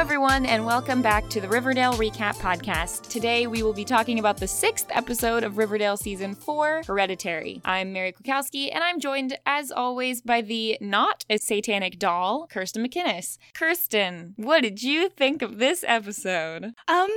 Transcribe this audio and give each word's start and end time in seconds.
everyone, 0.00 0.46
and 0.46 0.64
welcome 0.64 1.02
back 1.02 1.28
to 1.28 1.42
the 1.42 1.48
Riverdale 1.48 1.92
Recap 1.92 2.34
Podcast. 2.36 3.06
Today, 3.10 3.46
we 3.46 3.62
will 3.62 3.74
be 3.74 3.84
talking 3.84 4.18
about 4.18 4.38
the 4.38 4.48
sixth 4.48 4.86
episode 4.88 5.44
of 5.44 5.58
Riverdale 5.58 5.98
Season 5.98 6.34
4, 6.34 6.84
Hereditary. 6.86 7.60
I'm 7.66 7.92
Mary 7.92 8.14
Kwiatkowski, 8.14 8.70
and 8.74 8.82
I'm 8.82 8.98
joined, 8.98 9.38
as 9.44 9.70
always, 9.70 10.22
by 10.22 10.40
the 10.40 10.78
not 10.80 11.26
a 11.28 11.36
satanic 11.36 11.98
doll, 11.98 12.46
Kirsten 12.46 12.82
McInnes. 12.82 13.36
Kirsten, 13.52 14.32
what 14.36 14.62
did 14.62 14.82
you 14.82 15.10
think 15.10 15.42
of 15.42 15.58
this 15.58 15.84
episode? 15.86 16.72
Um, 16.88 17.10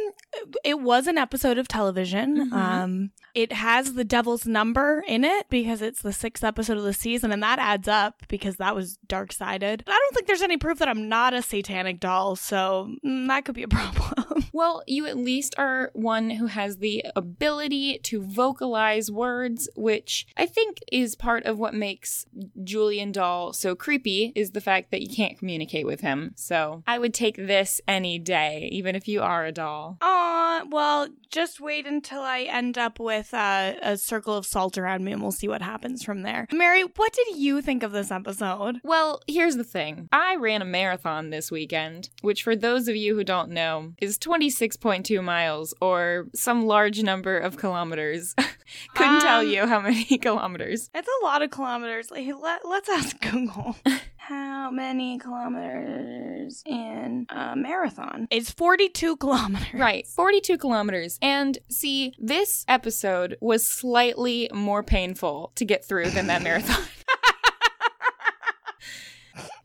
it 0.66 0.82
was 0.82 1.08
an 1.08 1.18
episode 1.18 1.58
of 1.58 1.70
television. 1.70 2.52
Mhm. 2.52 2.54
Um, 2.54 3.12
it 3.34 3.54
has 3.54 3.94
the 3.94 4.04
devil's 4.04 4.46
number 4.46 5.04
in 5.08 5.24
it 5.24 5.48
because 5.50 5.82
it's 5.82 6.02
the 6.02 6.14
sixth 6.14 6.44
episode 6.44 6.78
of 6.78 6.84
the 6.84 6.94
season, 6.94 7.32
and 7.32 7.42
that 7.42 7.60
adds 7.60 7.88
up 7.88 8.24
because 8.28 8.58
that 8.58 8.76
was 8.76 8.98
dark 9.08 9.32
sided. 9.32 9.86
I 9.88 9.92
don't 9.92 10.14
think 10.14 10.28
there's 10.28 10.42
any 10.42 10.58
proof 10.58 10.80
that 10.80 10.90
I'm 10.90 11.08
not 11.08 11.34
a 11.34 11.42
satanic 11.42 12.02
doll, 12.02 12.36
so 12.36 12.73
mm, 13.04 13.28
that 13.28 13.46
could 13.46 13.56
be 13.56 13.64
a 13.64 13.68
problem. 13.80 14.46
Well, 14.54 14.84
you 14.86 15.08
at 15.08 15.18
least 15.18 15.56
are 15.58 15.90
one 15.94 16.30
who 16.30 16.46
has 16.46 16.78
the 16.78 17.04
ability 17.16 17.98
to 18.04 18.22
vocalize 18.22 19.10
words, 19.10 19.68
which 19.76 20.28
I 20.38 20.46
think 20.46 20.78
is 20.92 21.16
part 21.16 21.46
of 21.46 21.58
what 21.58 21.74
makes 21.74 22.26
Julian 22.64 23.12
Doll 23.12 23.54
so 23.54 23.76
creepy, 23.76 24.32
is 24.36 24.52
the 24.52 24.62
fact 24.62 24.92
that 24.92 25.02
you 25.02 25.14
can't 25.14 25.40
communicate 25.40 25.88
with 25.88 26.02
him. 26.02 26.34
So 26.36 26.84
I 26.86 27.00
would 27.00 27.14
take 27.14 27.36
this 27.36 27.82
any 27.88 28.20
day, 28.20 28.70
even 28.72 28.96
if 28.96 29.08
you 29.08 29.22
are 29.22 29.46
a 29.46 29.52
doll. 29.52 29.98
Aw, 30.02 30.66
well, 30.70 31.08
just 31.32 31.60
wait 31.60 31.88
until 31.88 32.22
I 32.22 32.42
end 32.42 32.78
up 32.78 33.00
with 33.00 33.34
uh, 33.34 33.74
a 33.82 33.98
circle 33.98 34.36
of 34.36 34.46
salt 34.46 34.78
around 34.78 35.04
me 35.04 35.12
and 35.14 35.22
we'll 35.22 35.32
see 35.32 35.48
what 35.48 35.64
happens 35.64 36.04
from 36.04 36.22
there. 36.22 36.48
Mary, 36.52 36.84
what 36.96 37.12
did 37.12 37.38
you 37.38 37.62
think 37.62 37.82
of 37.82 37.92
this 37.92 38.12
episode? 38.12 38.80
Well, 38.84 39.22
here's 39.28 39.56
the 39.56 39.64
thing. 39.64 40.10
I 40.12 40.36
ran 40.36 40.62
a 40.62 40.66
marathon 40.66 41.32
this 41.32 41.50
weekend, 41.50 42.10
which, 42.22 42.44
for 42.44 42.56
those 42.64 42.88
of 42.88 42.96
you 42.96 43.14
who 43.16 43.24
don't 43.24 43.50
know, 43.52 43.94
is 44.02 44.18
26.2 44.18 45.24
miles 45.24 45.74
or 45.82 46.28
some 46.34 46.66
large 46.66 47.04
number 47.04 47.38
of 47.38 47.58
kilometers. 47.58 48.34
Couldn't 48.96 49.20
tell 49.22 49.42
Um, 49.42 49.48
you 49.48 49.68
how 49.68 49.82
many 49.82 50.18
kilometers. 50.18 50.90
It's 50.96 51.08
a 51.22 51.26
lot 51.26 51.42
of 51.44 51.52
kilometers. 51.52 52.10
Like, 52.10 52.26
let, 52.42 52.68
let's 52.68 52.90
ask 52.90 53.20
Google. 53.22 53.76
How 54.26 54.72
many 54.72 55.18
kilometers 55.20 56.64
in 56.66 57.26
a 57.30 57.58
marathon? 57.58 58.28
It's 58.32 58.50
42 58.52 59.18
kilometers. 59.18 59.74
Right, 59.74 60.08
42 60.08 60.58
kilometers. 60.58 61.20
And 61.22 61.58
see, 61.70 62.14
this 62.18 62.64
episode 62.70 63.36
was 63.42 63.68
slightly 63.68 64.50
more 64.54 64.82
painful 64.82 65.52
to 65.56 65.66
get 65.66 65.84
through 65.84 66.10
than 66.12 66.28
that 66.28 66.42
marathon. 66.42 66.86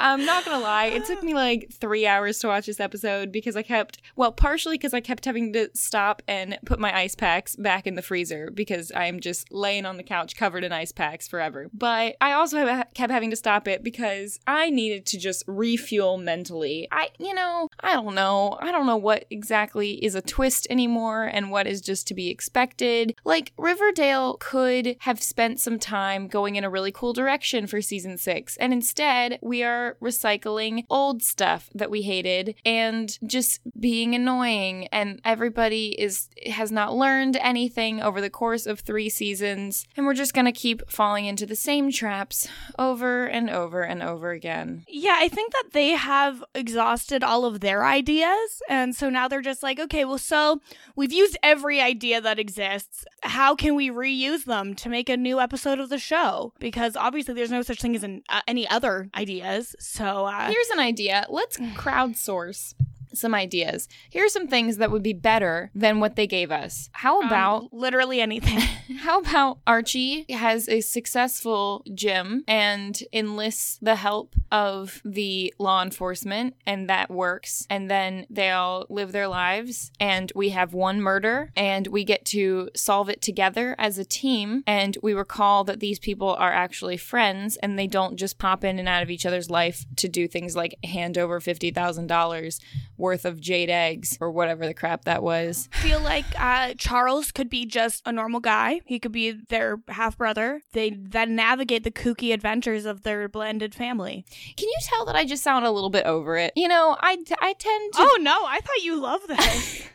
I'm 0.00 0.24
not 0.24 0.44
gonna 0.44 0.62
lie, 0.62 0.86
it 0.86 1.04
took 1.04 1.22
me 1.28 1.34
like 1.34 1.70
three 1.72 2.06
hours 2.06 2.38
to 2.40 2.48
watch 2.48 2.66
this 2.66 2.80
episode 2.80 3.32
because 3.32 3.56
I 3.56 3.62
kept, 3.62 4.00
well, 4.16 4.32
partially 4.32 4.76
because 4.76 4.94
I 4.94 5.00
kept 5.00 5.24
having 5.24 5.52
to 5.54 5.70
stop 5.74 6.22
and 6.28 6.58
put 6.64 6.78
my 6.78 6.96
ice 6.96 7.14
packs 7.14 7.56
back 7.56 7.86
in 7.86 7.94
the 7.94 8.02
freezer 8.02 8.50
because 8.50 8.92
I'm 8.94 9.20
just 9.20 9.52
laying 9.52 9.86
on 9.86 9.96
the 9.96 10.02
couch 10.02 10.36
covered 10.36 10.64
in 10.64 10.72
ice 10.72 10.92
packs 10.92 11.26
forever. 11.26 11.68
But 11.72 12.16
I 12.20 12.32
also 12.32 12.64
have, 12.66 12.88
kept 12.94 13.12
having 13.12 13.30
to 13.30 13.36
stop 13.36 13.66
it 13.66 13.82
because 13.82 14.38
I 14.46 14.70
needed 14.70 15.06
to 15.06 15.18
just 15.18 15.44
refuel 15.46 16.18
mentally. 16.18 16.88
I, 16.92 17.10
you 17.18 17.34
know, 17.34 17.68
I 17.80 17.94
don't 17.94 18.14
know. 18.14 18.56
I 18.60 18.70
don't 18.70 18.86
know 18.86 18.96
what 18.96 19.24
exactly 19.30 20.04
is 20.04 20.14
a 20.14 20.22
twist 20.22 20.66
anymore 20.70 21.24
and 21.24 21.50
what 21.50 21.66
is 21.66 21.80
just 21.80 22.06
to 22.08 22.14
be 22.14 22.28
expected. 22.28 23.14
Like, 23.24 23.52
Riverdale 23.56 24.36
could 24.38 24.96
have 25.00 25.22
spent 25.22 25.60
some 25.60 25.78
time 25.78 26.28
going 26.28 26.56
in 26.56 26.64
a 26.64 26.70
really 26.70 26.92
cool 26.92 27.12
direction 27.12 27.66
for 27.66 27.80
season 27.80 28.16
six, 28.18 28.56
and 28.58 28.72
instead, 28.72 29.38
we 29.42 29.62
are 29.62 29.87
recycling 30.02 30.84
old 30.90 31.22
stuff 31.22 31.70
that 31.74 31.90
we 31.90 32.02
hated 32.02 32.54
and 32.64 33.18
just 33.26 33.60
being 33.78 34.14
annoying 34.14 34.86
and 34.88 35.20
everybody 35.24 35.88
is 36.00 36.28
has 36.46 36.70
not 36.70 36.94
learned 36.94 37.36
anything 37.36 38.00
over 38.00 38.20
the 38.20 38.30
course 38.30 38.66
of 38.66 38.80
3 38.80 39.08
seasons 39.08 39.86
and 39.96 40.06
we're 40.06 40.14
just 40.14 40.34
going 40.34 40.44
to 40.44 40.52
keep 40.52 40.88
falling 40.90 41.26
into 41.26 41.46
the 41.46 41.56
same 41.56 41.90
traps 41.90 42.48
over 42.78 43.26
and 43.26 43.50
over 43.50 43.82
and 43.82 44.02
over 44.02 44.30
again. 44.30 44.84
Yeah, 44.88 45.16
I 45.18 45.28
think 45.28 45.52
that 45.52 45.70
they 45.72 45.90
have 45.90 46.44
exhausted 46.54 47.22
all 47.22 47.44
of 47.44 47.60
their 47.60 47.84
ideas. 47.84 48.62
And 48.68 48.94
so 48.94 49.10
now 49.10 49.28
they're 49.28 49.40
just 49.40 49.62
like, 49.62 49.78
okay, 49.78 50.04
well, 50.04 50.18
so 50.18 50.60
we've 50.96 51.12
used 51.12 51.36
every 51.42 51.80
idea 51.80 52.20
that 52.20 52.38
exists. 52.38 53.04
How 53.22 53.54
can 53.54 53.74
we 53.74 53.90
reuse 53.90 54.44
them 54.44 54.74
to 54.76 54.88
make 54.88 55.08
a 55.08 55.16
new 55.16 55.40
episode 55.40 55.80
of 55.80 55.88
the 55.88 55.98
show? 55.98 56.52
Because 56.58 56.96
obviously 56.96 57.34
there's 57.34 57.50
no 57.50 57.62
such 57.62 57.80
thing 57.80 57.96
as 57.96 58.02
an, 58.02 58.22
uh, 58.28 58.40
any 58.46 58.68
other 58.68 59.10
ideas. 59.14 59.74
So, 59.78 60.26
uh, 60.26 60.50
Here's 60.50 60.70
an 60.70 60.80
idea. 60.80 61.26
Let's 61.28 61.56
crowdsource 61.76 62.74
some 63.18 63.34
ideas. 63.34 63.88
Here 64.10 64.24
are 64.24 64.28
some 64.28 64.48
things 64.48 64.76
that 64.78 64.90
would 64.90 65.02
be 65.02 65.12
better 65.12 65.70
than 65.74 66.00
what 66.00 66.16
they 66.16 66.26
gave 66.26 66.50
us. 66.50 66.88
How 66.92 67.20
um, 67.20 67.26
about 67.26 67.72
literally 67.72 68.20
anything. 68.20 68.58
How 69.00 69.20
about 69.20 69.58
Archie 69.66 70.24
has 70.30 70.68
a 70.68 70.80
successful 70.80 71.84
gym 71.94 72.44
and 72.48 72.98
enlists 73.12 73.78
the 73.82 73.96
help 73.96 74.34
of 74.50 75.02
the 75.04 75.52
law 75.58 75.82
enforcement, 75.82 76.54
and 76.66 76.88
that 76.88 77.10
works. 77.10 77.66
And 77.68 77.90
then 77.90 78.26
they 78.30 78.50
all 78.50 78.86
live 78.88 79.12
their 79.12 79.28
lives, 79.28 79.92
and 80.00 80.32
we 80.34 80.50
have 80.50 80.72
one 80.72 81.00
murder, 81.00 81.52
and 81.54 81.86
we 81.88 82.04
get 82.04 82.24
to 82.26 82.70
solve 82.74 83.08
it 83.08 83.20
together 83.20 83.74
as 83.78 83.98
a 83.98 84.04
team. 84.04 84.62
And 84.66 84.96
we 85.02 85.12
recall 85.12 85.64
that 85.64 85.80
these 85.80 85.98
people 85.98 86.34
are 86.34 86.52
actually 86.52 86.96
friends, 86.96 87.56
and 87.58 87.78
they 87.78 87.86
don't 87.86 88.16
just 88.16 88.38
pop 88.38 88.64
in 88.64 88.78
and 88.78 88.88
out 88.88 89.02
of 89.02 89.10
each 89.10 89.26
other's 89.26 89.50
life 89.50 89.84
to 89.96 90.08
do 90.08 90.26
things 90.26 90.56
like 90.56 90.78
hand 90.84 91.18
over 91.18 91.40
$50,000 91.40 92.60
worth 92.96 93.07
of 93.24 93.40
jade 93.40 93.70
eggs 93.70 94.16
or 94.20 94.30
whatever 94.30 94.66
the 94.66 94.74
crap 94.74 95.04
that 95.04 95.22
was. 95.22 95.68
I 95.72 95.78
feel 95.78 96.00
like 96.00 96.24
uh, 96.38 96.74
Charles 96.76 97.32
could 97.32 97.48
be 97.48 97.66
just 97.66 98.02
a 98.06 98.12
normal 98.12 98.40
guy. 98.40 98.80
He 98.84 98.98
could 98.98 99.12
be 99.12 99.32
their 99.32 99.80
half 99.88 100.18
brother. 100.18 100.62
They 100.72 100.90
then 100.90 101.34
navigate 101.36 101.84
the 101.84 101.90
kooky 101.90 102.32
adventures 102.32 102.84
of 102.84 103.02
their 103.02 103.28
blended 103.28 103.74
family. 103.74 104.24
Can 104.56 104.68
you 104.68 104.78
tell 104.82 105.04
that 105.06 105.16
I 105.16 105.24
just 105.24 105.42
sound 105.42 105.64
a 105.64 105.70
little 105.70 105.90
bit 105.90 106.06
over 106.06 106.36
it? 106.36 106.52
You 106.56 106.68
know, 106.68 106.96
I, 107.00 107.16
t- 107.16 107.34
I 107.40 107.52
tend 107.54 107.92
to 107.94 107.98
Oh 108.00 108.18
no, 108.20 108.44
I 108.46 108.60
thought 108.60 108.82
you 108.82 109.00
loved 109.00 109.28
this. 109.28 109.82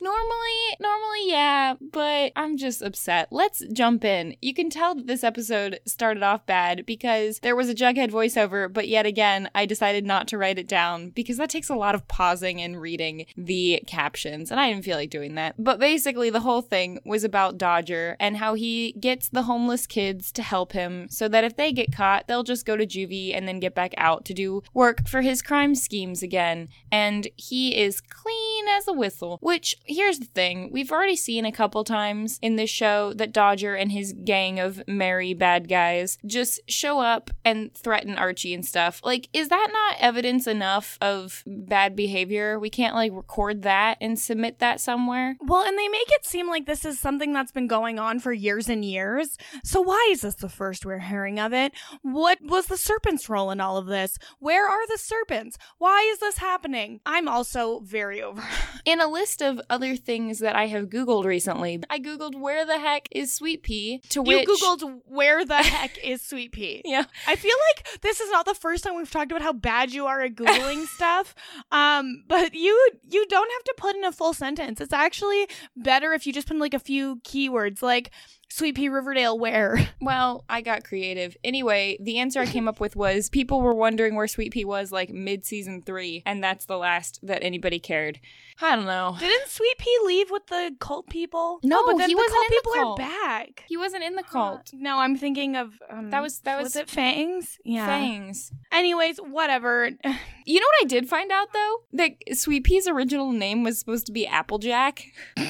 normally 0.00 0.76
normally 0.80 1.30
yeah, 1.30 1.74
but 1.80 2.32
I'm 2.36 2.56
just 2.56 2.82
upset. 2.82 3.28
Let's 3.30 3.62
jump 3.72 4.04
in. 4.04 4.36
You 4.40 4.54
can 4.54 4.70
tell 4.70 4.94
that 4.94 5.06
this 5.06 5.24
episode 5.24 5.80
started 5.86 6.22
off 6.22 6.46
bad 6.46 6.86
because 6.86 7.40
there 7.40 7.56
was 7.56 7.68
a 7.68 7.74
Jughead 7.74 8.10
voiceover, 8.10 8.72
but 8.72 8.88
yet 8.88 9.06
again, 9.06 9.50
I 9.54 9.66
decided 9.66 10.04
not 10.04 10.28
to 10.28 10.38
write 10.38 10.58
it 10.58 10.68
down 10.68 11.10
because 11.10 11.36
that 11.38 11.50
takes 11.50 11.68
a 11.68 11.74
lot 11.74 11.94
of 11.94 12.08
pausing 12.08 12.60
and 12.60 12.80
reading 12.80 13.26
the 13.36 13.82
captions, 13.86 14.50
and 14.50 14.60
I 14.60 14.70
didn't 14.70 14.84
feel 14.84 14.96
like 14.96 15.10
doing 15.10 15.34
that. 15.34 15.54
But 15.58 15.80
basically, 15.80 16.30
the 16.30 16.40
whole 16.40 16.62
thing 16.62 17.00
was 17.04 17.24
about 17.24 17.58
Dodger 17.58 18.16
and 18.20 18.36
how 18.36 18.54
he 18.54 18.92
gets 19.00 19.28
the 19.28 19.44
homeless 19.44 19.86
kids 19.86 20.32
to 20.32 20.42
help 20.42 20.72
him 20.72 21.08
so 21.08 21.28
that 21.28 21.44
if 21.44 21.56
they 21.56 21.72
get 21.72 21.94
caught, 21.94 22.28
they'll 22.28 22.42
just 22.42 22.66
go 22.66 22.76
to 22.76 22.86
juvie 22.86 23.34
and 23.34 23.46
then 23.48 23.60
get 23.60 23.74
back 23.74 23.94
out 23.96 24.24
to 24.26 24.34
do 24.34 24.62
work 24.74 25.08
for 25.08 25.22
his 25.22 25.42
crime 25.42 25.74
schemes 25.74 26.22
again. 26.22 26.68
And 26.90 27.28
he 27.36 27.76
is 27.76 28.00
clean 28.00 28.68
as 28.68 28.88
a 28.88 28.92
whistle, 28.92 29.38
which 29.40 29.76
here's 29.86 30.18
the 30.18 30.26
thing 30.26 30.70
we've 30.72 30.92
already 30.92 31.16
seen 31.16 31.44
a 31.44 31.52
couple 31.52 31.82
times 31.84 32.38
in 32.42 32.56
this 32.56 32.70
show 32.70 33.12
that 33.14 33.32
Dodger 33.32 33.74
and 33.74 33.92
his 33.92 34.12
gang 34.24 34.58
of 34.58 34.82
merry 34.86 35.34
bad 35.34 35.68
guys 35.68 36.18
just 36.26 36.60
show 36.68 37.00
up 37.00 37.30
and 37.44 37.72
threaten 37.74 38.16
Archie 38.16 38.54
and 38.54 38.64
stuff. 38.64 39.00
Like, 39.04 39.28
is 39.32 39.48
that 39.48 39.68
not 39.72 39.96
evidence 40.00 40.46
enough 40.46 40.98
of 41.00 41.42
bad 41.46 41.96
behavior? 41.96 42.58
We 42.58 42.70
can't 42.70 42.94
like 42.94 43.12
record 43.12 43.62
that 43.62 43.98
and 44.00 44.18
submit 44.18 44.58
that 44.58 44.80
somewhere. 44.80 45.36
well, 45.40 45.64
and 45.64 45.78
they 45.78 45.88
make 45.88 46.10
it 46.10 46.26
seem 46.26 46.48
like 46.48 46.66
this 46.66 46.84
is 46.84 46.98
something 46.98 47.32
that's 47.32 47.52
been 47.52 47.66
going 47.66 47.98
on 47.98 48.18
for 48.20 48.32
years 48.32 48.68
and 48.68 48.84
years. 48.84 49.36
So 49.64 49.80
why 49.80 50.08
is 50.10 50.22
this 50.22 50.36
the 50.36 50.48
first 50.48 50.84
we're 50.84 50.98
hearing 50.98 51.38
of 51.38 51.52
it? 51.52 51.72
What 52.02 52.38
was 52.42 52.66
the 52.66 52.76
serpent's 52.76 53.28
role 53.28 53.50
in 53.50 53.60
all 53.60 53.76
of 53.76 53.86
this? 53.86 54.18
Where 54.38 54.68
are 54.68 54.86
the 54.88 54.98
serpents? 54.98 55.58
Why 55.78 56.08
is 56.12 56.18
this 56.18 56.38
happening? 56.38 57.00
I'm 57.06 57.28
also 57.28 57.80
very 57.80 58.22
over. 58.22 58.42
In 58.84 59.00
a 59.00 59.08
list 59.08 59.42
of 59.42 59.60
other 59.76 59.94
things 59.94 60.38
that 60.38 60.56
I 60.56 60.68
have 60.68 60.86
Googled 60.86 61.24
recently, 61.24 61.82
I 61.90 61.98
Googled 61.98 62.34
where 62.34 62.64
the 62.64 62.78
heck 62.78 63.08
is 63.10 63.30
Sweet 63.32 63.62
Pea, 63.62 64.00
to 64.08 64.20
You 64.20 64.38
which. 64.38 64.48
You 64.48 64.56
Googled 64.56 65.00
where 65.04 65.44
the 65.44 65.56
heck 65.74 65.98
is 66.02 66.22
Sweet 66.22 66.52
Pea. 66.52 66.80
Yeah. 66.84 67.04
I 67.26 67.36
feel 67.36 67.56
like 67.68 68.00
this 68.00 68.20
is 68.20 68.30
not 68.30 68.46
the 68.46 68.54
first 68.54 68.84
time 68.84 68.96
we've 68.96 69.10
talked 69.10 69.30
about 69.30 69.42
how 69.42 69.52
bad 69.52 69.92
you 69.92 70.06
are 70.06 70.22
at 70.22 70.34
googling 70.34 70.86
stuff. 70.96 71.34
Um, 71.70 72.24
but 72.26 72.54
you 72.54 72.90
you 73.08 73.26
don't 73.28 73.50
have 73.52 73.64
to 73.64 73.74
put 73.76 73.96
in 73.96 74.04
a 74.04 74.12
full 74.12 74.32
sentence. 74.32 74.80
It's 74.80 74.94
actually 74.94 75.46
better 75.76 76.12
if 76.14 76.26
you 76.26 76.32
just 76.32 76.46
put 76.46 76.54
in 76.54 76.60
like 76.60 76.74
a 76.74 76.78
few 76.78 77.16
keywords 77.16 77.82
like 77.82 78.10
Sweet 78.48 78.74
Pea 78.76 78.88
Riverdale 78.88 79.38
where. 79.38 79.78
Well, 79.98 80.44
I 80.48 80.60
got 80.60 80.84
creative. 80.84 81.36
Anyway, 81.42 81.96
the 82.00 82.18
answer 82.18 82.38
I 82.38 82.46
came 82.46 82.68
up 82.68 82.78
with 82.78 82.94
was 82.94 83.28
people 83.28 83.60
were 83.60 83.74
wondering 83.74 84.14
where 84.14 84.28
Sweet 84.28 84.52
Pea 84.52 84.64
was 84.64 84.92
like 84.92 85.10
mid 85.10 85.44
season 85.44 85.82
three, 85.82 86.22
and 86.24 86.44
that's 86.44 86.66
the 86.66 86.76
last 86.76 87.18
that 87.24 87.42
anybody 87.42 87.80
cared. 87.80 88.20
I 88.62 88.76
don't 88.76 88.84
know. 88.84 89.16
Didn't 89.18 89.48
Sweet 89.48 89.78
Pea 89.78 89.98
leave 90.04 90.30
with 90.30 90.46
the 90.46 90.76
cult 90.78 91.08
people? 91.08 91.58
No, 91.64 91.80
oh, 91.80 91.86
but 91.90 91.98
then 91.98 92.08
he 92.10 92.14
the 92.14 92.18
wasn't 92.18 92.34
cult 92.34 92.44
in 92.44 92.50
the 92.50 92.60
people 92.60 92.72
cult. 92.74 93.00
are 93.00 93.02
back. 93.02 93.64
He 93.66 93.76
wasn't 93.76 94.04
in 94.04 94.14
the 94.14 94.22
cult. 94.22 94.60
Uh, 94.72 94.76
no, 94.78 94.98
I'm 94.98 95.16
thinking 95.16 95.56
of 95.56 95.72
um, 95.90 96.10
That 96.10 96.22
was- 96.22 96.38
that 96.40 96.56
was- 96.58 96.64
was 96.66 96.76
it 96.76 96.88
Fangs? 96.90 97.58
Yeah. 97.64 97.86
Fangs. 97.86 98.52
Anyways, 98.70 99.16
whatever. 99.18 99.90
You 100.48 100.60
know 100.60 100.66
what 100.78 100.84
I 100.84 100.86
did 100.86 101.08
find 101.08 101.32
out 101.32 101.52
though? 101.52 101.74
That 101.94 102.12
Sweet 102.34 102.62
Pea's 102.62 102.86
original 102.86 103.32
name 103.32 103.64
was 103.64 103.80
supposed 103.80 104.06
to 104.06 104.12
be 104.12 104.24
Applejack. 104.28 105.02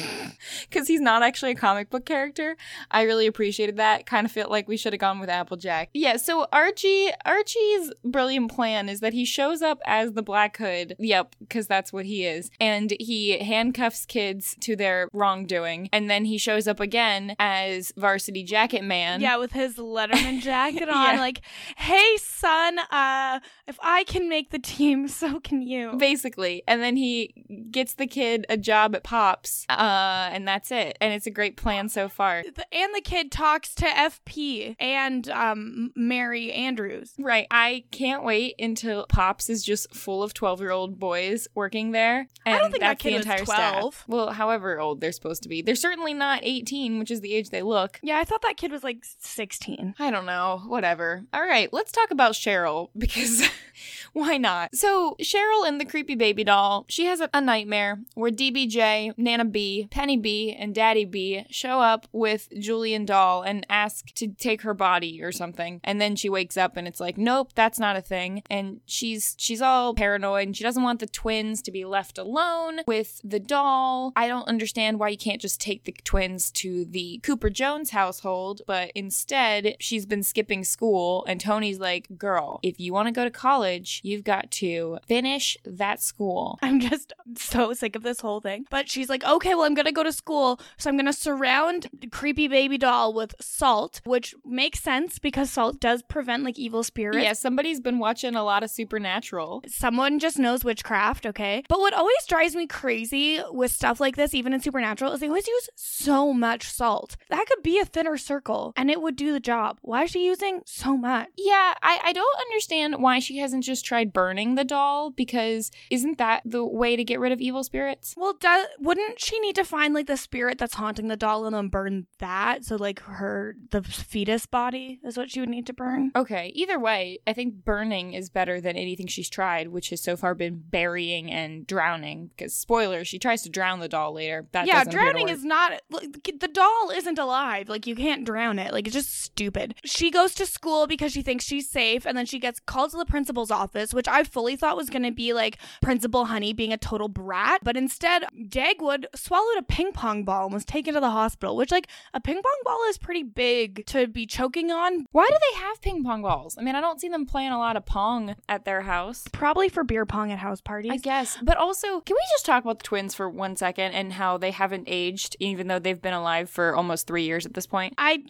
Because 0.69 0.87
he's 0.87 1.01
not 1.01 1.23
actually 1.23 1.53
a 1.53 1.55
comic 1.57 1.91
book 1.91 2.05
character. 2.05 2.57
I 2.91 3.03
really 3.03 3.27
appreciated 3.27 3.77
that. 3.77 4.07
Kind 4.07 4.25
of 4.27 4.33
felt 4.33 4.51
like 4.51 4.69
we 4.69 4.77
should 4.77 4.93
have 4.93 5.01
gone 5.01 5.19
with 5.21 5.29
Applejack. 5.29 5.91
Yeah, 5.95 6.17
so 6.17 6.47
Archie 6.53 7.11
Archie's 7.25 7.93
brilliant 8.05 8.51
plan 8.51 8.89
is 8.89 9.01
that 9.01 9.13
he 9.13 9.25
shows 9.25 9.63
up 9.63 9.81
as 9.87 10.13
the 10.13 10.23
Black 10.23 10.57
Hood. 10.57 10.97
Yep, 10.99 11.37
because 11.41 11.67
that's 11.67 11.93
what 11.93 12.07
he 12.07 12.25
is. 12.27 12.51
And 12.61 12.93
he 12.99 13.39
handcuffs 13.39 14.07
kids 14.07 14.57
to 14.61 14.77
their 14.77 15.09
wrongdoing. 15.13 15.89
And 15.93 16.09
then 16.11 16.25
he 16.25 16.39
shows 16.39 16.67
up 16.69 16.81
again 16.81 17.35
as 17.39 17.93
Varsity 17.97 18.43
Jacket 18.45 18.83
Man. 18.85 19.21
Yeah, 19.21 19.37
with 19.39 19.53
his 19.53 19.77
Letterman 19.77 20.41
jacket 20.41 20.89
on, 20.89 21.15
Yeah. 21.15 21.21
like, 21.21 21.41
"Hey, 21.77 22.17
son, 22.19 22.79
uh, 22.91 23.41
if 23.67 23.79
I 23.83 24.05
can 24.05 24.29
make 24.29 24.51
the 24.51 24.59
team, 24.59 25.09
so 25.17 25.41
can 25.41 25.63
you." 25.63 25.95
basically 25.97 26.63
and 26.69 26.83
then 26.83 26.97
he 26.97 27.33
gets 27.71 27.95
the 27.95 28.07
kid 28.07 28.45
a 28.49 28.57
job 28.57 28.95
at 28.95 29.03
pops 29.03 29.65
uh 29.71 30.29
and 30.33 30.47
that's 30.47 30.71
it 30.71 30.97
and 31.01 31.13
it's 31.15 31.27
a 31.27 31.31
great 31.31 31.57
plan 31.57 31.89
so 31.89 32.09
far 32.09 32.43
The- 32.43 32.65
and 32.77 32.95
the 32.95 33.01
kid 33.01 33.33
talks 33.33 33.75
to 33.77 33.87
FP 33.87 34.77
and 34.79 35.29
um 35.31 35.93
Mary 35.97 36.53
Andrews. 36.53 37.15
right 37.19 37.47
i 37.51 37.85
can't 37.91 38.23
wait 38.23 38.55
until 38.59 39.07
pops 39.09 39.49
is 39.51 39.65
just 39.65 39.93
full 39.95 40.23
of 40.23 40.35
12 40.35 40.61
year 40.61 40.71
old 40.71 40.99
boys 40.99 41.49
working 41.55 41.91
there 41.93 42.29
I 42.45 42.59
don't 42.59 42.71
think 42.71 42.75
that 42.75 42.81
that's 42.81 43.03
the 43.03 43.11
kid 43.11 43.17
was 43.17 43.25
entire 43.27 43.45
staff 43.45 43.73
12. 43.81 44.05
well 44.09 44.31
however 44.33 44.79
old 44.79 45.01
they're 45.01 45.13
supposed 45.13 45.43
to 45.45 45.49
be 45.49 45.63
they're 45.63 45.75
certainly 45.75 46.15
not 46.15 46.41
18 46.43 46.99
which 46.99 47.11
is 47.11 47.21
the 47.21 47.35
age 47.35 47.51
they 47.51 47.63
look 47.63 47.99
Yeah, 48.03 48.19
I 48.19 48.25
thought 48.25 48.43
that 48.43 48.57
kid 48.57 48.71
was 48.73 48.85
like 48.85 48.99
16. 49.19 49.95
I 49.99 50.11
don't 50.11 50.27
know, 50.27 50.63
whatever. 50.67 51.25
All 51.33 51.43
right, 51.43 51.73
let's 51.73 51.93
talk 51.93 52.11
about 52.11 52.33
Cheryl 52.33 52.89
because 52.99 53.43
why 54.13 54.37
not? 54.37 54.75
So, 54.75 55.17
Cheryl 55.21 55.67
and 55.67 55.81
the 55.81 55.85
creepy 55.85 56.15
baby 56.15 56.45
doll, 56.45 56.85
she 56.89 57.07
has 57.07 57.21
a, 57.21 57.29
a 57.35 57.41
nightmare 57.41 58.01
where 58.15 58.31
DBJ, 58.31 59.17
Nana 59.17 59.45
B, 59.45 59.89
Penny 59.91 60.17
B, 60.17 60.53
and 60.59 60.75
Daddy 60.75 61.05
B 61.05 61.45
show 61.51 61.81
up 61.81 62.07
with 62.13 62.49
Julian 62.67 63.05
Doll 63.05 63.43
and 63.43 63.67
ask 63.71 64.13
to 64.15 64.29
take 64.29 64.63
her 64.63 64.75
body 64.75 65.23
or 65.23 65.33
something. 65.33 65.81
And 65.85 66.01
then 66.01 66.17
she 66.17 66.29
wakes 66.29 66.57
up 66.57 66.77
and 66.77 66.87
it's 66.87 67.01
like, 67.01 67.17
"Nope, 67.17 67.53
that's 67.55 67.79
not 67.79 67.97
a 67.97 68.01
thing." 68.01 68.43
And 68.51 68.81
she's 68.87 69.35
she's 69.39 69.63
all 69.63 69.95
paranoid 69.95 70.49
and 70.49 70.57
she 70.57 70.65
doesn't 70.65 70.83
want 70.83 71.01
the 71.01 71.07
twins 71.07 71.63
to 71.63 71.71
be 71.71 71.85
left 71.85 72.19
alone 72.19 72.81
with 72.87 73.21
the 73.25 73.41
doll. 73.41 74.13
I 74.17 74.29
don't 74.29 74.49
understand 74.49 74.99
why 74.99 75.09
you 75.09 75.19
can't 75.19 75.41
just 75.41 75.61
take 75.61 75.85
the 75.85 75.95
twins 76.05 76.51
to 76.63 76.85
the 76.85 77.21
Cooper 77.23 77.51
Jones 77.51 77.91
household, 77.91 78.63
but 78.67 78.91
instead 78.95 79.77
she's 79.81 80.07
been 80.07 80.23
skipping 80.23 80.65
school 80.65 81.25
and 81.27 81.41
Tony's 81.41 81.79
like, 81.79 82.09
"Girl, 82.19 82.61
if 82.63 82.81
you 82.81 82.93
want 82.93 83.07
to 83.07 83.13
go 83.13 83.25
to 83.25 83.31
college, 83.31 84.01
you've 84.05 84.25
got 84.25 84.51
to 84.63 84.99
finish 85.07 85.57
that 85.65 86.03
school." 86.03 86.59
I'm 86.63 86.81
just 86.81 87.13
so 87.37 87.73
sick 87.73 87.97
of 87.97 88.03
this 88.03 88.21
whole 88.21 88.41
thing. 88.41 88.67
But 88.71 88.89
she's 88.89 89.09
like, 89.09 89.25
okay, 89.25 89.55
well, 89.55 89.65
I'm 89.65 89.75
going 89.75 89.87
to 89.87 89.93
go 89.93 90.03
to 90.03 90.13
school. 90.13 90.61
So 90.79 90.91
I'm 90.91 90.97
going 90.97 91.07
to 91.07 91.13
surround 91.13 91.89
creepy 92.11 92.49
baby 92.57 92.79
doll 92.79 93.13
with 93.13 93.35
salt, 93.39 94.01
which 94.05 94.35
makes 94.43 94.81
sense 94.81 95.19
because 95.19 95.51
salt 95.51 95.79
does 95.79 96.03
prevent 96.03 96.43
like 96.43 96.59
evil 96.59 96.83
spirits. 96.83 97.23
Yeah, 97.23 97.35
somebody's 97.35 97.81
been 97.81 97.99
watching 97.99 98.35
a 98.35 98.43
lot 98.43 98.63
of 98.63 98.71
Supernatural. 98.71 99.63
Someone 99.69 100.19
just 100.19 100.39
knows 100.39 100.65
witchcraft, 100.65 101.27
okay? 101.27 101.65
But 101.69 101.81
what 101.81 101.93
always 101.93 102.25
drives 102.27 102.57
me 102.57 102.67
crazy 102.67 103.43
with 103.51 103.73
stuff 103.73 104.01
like 104.01 104.17
this, 104.17 104.33
even 104.33 104.55
in 104.55 104.61
Supernatural, 104.61 105.13
is 105.13 105.21
they 105.21 105.29
always 105.29 105.47
use 105.47 105.69
so 105.75 106.33
much 106.33 106.71
salt. 106.71 107.19
That 107.29 107.45
could 107.47 107.63
be 107.63 107.79
a 107.79 107.85
thinner 107.85 108.17
circle 108.17 108.73
and 108.75 108.91
it 108.91 109.03
would 109.03 109.17
do 109.17 109.35
the 109.35 109.41
job. 109.41 109.77
Why 109.83 110.05
is 110.05 110.13
she 110.13 110.25
using 110.25 110.63
so 110.65 110.97
much? 110.97 111.29
Yeah, 111.37 111.75
I, 111.83 112.01
I 112.05 112.13
don't 112.15 112.41
understand 112.41 113.03
why 113.03 113.19
she 113.19 113.37
hasn't 113.37 113.65
just 113.65 113.85
tried 113.85 114.15
burning 114.15 114.55
the 114.55 114.65
doll 114.65 115.11
because 115.11 115.71
isn't 115.91 116.17
that 116.17 116.41
the 116.47 116.65
way 116.65 116.97
to 116.97 117.05
get 117.05 117.21
rid 117.21 117.33
of 117.33 117.41
evil 117.43 117.65
spirits? 117.65 118.15
Well, 118.17 118.33
do, 118.41 118.65
wouldn't 118.79 119.21
she 119.21 119.39
need 119.41 119.57
to 119.57 119.65
find 119.65 119.93
like 119.93 120.07
the 120.07 120.17
spirit 120.17 120.57
that's 120.57 120.75
haunting 120.75 121.09
the 121.09 121.17
doll 121.17 121.45
and 121.45 121.55
then 121.55 121.69
burn 121.69 122.07
that? 122.19 122.46
So 122.61 122.77
like 122.77 123.01
her 123.01 123.57
the 123.71 123.83
fetus 123.83 124.47
body 124.47 125.01
is 125.05 125.17
what 125.17 125.31
she 125.31 125.41
would 125.41 125.49
need 125.49 125.67
to 125.67 125.73
burn. 125.73 126.13
Okay, 126.15 126.53
either 126.55 126.79
way, 126.79 127.19
I 127.27 127.33
think 127.33 127.65
burning 127.65 128.15
is 128.15 128.31
better 128.31 128.61
than 128.61 128.77
anything 128.77 129.07
she's 129.07 129.29
tried, 129.29 129.69
which 129.69 129.91
has 129.91 130.03
so 130.03 130.17
far 130.17 130.35
been 130.35 130.63
burying 130.69 131.31
and 131.31 131.67
drowning. 131.67 132.29
Because 132.29 132.55
spoiler, 132.55 133.05
she 133.05 133.19
tries 133.19 133.43
to 133.43 133.51
drown 133.51 133.81
the 133.81 133.89
doll 133.89 134.15
later. 134.15 134.47
That 134.53 134.67
yeah, 134.67 134.85
doesn't 134.85 134.95
appear 134.95 135.07
to 135.07 135.13
drowning 135.13 135.29
is 135.29 135.45
not 135.45 135.81
like, 135.91 136.31
the 136.41 136.49
doll 136.49 136.91
isn't 136.95 137.19
alive. 137.19 137.69
Like 137.69 137.87
you 137.87 137.97
can't 137.97 138.25
drown 138.25 138.59
it. 138.59 138.73
Like 138.73 138.87
it's 138.87 138.95
just 138.95 139.23
stupid. 139.23 139.75
She 139.85 140.11
goes 140.11 140.35
to 140.37 140.47
school 140.47 140.87
because 140.87 141.13
she 141.13 141.23
thinks 141.23 141.45
she's 141.45 141.69
safe, 141.71 142.07
and 142.07 142.17
then 142.17 142.27
she 142.27 142.39
gets 142.39 142.61
called 142.61 142.91
to 142.93 142.97
the 142.97 143.05
principal's 143.05 143.51
office, 143.51 143.93
which 143.93 144.09
I 144.09 144.25
fully 144.25 144.57
thought 144.57 144.77
was 144.77 144.91
going 144.91 145.03
to 145.03 145.13
be 145.13 145.33
like 145.33 145.59
Principal 145.83 146.27
Honey 146.27 146.53
being 146.53 146.73
a 146.73 146.79
total 146.79 147.09
brat, 147.09 147.61
but 147.63 147.77
instead 147.77 148.25
Dagwood 148.49 149.07
swallowed 149.15 149.59
a 149.59 149.63
ping 149.63 149.93
pong 149.93 150.25
ball 150.25 150.45
and 150.47 150.55
was 150.55 150.65
taken 150.65 150.95
to 150.95 151.01
the 151.01 151.11
hospital. 151.11 151.57
Which 151.57 151.71
like 151.71 151.89
a 152.15 152.21
ping 152.21 152.36
pong 152.43 152.61
ball 152.65 152.81
is 152.89 152.99
pretty 152.99 153.23
big 153.23 153.87
to 153.87 154.07
be 154.07 154.27
choking 154.27 154.71
on, 154.71 155.07
Why 155.13 155.27
do 155.29 155.37
they 155.53 155.61
have 155.61 155.81
ping 155.81 156.05
pong 156.05 156.23
balls? 156.23 156.57
I 156.59 156.63
mean, 156.63 156.75
I 156.75 156.81
don't 156.81 157.01
see 157.01 157.09
them 157.09 157.27
playing 157.27 157.53
a 157.53 157.59
lot 157.59 157.77
of 157.77 157.85
pong 157.87 158.37
at 158.49 158.65
their 158.65 158.83
house. 158.83 159.25
probably 159.33 159.69
for 159.69 159.85
beer 159.85 160.07
pong 160.07 160.33
at 160.33 160.39
house 160.39 160.61
parties. 160.61 160.93
I 160.93 160.97
guess. 160.97 161.39
But 161.43 161.57
also, 161.57 162.01
can 162.01 162.15
we 162.15 162.23
just 162.33 162.47
talk 162.47 162.65
about 162.65 162.79
the 162.79 162.85
twins 162.85 163.15
for 163.15 163.29
one 163.29 163.57
second 163.57 163.93
and 163.93 164.13
how 164.13 164.39
they 164.39 164.51
haven't 164.51 164.85
aged, 164.87 165.37
even 165.41 165.67
though 165.69 165.79
they've 165.79 166.01
been 166.01 166.15
alive 166.15 166.49
for 166.51 166.75
almost 166.75 167.07
three 167.07 167.25
years 167.25 167.47
at 167.47 167.55
this 167.55 167.67
point? 167.67 167.95
I 167.99 168.25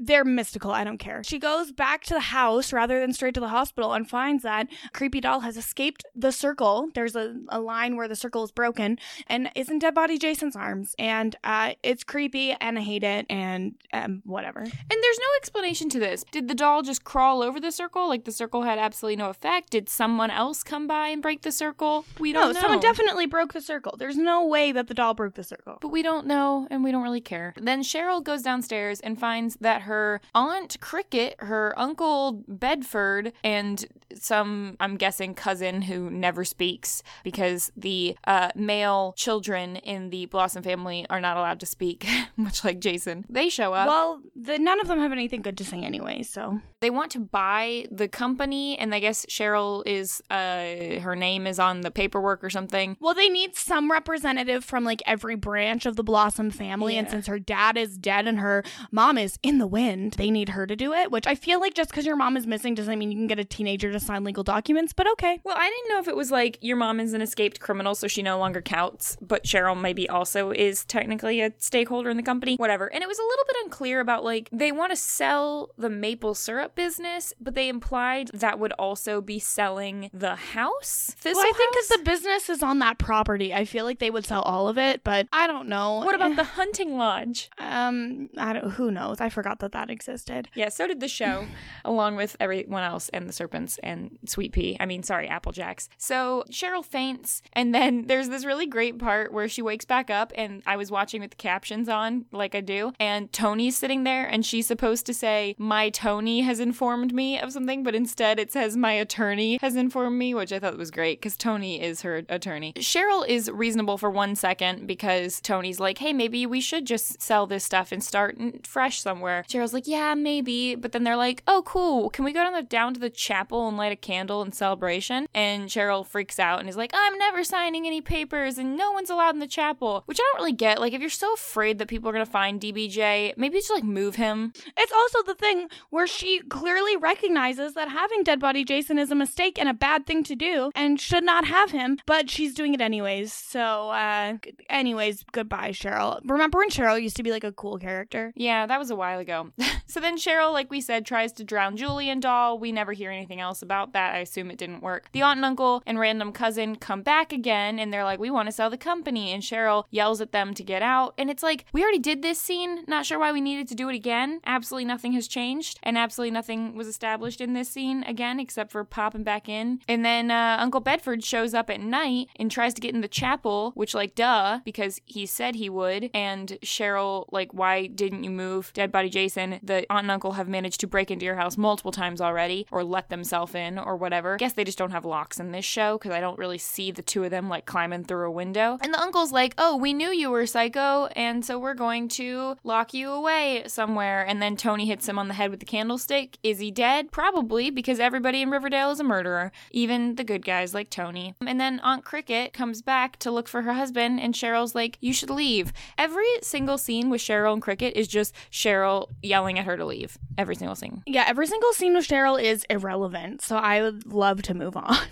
they're 0.00 0.24
mystical. 0.24 0.70
I 0.70 0.84
don't 0.84 0.98
care. 0.98 1.22
She 1.24 1.38
goes 1.38 1.72
back 1.72 2.04
to 2.04 2.14
the 2.14 2.20
house 2.20 2.72
rather 2.72 3.00
than 3.00 3.12
straight 3.12 3.34
to 3.34 3.40
the 3.40 3.48
hospital 3.48 3.92
and 3.92 4.08
finds 4.08 4.42
that 4.42 4.68
Creepy 4.92 5.20
Doll 5.20 5.40
has 5.40 5.56
escaped 5.56 6.04
the 6.14 6.32
circle. 6.32 6.88
There's 6.94 7.16
a, 7.16 7.36
a 7.48 7.60
line 7.60 7.96
where 7.96 8.08
the 8.08 8.16
circle 8.16 8.44
is 8.44 8.50
broken 8.50 8.98
and 9.26 9.50
is 9.54 9.68
in 9.68 9.78
dead 9.78 9.94
body 9.94 10.18
Jason's 10.18 10.56
arms. 10.56 10.94
And 10.98 11.36
uh, 11.44 11.74
it's 11.82 12.04
creepy 12.04 12.52
and 12.52 12.78
I 12.78 12.82
hate 12.82 13.04
it 13.04 13.26
and 13.28 13.74
um, 13.92 14.22
whatever. 14.24 14.60
And 14.60 14.70
there's 14.70 15.18
no 15.18 15.26
explanation 15.36 15.88
to 15.90 15.98
this. 15.98 16.24
Did 16.30 16.48
the 16.48 16.54
doll 16.54 16.82
just 16.82 17.04
crawl 17.04 17.42
over 17.42 17.60
the 17.60 17.72
circle? 17.72 18.08
Like 18.08 18.24
the 18.24 18.32
circle 18.32 18.62
had 18.62 18.78
absolutely 18.78 19.16
no 19.16 19.30
effect? 19.30 19.70
Did 19.70 19.88
someone 19.88 20.30
else 20.30 20.62
come 20.62 20.86
by 20.86 21.08
and 21.08 21.22
break 21.22 21.42
the 21.42 21.52
circle? 21.52 22.04
We 22.18 22.32
don't 22.32 22.54
know. 22.54 22.60
someone 22.60 22.80
definitely 22.80 23.26
broke 23.26 23.52
the 23.52 23.60
circle. 23.60 23.96
There's 23.98 24.16
no 24.16 24.46
way 24.46 24.72
that 24.72 24.88
the 24.88 24.94
doll 24.94 25.14
broke 25.14 25.34
the 25.34 25.44
circle. 25.44 25.78
But 25.80 25.88
we 25.88 26.02
don't 26.02 26.26
know 26.26 26.66
and 26.70 26.82
we 26.84 26.92
don't 26.92 27.02
really 27.02 27.20
care. 27.20 27.54
Then 27.56 27.82
Cheryl 27.82 28.22
goes 28.22 28.42
downstairs 28.42 29.00
and 29.00 29.18
finds 29.18 29.56
that 29.60 29.81
her 29.82 30.20
aunt 30.34 30.78
Cricket, 30.80 31.36
her 31.38 31.74
uncle 31.78 32.42
Bedford, 32.48 33.32
and 33.44 33.84
some, 34.14 34.76
I'm 34.80 34.96
guessing, 34.96 35.34
cousin 35.34 35.82
who 35.82 36.10
never 36.10 36.44
speaks 36.44 37.02
because 37.24 37.72
the 37.76 38.16
uh, 38.26 38.50
male 38.54 39.14
children 39.16 39.76
in 39.76 40.10
the 40.10 40.26
Blossom 40.26 40.62
family 40.62 41.06
are 41.08 41.20
not 41.20 41.36
allowed 41.36 41.60
to 41.60 41.66
speak, 41.66 42.06
much 42.36 42.64
like 42.64 42.80
Jason. 42.80 43.24
They 43.28 43.48
show 43.48 43.72
up. 43.72 43.88
well, 43.88 44.20
the, 44.36 44.58
none 44.58 44.80
of 44.80 44.88
them 44.88 44.98
have 44.98 45.12
anything 45.12 45.42
good 45.42 45.58
to 45.58 45.64
say 45.64 45.82
anyway, 45.82 46.22
so. 46.22 46.60
they 46.80 46.90
want 46.90 47.12
to 47.12 47.20
buy 47.20 47.86
the 47.90 48.08
company, 48.08 48.78
and 48.78 48.94
I 48.94 49.00
guess 49.00 49.26
Cheryl 49.26 49.82
is, 49.86 50.22
uh, 50.30 51.00
her 51.00 51.16
name 51.16 51.46
is 51.46 51.58
on 51.58 51.80
the 51.80 51.90
paperwork 51.90 52.42
or 52.44 52.50
something. 52.50 52.96
Well, 53.00 53.14
they 53.14 53.28
need 53.28 53.56
some 53.56 53.90
representative 53.90 54.64
from 54.64 54.84
like 54.84 55.02
every 55.06 55.36
branch 55.36 55.86
of 55.86 55.96
the 55.96 56.04
Blossom 56.04 56.50
family. 56.50 56.96
And 56.96 57.08
since 57.10 57.26
her 57.26 57.38
dad 57.38 57.76
is 57.76 57.96
dead 57.98 58.26
and 58.26 58.38
her 58.38 58.64
mom 58.90 59.18
is 59.18 59.38
in 59.42 59.58
the 59.58 59.66
wind, 59.72 60.12
they 60.12 60.30
need 60.30 60.50
her 60.50 60.66
to 60.66 60.76
do 60.76 60.92
it, 60.92 61.10
which 61.10 61.26
I 61.26 61.34
feel 61.34 61.58
like 61.60 61.74
just 61.74 61.90
because 61.90 62.06
your 62.06 62.16
mom 62.16 62.36
is 62.36 62.46
missing 62.46 62.74
doesn't 62.74 62.98
mean 62.98 63.10
you 63.10 63.18
can 63.18 63.26
get 63.26 63.38
a 63.38 63.44
teenager 63.44 63.90
to 63.90 63.98
sign 63.98 64.22
legal 64.22 64.44
documents, 64.44 64.92
but 64.92 65.10
okay. 65.12 65.40
Well, 65.42 65.56
I 65.58 65.68
didn't 65.68 65.88
know 65.88 65.98
if 65.98 66.08
it 66.08 66.16
was 66.16 66.30
like 66.30 66.58
your 66.60 66.76
mom 66.76 67.00
is 67.00 67.12
an 67.14 67.22
escaped 67.22 67.58
criminal, 67.58 67.94
so 67.94 68.06
she 68.06 68.22
no 68.22 68.38
longer 68.38 68.62
counts, 68.62 69.16
but 69.20 69.44
Cheryl 69.44 69.80
maybe 69.80 70.08
also 70.08 70.50
is 70.52 70.84
technically 70.84 71.40
a 71.40 71.52
stakeholder 71.58 72.10
in 72.10 72.16
the 72.16 72.22
company, 72.22 72.56
whatever. 72.56 72.92
And 72.92 73.02
it 73.02 73.06
was 73.08 73.18
a 73.18 73.22
little 73.22 73.44
bit 73.46 73.56
unclear 73.64 74.00
about 74.00 74.22
like 74.24 74.48
they 74.52 74.70
want 74.70 74.92
to 74.92 74.96
sell 74.96 75.70
the 75.78 75.90
maple 75.90 76.34
syrup 76.34 76.74
business, 76.74 77.32
but 77.40 77.54
they 77.54 77.68
implied 77.68 78.28
that 78.34 78.58
would 78.58 78.72
also 78.74 79.20
be 79.20 79.38
selling 79.38 80.10
the 80.12 80.36
house. 80.36 81.14
Thistle 81.18 81.42
well, 81.42 81.46
I 81.48 81.56
think 81.56 81.74
because 81.74 81.88
the 81.88 82.04
business 82.04 82.48
is 82.50 82.62
on 82.62 82.78
that 82.80 82.98
property, 82.98 83.54
I 83.54 83.64
feel 83.64 83.84
like 83.84 83.98
they 83.98 84.10
would 84.10 84.26
sell 84.26 84.42
all 84.42 84.68
of 84.68 84.76
it, 84.76 85.02
but 85.02 85.28
I 85.32 85.46
don't 85.46 85.68
know. 85.68 85.98
what 85.98 86.14
about 86.14 86.36
the 86.36 86.44
hunting 86.44 86.96
lodge? 86.96 87.50
Um, 87.58 88.28
I 88.36 88.52
don't. 88.52 88.72
Who 88.72 88.90
knows? 88.90 89.20
I 89.20 89.28
forgot 89.28 89.61
that 89.62 89.72
that 89.72 89.90
existed. 89.90 90.48
Yeah, 90.54 90.68
so 90.68 90.86
did 90.86 91.00
the 91.00 91.08
show, 91.08 91.46
along 91.84 92.16
with 92.16 92.36
everyone 92.38 92.82
else 92.82 93.08
and 93.08 93.28
the 93.28 93.32
serpents 93.32 93.78
and 93.82 94.18
Sweet 94.26 94.52
Pea. 94.52 94.76
I 94.78 94.86
mean, 94.86 95.02
sorry, 95.02 95.28
Applejacks. 95.28 95.88
So 95.98 96.44
Cheryl 96.50 96.84
faints, 96.84 97.42
and 97.52 97.74
then 97.74 98.06
there's 98.06 98.28
this 98.28 98.44
really 98.44 98.66
great 98.66 98.98
part 98.98 99.32
where 99.32 99.48
she 99.48 99.62
wakes 99.62 99.84
back 99.84 100.10
up, 100.10 100.32
and 100.36 100.62
I 100.66 100.76
was 100.76 100.90
watching 100.90 101.20
with 101.20 101.30
the 101.30 101.36
captions 101.36 101.88
on, 101.88 102.26
like 102.32 102.54
I 102.54 102.60
do, 102.60 102.92
and 103.00 103.32
Tony's 103.32 103.76
sitting 103.76 104.04
there, 104.04 104.26
and 104.26 104.44
she's 104.44 104.66
supposed 104.66 105.06
to 105.06 105.14
say, 105.14 105.54
My 105.58 105.90
Tony 105.90 106.40
has 106.42 106.60
informed 106.60 107.12
me 107.12 107.38
of 107.40 107.52
something, 107.52 107.82
but 107.82 107.94
instead 107.94 108.38
it 108.38 108.52
says, 108.52 108.76
My 108.76 108.92
attorney 108.92 109.58
has 109.60 109.76
informed 109.76 110.18
me, 110.18 110.34
which 110.34 110.52
I 110.52 110.58
thought 110.58 110.76
was 110.78 110.90
great 110.90 111.20
because 111.20 111.36
Tony 111.36 111.80
is 111.80 112.02
her 112.02 112.22
attorney. 112.28 112.72
Cheryl 112.74 113.26
is 113.26 113.50
reasonable 113.50 113.98
for 113.98 114.10
one 114.10 114.36
second 114.36 114.86
because 114.86 115.40
Tony's 115.40 115.80
like, 115.80 115.98
Hey, 115.98 116.12
maybe 116.12 116.46
we 116.46 116.60
should 116.60 116.86
just 116.86 117.20
sell 117.22 117.46
this 117.46 117.64
stuff 117.64 117.92
and 117.92 118.02
start 118.02 118.38
fresh 118.66 119.00
somewhere. 119.00 119.44
Cheryl's 119.52 119.72
like, 119.72 119.86
yeah, 119.86 120.14
maybe. 120.14 120.74
But 120.74 120.92
then 120.92 121.04
they're 121.04 121.16
like, 121.16 121.42
oh, 121.46 121.62
cool. 121.64 122.10
Can 122.10 122.24
we 122.24 122.32
go 122.32 122.42
down, 122.42 122.52
the, 122.52 122.62
down 122.62 122.94
to 122.94 123.00
the 123.00 123.10
chapel 123.10 123.68
and 123.68 123.76
light 123.76 123.92
a 123.92 123.96
candle 123.96 124.42
in 124.42 124.52
celebration? 124.52 125.26
And 125.34 125.68
Cheryl 125.68 126.06
freaks 126.06 126.38
out 126.38 126.60
and 126.60 126.68
is 126.68 126.76
like, 126.76 126.92
I'm 126.94 127.18
never 127.18 127.44
signing 127.44 127.86
any 127.86 128.00
papers 128.00 128.58
and 128.58 128.76
no 128.76 128.92
one's 128.92 129.10
allowed 129.10 129.34
in 129.34 129.40
the 129.40 129.46
chapel, 129.46 130.02
which 130.06 130.18
I 130.18 130.24
don't 130.32 130.40
really 130.40 130.52
get. 130.52 130.80
Like, 130.80 130.92
if 130.92 131.00
you're 131.00 131.10
so 131.10 131.34
afraid 131.34 131.78
that 131.78 131.88
people 131.88 132.08
are 132.08 132.12
going 132.12 132.24
to 132.24 132.30
find 132.30 132.60
DBJ, 132.60 133.36
maybe 133.36 133.58
just 133.58 133.70
like 133.70 133.84
move 133.84 134.16
him. 134.16 134.52
It's 134.76 134.92
also 134.92 135.22
the 135.22 135.34
thing 135.34 135.68
where 135.90 136.06
she 136.06 136.40
clearly 136.48 136.96
recognizes 136.96 137.74
that 137.74 137.88
having 137.88 138.22
dead 138.22 138.40
body 138.40 138.64
Jason 138.64 138.98
is 138.98 139.10
a 139.10 139.14
mistake 139.14 139.58
and 139.58 139.68
a 139.68 139.74
bad 139.74 140.06
thing 140.06 140.22
to 140.24 140.34
do 140.34 140.70
and 140.74 141.00
should 141.00 141.24
not 141.24 141.44
have 141.46 141.70
him, 141.70 141.98
but 142.06 142.30
she's 142.30 142.54
doing 142.54 142.74
it 142.74 142.80
anyways. 142.80 143.32
So, 143.32 143.90
uh, 143.90 144.38
anyways, 144.68 145.24
goodbye, 145.32 145.70
Cheryl. 145.70 146.20
Remember 146.24 146.58
when 146.58 146.70
Cheryl 146.70 147.00
used 147.00 147.16
to 147.16 147.22
be 147.22 147.30
like 147.30 147.44
a 147.44 147.52
cool 147.52 147.78
character? 147.78 148.32
Yeah, 148.36 148.66
that 148.66 148.78
was 148.78 148.90
a 148.90 148.96
while 148.96 149.18
ago. 149.18 149.31
so 149.86 150.00
then 150.00 150.16
Cheryl, 150.16 150.52
like 150.52 150.70
we 150.70 150.80
said, 150.80 151.04
tries 151.04 151.32
to 151.34 151.44
drown 151.44 151.76
Julian 151.76 152.20
Doll. 152.20 152.58
We 152.58 152.72
never 152.72 152.92
hear 152.92 153.10
anything 153.10 153.40
else 153.40 153.62
about 153.62 153.92
that. 153.92 154.14
I 154.14 154.18
assume 154.18 154.50
it 154.50 154.58
didn't 154.58 154.82
work. 154.82 155.08
The 155.12 155.22
aunt 155.22 155.38
and 155.38 155.44
uncle 155.44 155.82
and 155.86 155.98
random 155.98 156.32
cousin 156.32 156.76
come 156.76 157.02
back 157.02 157.32
again 157.32 157.78
and 157.78 157.92
they're 157.92 158.04
like, 158.04 158.18
we 158.18 158.30
want 158.30 158.48
to 158.48 158.52
sell 158.52 158.70
the 158.70 158.76
company. 158.76 159.32
And 159.32 159.42
Cheryl 159.42 159.84
yells 159.90 160.20
at 160.20 160.32
them 160.32 160.54
to 160.54 160.62
get 160.62 160.82
out. 160.82 161.14
And 161.18 161.30
it's 161.30 161.42
like, 161.42 161.64
we 161.72 161.82
already 161.82 161.98
did 161.98 162.22
this 162.22 162.38
scene. 162.38 162.84
Not 162.86 163.06
sure 163.06 163.18
why 163.18 163.32
we 163.32 163.40
needed 163.40 163.68
to 163.68 163.74
do 163.74 163.88
it 163.88 163.94
again. 163.94 164.40
Absolutely 164.44 164.84
nothing 164.84 165.12
has 165.12 165.28
changed. 165.28 165.78
And 165.82 165.96
absolutely 165.96 166.32
nothing 166.32 166.74
was 166.74 166.86
established 166.86 167.40
in 167.40 167.54
this 167.54 167.68
scene 167.68 168.04
again, 168.04 168.38
except 168.38 168.72
for 168.72 168.84
popping 168.84 169.24
back 169.24 169.48
in. 169.48 169.80
And 169.88 170.04
then 170.04 170.30
uh, 170.30 170.56
Uncle 170.60 170.80
Bedford 170.80 171.24
shows 171.24 171.54
up 171.54 171.70
at 171.70 171.80
night 171.80 172.28
and 172.36 172.50
tries 172.50 172.74
to 172.74 172.80
get 172.80 172.94
in 172.94 173.00
the 173.00 173.08
chapel, 173.08 173.72
which, 173.74 173.94
like, 173.94 174.14
duh, 174.14 174.60
because 174.64 175.00
he 175.06 175.26
said 175.26 175.54
he 175.54 175.70
would. 175.70 176.10
And 176.14 176.58
Cheryl, 176.62 177.26
like, 177.32 177.52
why 177.54 177.86
didn't 177.86 178.24
you 178.24 178.30
move 178.30 178.72
Dead 178.74 178.92
Body 178.92 179.08
Jason? 179.08 179.21
The 179.28 179.86
aunt 179.90 180.04
and 180.04 180.10
uncle 180.10 180.32
have 180.32 180.48
managed 180.48 180.80
to 180.80 180.86
break 180.86 181.10
into 181.10 181.24
your 181.24 181.36
house 181.36 181.56
multiple 181.56 181.92
times 181.92 182.20
already, 182.20 182.66
or 182.70 182.84
let 182.84 183.08
themselves 183.08 183.54
in, 183.54 183.78
or 183.78 183.96
whatever. 183.96 184.36
Guess 184.36 184.54
they 184.54 184.64
just 184.64 184.78
don't 184.78 184.90
have 184.90 185.04
locks 185.04 185.38
in 185.40 185.52
this 185.52 185.64
show 185.64 185.98
because 185.98 186.12
I 186.12 186.20
don't 186.20 186.38
really 186.38 186.58
see 186.58 186.90
the 186.90 187.02
two 187.02 187.24
of 187.24 187.30
them 187.30 187.48
like 187.48 187.66
climbing 187.66 188.04
through 188.04 188.26
a 188.26 188.30
window. 188.30 188.78
And 188.80 188.92
the 188.92 189.00
uncle's 189.00 189.32
like, 189.32 189.54
oh, 189.58 189.76
we 189.76 189.92
knew 189.92 190.10
you 190.10 190.30
were 190.30 190.46
psycho, 190.46 191.06
and 191.16 191.44
so 191.44 191.58
we're 191.58 191.74
going 191.74 192.08
to 192.08 192.56
lock 192.64 192.94
you 192.94 193.10
away 193.10 193.64
somewhere. 193.66 194.26
And 194.26 194.42
then 194.42 194.56
Tony 194.56 194.86
hits 194.86 195.08
him 195.08 195.18
on 195.18 195.28
the 195.28 195.34
head 195.34 195.50
with 195.50 195.60
the 195.60 195.66
candlestick. 195.66 196.38
Is 196.42 196.58
he 196.58 196.70
dead? 196.70 197.12
Probably, 197.12 197.70
because 197.70 198.00
everybody 198.00 198.42
in 198.42 198.50
Riverdale 198.50 198.90
is 198.90 199.00
a 199.00 199.04
murderer, 199.04 199.52
even 199.70 200.16
the 200.16 200.24
good 200.24 200.44
guys 200.44 200.74
like 200.74 200.90
Tony. 200.90 201.34
And 201.46 201.60
then 201.60 201.80
Aunt 201.80 202.04
Cricket 202.04 202.52
comes 202.52 202.82
back 202.82 203.18
to 203.20 203.30
look 203.30 203.48
for 203.48 203.62
her 203.62 203.74
husband, 203.74 204.20
and 204.20 204.34
Cheryl's 204.34 204.74
like, 204.74 204.98
you 205.00 205.12
should 205.12 205.30
leave. 205.30 205.72
Every 205.96 206.26
single 206.42 206.78
scene 206.78 207.10
with 207.10 207.20
Cheryl 207.20 207.52
and 207.52 207.62
Cricket 207.62 207.96
is 207.96 208.08
just 208.08 208.34
Cheryl 208.50 209.08
yelling 209.22 209.58
at 209.58 209.64
her 209.64 209.76
to 209.76 209.84
leave. 209.84 210.18
Every 210.38 210.54
single 210.54 210.74
scene. 210.74 211.02
Yeah, 211.06 211.24
every 211.26 211.46
single 211.46 211.72
scene 211.72 211.94
with 211.94 212.06
Cheryl 212.06 212.42
is 212.42 212.64
irrelevant. 212.70 213.42
So 213.42 213.56
I 213.56 213.82
would 213.82 214.06
love 214.06 214.42
to 214.42 214.54
move 214.54 214.76
on. 214.76 214.96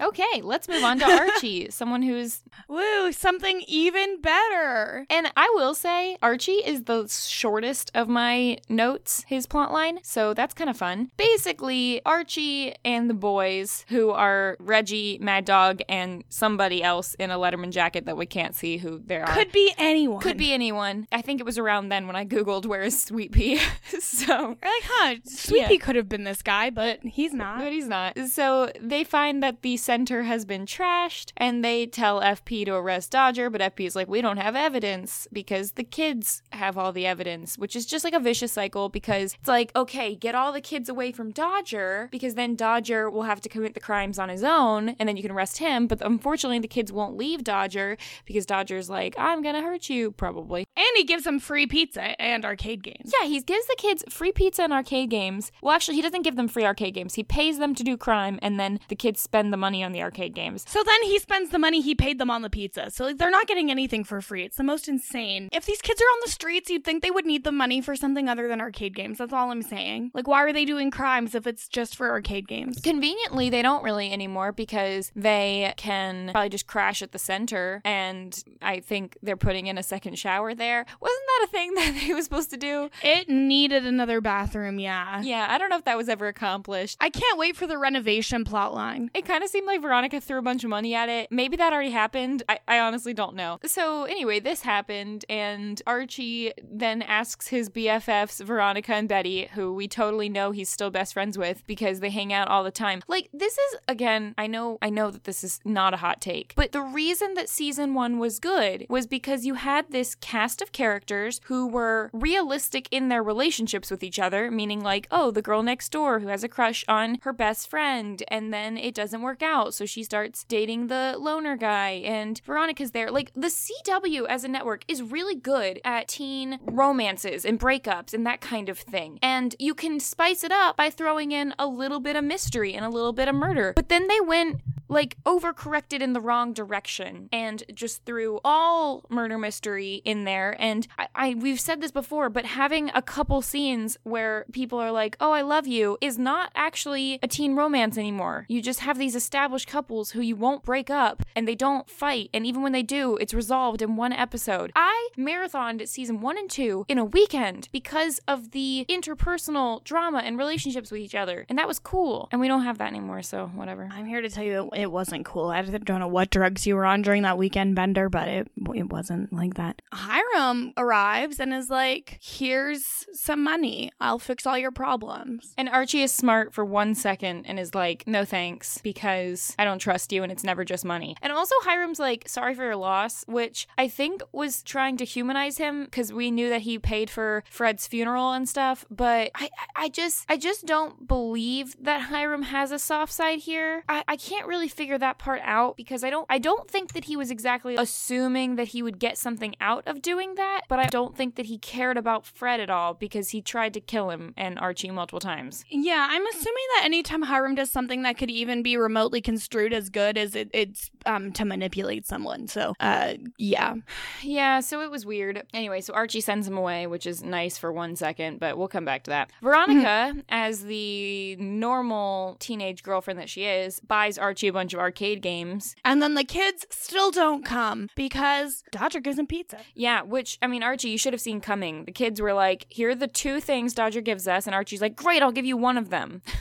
Okay, 0.00 0.40
let's 0.42 0.68
move 0.68 0.82
on 0.82 0.98
to 1.00 1.04
Archie, 1.04 1.68
someone 1.70 2.02
who's 2.02 2.42
woo, 2.68 3.12
something 3.12 3.62
even 3.68 4.20
better. 4.20 5.06
And 5.10 5.30
I 5.36 5.50
will 5.54 5.74
say 5.74 6.16
Archie 6.22 6.52
is 6.52 6.84
the 6.84 7.06
shortest 7.08 7.90
of 7.94 8.08
my 8.08 8.58
notes, 8.68 9.24
his 9.26 9.46
plot 9.46 9.72
line, 9.72 10.00
so 10.02 10.32
that's 10.34 10.54
kind 10.54 10.70
of 10.70 10.76
fun. 10.76 11.10
Basically, 11.16 12.00
Archie 12.06 12.74
and 12.84 13.10
the 13.10 13.14
boys 13.14 13.84
who 13.88 14.10
are 14.10 14.56
Reggie, 14.58 15.18
Mad 15.20 15.44
Dog, 15.44 15.80
and 15.88 16.24
somebody 16.28 16.82
else 16.82 17.14
in 17.14 17.30
a 17.30 17.38
Letterman 17.38 17.70
jacket 17.70 18.06
that 18.06 18.16
we 18.16 18.26
can't 18.26 18.54
see 18.54 18.78
who 18.78 19.02
they 19.04 19.18
are. 19.18 19.26
Could 19.34 19.52
be 19.52 19.72
anyone. 19.76 20.20
Could 20.22 20.36
be 20.38 20.52
anyone. 20.52 21.06
I 21.12 21.22
think 21.22 21.40
it 21.40 21.44
was 21.44 21.58
around 21.58 21.88
then 21.90 22.06
when 22.06 22.16
I 22.16 22.24
googled 22.24 22.66
where 22.66 22.82
is 22.82 23.00
Sweet 23.00 23.32
Pea. 23.32 23.56
so 24.00 24.32
You're 24.34 24.48
like, 24.48 24.60
huh, 24.62 25.14
Sweet 25.24 25.60
Yeah. 25.60 25.68
Pea 25.68 25.78
could 25.78 25.96
have 25.96 26.08
been 26.08 26.24
this 26.24 26.42
guy, 26.42 26.70
but 26.70 27.00
he's 27.02 27.34
not. 27.34 27.58
But 27.58 27.72
he's 27.72 27.88
not. 27.88 28.18
So 28.28 28.70
they 28.80 29.04
find 29.04 29.42
that 29.42 29.62
the 29.62 29.76
center 29.90 30.22
has 30.22 30.44
been 30.44 30.66
trashed 30.66 31.32
and 31.36 31.64
they 31.64 31.84
tell 31.84 32.20
FP 32.20 32.64
to 32.64 32.72
arrest 32.76 33.10
Dodger, 33.10 33.50
but 33.50 33.60
FP 33.60 33.88
is 33.88 33.96
like, 33.96 34.06
we 34.06 34.20
don't 34.20 34.36
have 34.36 34.54
evidence 34.54 35.26
because 35.32 35.72
the 35.72 35.82
kids 35.82 36.42
have 36.52 36.78
all 36.78 36.92
the 36.92 37.06
evidence, 37.06 37.58
which 37.58 37.74
is 37.74 37.86
just 37.86 38.04
like 38.04 38.14
a 38.14 38.20
vicious 38.20 38.52
cycle 38.52 38.88
because 38.88 39.34
it's 39.40 39.48
like, 39.48 39.72
okay, 39.74 40.14
get 40.14 40.36
all 40.36 40.52
the 40.52 40.60
kids 40.60 40.88
away 40.88 41.10
from 41.10 41.32
Dodger 41.32 42.08
because 42.12 42.36
then 42.36 42.54
Dodger 42.54 43.10
will 43.10 43.24
have 43.24 43.40
to 43.40 43.48
commit 43.48 43.74
the 43.74 43.80
crimes 43.80 44.16
on 44.16 44.28
his 44.28 44.44
own 44.44 44.90
and 44.90 45.08
then 45.08 45.16
you 45.16 45.24
can 45.24 45.32
arrest 45.32 45.58
him. 45.58 45.88
But 45.88 46.00
unfortunately, 46.02 46.60
the 46.60 46.68
kids 46.68 46.92
won't 46.92 47.16
leave 47.16 47.42
Dodger 47.42 47.96
because 48.26 48.46
Dodger's 48.46 48.88
like, 48.88 49.16
I'm 49.18 49.42
to 49.42 49.60
hurt 49.60 49.90
you, 49.90 50.12
probably. 50.12 50.66
And 50.76 50.86
he 50.94 51.02
gives 51.02 51.24
them 51.24 51.40
free 51.40 51.66
pizza 51.66 52.20
and 52.22 52.44
arcade 52.44 52.84
games. 52.84 53.12
Yeah, 53.20 53.26
he 53.26 53.40
gives 53.40 53.66
the 53.66 53.74
kids 53.76 54.04
free 54.08 54.30
pizza 54.30 54.62
and 54.62 54.72
arcade 54.72 55.10
games. 55.10 55.50
Well, 55.60 55.74
actually, 55.74 55.96
he 55.96 56.02
doesn't 56.02 56.22
give 56.22 56.36
them 56.36 56.46
free 56.46 56.64
arcade 56.64 56.94
games. 56.94 57.14
He 57.14 57.24
pays 57.24 57.58
them 57.58 57.74
to 57.74 57.82
do 57.82 57.96
crime, 57.96 58.38
and 58.40 58.60
then 58.60 58.78
the 58.88 58.94
kids 58.94 59.20
spend 59.20 59.52
the 59.52 59.56
money 59.56 59.79
on 59.82 59.92
the 59.92 60.02
arcade 60.02 60.34
games. 60.34 60.64
So 60.68 60.82
then 60.84 61.02
he 61.02 61.18
spends 61.18 61.50
the 61.50 61.58
money 61.58 61.80
he 61.80 61.94
paid 61.94 62.18
them 62.18 62.30
on 62.30 62.42
the 62.42 62.50
pizza. 62.50 62.90
So 62.90 63.04
like, 63.04 63.18
they're 63.18 63.30
not 63.30 63.46
getting 63.46 63.70
anything 63.70 64.04
for 64.04 64.20
free. 64.20 64.44
It's 64.44 64.56
the 64.56 64.64
most 64.64 64.88
insane. 64.88 65.48
If 65.52 65.66
these 65.66 65.80
kids 65.82 66.00
are 66.00 66.04
on 66.04 66.20
the 66.24 66.30
streets, 66.30 66.70
you'd 66.70 66.84
think 66.84 67.02
they 67.02 67.10
would 67.10 67.26
need 67.26 67.44
the 67.44 67.52
money 67.52 67.80
for 67.80 67.96
something 67.96 68.28
other 68.28 68.48
than 68.48 68.60
arcade 68.60 68.94
games. 68.94 69.18
That's 69.18 69.32
all 69.32 69.50
I'm 69.50 69.62
saying. 69.62 70.10
Like, 70.14 70.26
why 70.26 70.42
are 70.42 70.52
they 70.52 70.64
doing 70.64 70.90
crimes 70.90 71.34
if 71.34 71.46
it's 71.46 71.68
just 71.68 71.96
for 71.96 72.10
arcade 72.10 72.48
games? 72.48 72.80
Conveniently, 72.80 73.50
they 73.50 73.62
don't 73.62 73.82
really 73.84 74.12
anymore 74.12 74.52
because 74.52 75.12
they 75.14 75.74
can 75.76 76.30
probably 76.32 76.48
just 76.48 76.66
crash 76.66 77.02
at 77.02 77.12
the 77.12 77.18
center, 77.18 77.80
and 77.84 78.42
I 78.62 78.80
think 78.80 79.16
they're 79.22 79.36
putting 79.36 79.66
in 79.66 79.78
a 79.78 79.82
second 79.82 80.18
shower 80.18 80.54
there. 80.54 80.84
Wasn't 81.00 81.22
that 81.26 81.46
a 81.48 81.50
thing 81.50 81.74
that 81.74 82.00
they 82.06 82.14
was 82.14 82.24
supposed 82.24 82.50
to 82.50 82.56
do? 82.56 82.90
It 83.02 83.28
needed 83.28 83.86
another 83.86 84.20
bathroom, 84.20 84.78
yeah. 84.78 85.22
Yeah, 85.22 85.46
I 85.48 85.58
don't 85.58 85.70
know 85.70 85.78
if 85.78 85.84
that 85.84 85.96
was 85.96 86.08
ever 86.08 86.28
accomplished. 86.28 86.96
I 87.00 87.10
can't 87.10 87.38
wait 87.38 87.56
for 87.56 87.66
the 87.66 87.78
renovation 87.78 88.44
plot 88.44 88.74
line. 88.74 89.10
It 89.14 89.24
kind 89.24 89.42
of 89.44 89.50
seemed 89.50 89.66
like 89.70 89.82
Veronica 89.82 90.20
threw 90.20 90.38
a 90.38 90.42
bunch 90.42 90.64
of 90.64 90.70
money 90.70 90.94
at 90.94 91.08
it. 91.08 91.28
Maybe 91.30 91.56
that 91.56 91.72
already 91.72 91.90
happened. 91.90 92.42
I, 92.48 92.58
I 92.66 92.80
honestly 92.80 93.14
don't 93.14 93.36
know. 93.36 93.58
So, 93.64 94.04
anyway, 94.04 94.40
this 94.40 94.62
happened, 94.62 95.24
and 95.28 95.80
Archie 95.86 96.52
then 96.62 97.02
asks 97.02 97.48
his 97.48 97.70
BFFs, 97.70 98.44
Veronica 98.44 98.94
and 98.94 99.08
Betty, 99.08 99.48
who 99.54 99.72
we 99.72 99.86
totally 99.86 100.28
know 100.28 100.50
he's 100.50 100.68
still 100.68 100.90
best 100.90 101.14
friends 101.14 101.38
with 101.38 101.66
because 101.66 102.00
they 102.00 102.10
hang 102.10 102.32
out 102.32 102.48
all 102.48 102.64
the 102.64 102.70
time. 102.70 103.02
Like, 103.06 103.28
this 103.32 103.56
is, 103.56 103.76
again, 103.86 104.34
I 104.36 104.46
know, 104.46 104.78
I 104.82 104.90
know 104.90 105.10
that 105.10 105.24
this 105.24 105.44
is 105.44 105.60
not 105.64 105.94
a 105.94 105.98
hot 105.98 106.20
take, 106.20 106.52
but 106.56 106.72
the 106.72 106.82
reason 106.82 107.34
that 107.34 107.48
season 107.48 107.94
one 107.94 108.18
was 108.18 108.40
good 108.40 108.86
was 108.88 109.06
because 109.06 109.46
you 109.46 109.54
had 109.54 109.90
this 109.90 110.14
cast 110.16 110.60
of 110.60 110.72
characters 110.72 111.40
who 111.44 111.66
were 111.66 112.10
realistic 112.12 112.88
in 112.90 113.08
their 113.08 113.22
relationships 113.22 113.90
with 113.90 114.02
each 114.02 114.18
other, 114.18 114.50
meaning 114.50 114.80
like, 114.80 115.06
oh, 115.10 115.30
the 115.30 115.42
girl 115.42 115.62
next 115.62 115.90
door 115.90 116.20
who 116.20 116.28
has 116.28 116.42
a 116.42 116.48
crush 116.48 116.84
on 116.88 117.18
her 117.22 117.32
best 117.32 117.68
friend, 117.68 118.22
and 118.28 118.52
then 118.52 118.76
it 118.76 118.94
doesn't 118.94 119.22
work 119.22 119.42
out, 119.42 119.59
so 119.68 119.84
she 119.84 120.02
starts 120.02 120.44
dating 120.44 120.86
the 120.86 121.16
loner 121.18 121.56
guy, 121.56 121.90
and 122.04 122.40
Veronica's 122.46 122.92
there. 122.92 123.10
Like, 123.10 123.32
the 123.34 123.48
CW 123.48 124.26
as 124.26 124.44
a 124.44 124.48
network 124.48 124.84
is 124.88 125.02
really 125.02 125.34
good 125.34 125.80
at 125.84 126.08
teen 126.08 126.58
romances 126.64 127.44
and 127.44 127.60
breakups 127.60 128.14
and 128.14 128.26
that 128.26 128.40
kind 128.40 128.70
of 128.70 128.78
thing. 128.78 129.18
And 129.22 129.54
you 129.58 129.74
can 129.74 130.00
spice 130.00 130.42
it 130.42 130.52
up 130.52 130.76
by 130.76 130.88
throwing 130.88 131.32
in 131.32 131.54
a 131.58 131.66
little 131.66 132.00
bit 132.00 132.16
of 132.16 132.24
mystery 132.24 132.72
and 132.72 132.84
a 132.84 132.88
little 132.88 133.12
bit 133.12 133.28
of 133.28 133.34
murder. 133.34 133.72
But 133.76 133.88
then 133.90 134.08
they 134.08 134.20
went 134.20 134.62
like 134.90 135.16
overcorrected 135.24 136.02
in 136.02 136.12
the 136.12 136.20
wrong 136.20 136.52
direction 136.52 137.28
and 137.32 137.62
just 137.72 138.04
threw 138.04 138.40
all 138.44 139.04
murder 139.08 139.38
mystery 139.38 140.02
in 140.04 140.24
there 140.24 140.56
and 140.58 140.88
I, 140.98 141.08
I 141.14 141.34
we've 141.34 141.60
said 141.60 141.80
this 141.80 141.92
before 141.92 142.28
but 142.28 142.44
having 142.44 142.90
a 142.92 143.00
couple 143.00 143.40
scenes 143.40 143.96
where 144.02 144.44
people 144.52 144.80
are 144.80 144.90
like 144.90 145.16
oh 145.20 145.30
i 145.30 145.42
love 145.42 145.66
you 145.66 145.96
is 146.00 146.18
not 146.18 146.50
actually 146.56 147.20
a 147.22 147.28
teen 147.28 147.54
romance 147.54 147.96
anymore 147.96 148.46
you 148.48 148.60
just 148.60 148.80
have 148.80 148.98
these 148.98 149.14
established 149.14 149.49
couples 149.58 150.12
who 150.12 150.20
you 150.20 150.36
won't 150.36 150.62
break 150.62 150.90
up 150.90 151.22
and 151.36 151.46
they 151.46 151.54
don't 151.54 151.88
fight 151.90 152.30
and 152.32 152.46
even 152.46 152.62
when 152.62 152.72
they 152.72 152.82
do 152.82 153.16
it's 153.16 153.34
resolved 153.34 153.82
in 153.82 153.96
one 153.96 154.12
episode 154.12 154.72
i 154.74 155.08
marathoned 155.18 155.86
season 155.88 156.20
one 156.20 156.38
and 156.38 156.50
two 156.50 156.84
in 156.88 156.98
a 156.98 157.04
weekend 157.04 157.68
because 157.72 158.20
of 158.26 158.52
the 158.52 158.86
interpersonal 158.88 159.82
drama 159.84 160.18
and 160.18 160.38
relationships 160.38 160.90
with 160.90 161.00
each 161.00 161.14
other 161.14 161.44
and 161.48 161.58
that 161.58 161.68
was 161.68 161.78
cool 161.78 162.28
and 162.32 162.40
we 162.40 162.48
don't 162.48 162.64
have 162.64 162.78
that 162.78 162.88
anymore 162.88 163.22
so 163.22 163.50
whatever 163.54 163.88
I'm 163.92 164.06
here 164.06 164.20
to 164.20 164.28
tell 164.28 164.44
you 164.44 164.70
it, 164.72 164.80
it 164.82 164.92
wasn't 164.92 165.24
cool. 165.24 165.48
I 165.48 165.62
don't 165.62 166.00
know 166.00 166.08
what 166.08 166.30
drugs 166.30 166.66
you 166.66 166.76
were 166.76 166.84
on 166.84 167.02
during 167.02 167.22
that 167.22 167.38
weekend 167.38 167.74
bender, 167.74 168.08
but 168.08 168.28
it 168.28 168.48
it 168.74 168.90
wasn't 168.90 169.32
like 169.32 169.54
that. 169.54 169.82
Hiram 169.92 170.72
arrives 170.76 171.40
and 171.40 171.52
is 171.52 171.70
like, 171.70 172.18
"Here's 172.22 173.06
some 173.12 173.42
money. 173.42 173.90
I'll 174.00 174.18
fix 174.18 174.46
all 174.46 174.58
your 174.58 174.70
problems." 174.70 175.54
And 175.56 175.68
Archie 175.68 176.02
is 176.02 176.12
smart 176.12 176.54
for 176.54 176.64
one 176.64 176.94
second 176.94 177.46
and 177.46 177.58
is 177.58 177.74
like, 177.74 178.06
no 178.06 178.24
thanks, 178.24 178.78
because 178.82 179.29
I 179.58 179.64
don't 179.64 179.78
trust 179.78 180.12
you 180.12 180.22
and 180.22 180.32
it's 180.32 180.44
never 180.44 180.64
just 180.64 180.84
money. 180.84 181.16
And 181.22 181.32
also, 181.32 181.54
Hiram's 181.62 181.98
like, 181.98 182.28
sorry 182.28 182.54
for 182.54 182.64
your 182.64 182.76
loss, 182.76 183.24
which 183.26 183.66
I 183.76 183.88
think 183.88 184.22
was 184.32 184.62
trying 184.62 184.96
to 184.98 185.04
humanize 185.04 185.58
him 185.58 185.84
because 185.84 186.12
we 186.12 186.30
knew 186.30 186.48
that 186.48 186.62
he 186.62 186.78
paid 186.78 187.10
for 187.10 187.44
Fred's 187.50 187.86
funeral 187.86 188.32
and 188.32 188.48
stuff. 188.48 188.84
But 188.90 189.30
I, 189.34 189.50
I 189.76 189.88
just, 189.88 190.24
I 190.28 190.36
just 190.36 190.66
don't 190.66 191.06
believe 191.06 191.76
that 191.80 192.02
Hiram 192.02 192.42
has 192.42 192.72
a 192.72 192.78
soft 192.78 193.12
side 193.12 193.40
here. 193.40 193.84
I, 193.88 194.04
I 194.08 194.16
can't 194.16 194.46
really 194.46 194.68
figure 194.68 194.98
that 194.98 195.18
part 195.18 195.40
out 195.44 195.76
because 195.76 196.04
I 196.04 196.10
don't, 196.10 196.26
I 196.28 196.38
don't 196.38 196.70
think 196.70 196.92
that 196.92 197.04
he 197.04 197.16
was 197.16 197.30
exactly 197.30 197.76
assuming 197.76 198.56
that 198.56 198.68
he 198.68 198.82
would 198.82 198.98
get 198.98 199.18
something 199.18 199.54
out 199.60 199.86
of 199.86 200.02
doing 200.02 200.34
that, 200.36 200.62
but 200.68 200.78
I 200.78 200.86
don't 200.86 201.16
think 201.16 201.36
that 201.36 201.46
he 201.46 201.58
cared 201.58 201.96
about 201.96 202.26
Fred 202.26 202.60
at 202.60 202.70
all 202.70 202.94
because 202.94 203.30
he 203.30 203.42
tried 203.42 203.74
to 203.74 203.80
kill 203.80 204.10
him 204.10 204.34
and 204.36 204.58
Archie 204.58 204.90
multiple 204.90 205.20
times. 205.20 205.64
Yeah, 205.68 206.08
I'm 206.10 206.26
assuming 206.26 206.64
that 206.76 206.82
anytime 206.84 207.22
Hiram 207.22 207.54
does 207.54 207.70
something 207.70 208.02
that 208.02 208.18
could 208.18 208.30
even 208.30 208.62
be 208.62 208.76
remotely 208.76 209.19
construed 209.20 209.72
as 209.72 209.90
good 209.90 210.16
as 210.18 210.34
it, 210.34 210.50
it's 210.52 210.90
um, 211.06 211.32
to 211.32 211.44
manipulate 211.44 212.06
someone. 212.06 212.48
So, 212.48 212.74
uh, 212.80 213.14
yeah. 213.38 213.74
Yeah, 214.22 214.60
so 214.60 214.80
it 214.82 214.90
was 214.90 215.06
weird. 215.06 215.42
Anyway, 215.52 215.80
so 215.80 215.94
Archie 215.94 216.20
sends 216.20 216.46
him 216.46 216.56
away, 216.56 216.86
which 216.86 217.06
is 217.06 217.22
nice 217.22 217.58
for 217.58 217.72
one 217.72 217.96
second, 217.96 218.40
but 218.40 218.58
we'll 218.58 218.68
come 218.68 218.84
back 218.84 219.04
to 219.04 219.10
that. 219.10 219.30
Veronica, 219.42 220.14
as 220.28 220.64
the 220.64 221.36
normal 221.36 222.36
teenage 222.40 222.82
girlfriend 222.82 223.18
that 223.18 223.28
she 223.28 223.44
is, 223.44 223.80
buys 223.80 224.18
Archie 224.18 224.48
a 224.48 224.52
bunch 224.52 224.74
of 224.74 224.80
arcade 224.80 225.22
games. 225.22 225.74
And 225.84 226.02
then 226.02 226.14
the 226.14 226.24
kids 226.24 226.66
still 226.70 227.10
don't 227.10 227.44
come 227.44 227.88
because 227.94 228.62
Dodger 228.70 229.00
gives 229.00 229.18
him 229.18 229.26
pizza. 229.26 229.58
Yeah, 229.74 230.02
which, 230.02 230.38
I 230.42 230.46
mean, 230.46 230.62
Archie, 230.62 230.90
you 230.90 230.98
should 230.98 231.12
have 231.12 231.20
seen 231.20 231.40
coming. 231.40 231.84
The 231.84 231.92
kids 231.92 232.20
were 232.20 232.32
like, 232.32 232.66
here 232.68 232.90
are 232.90 232.94
the 232.94 233.06
two 233.06 233.40
things 233.40 233.74
Dodger 233.74 234.00
gives 234.00 234.28
us. 234.28 234.46
And 234.46 234.54
Archie's 234.54 234.80
like, 234.80 234.96
great, 234.96 235.22
I'll 235.22 235.32
give 235.32 235.46
you 235.46 235.56
one 235.56 235.76
of 235.78 235.90
them. 235.90 236.22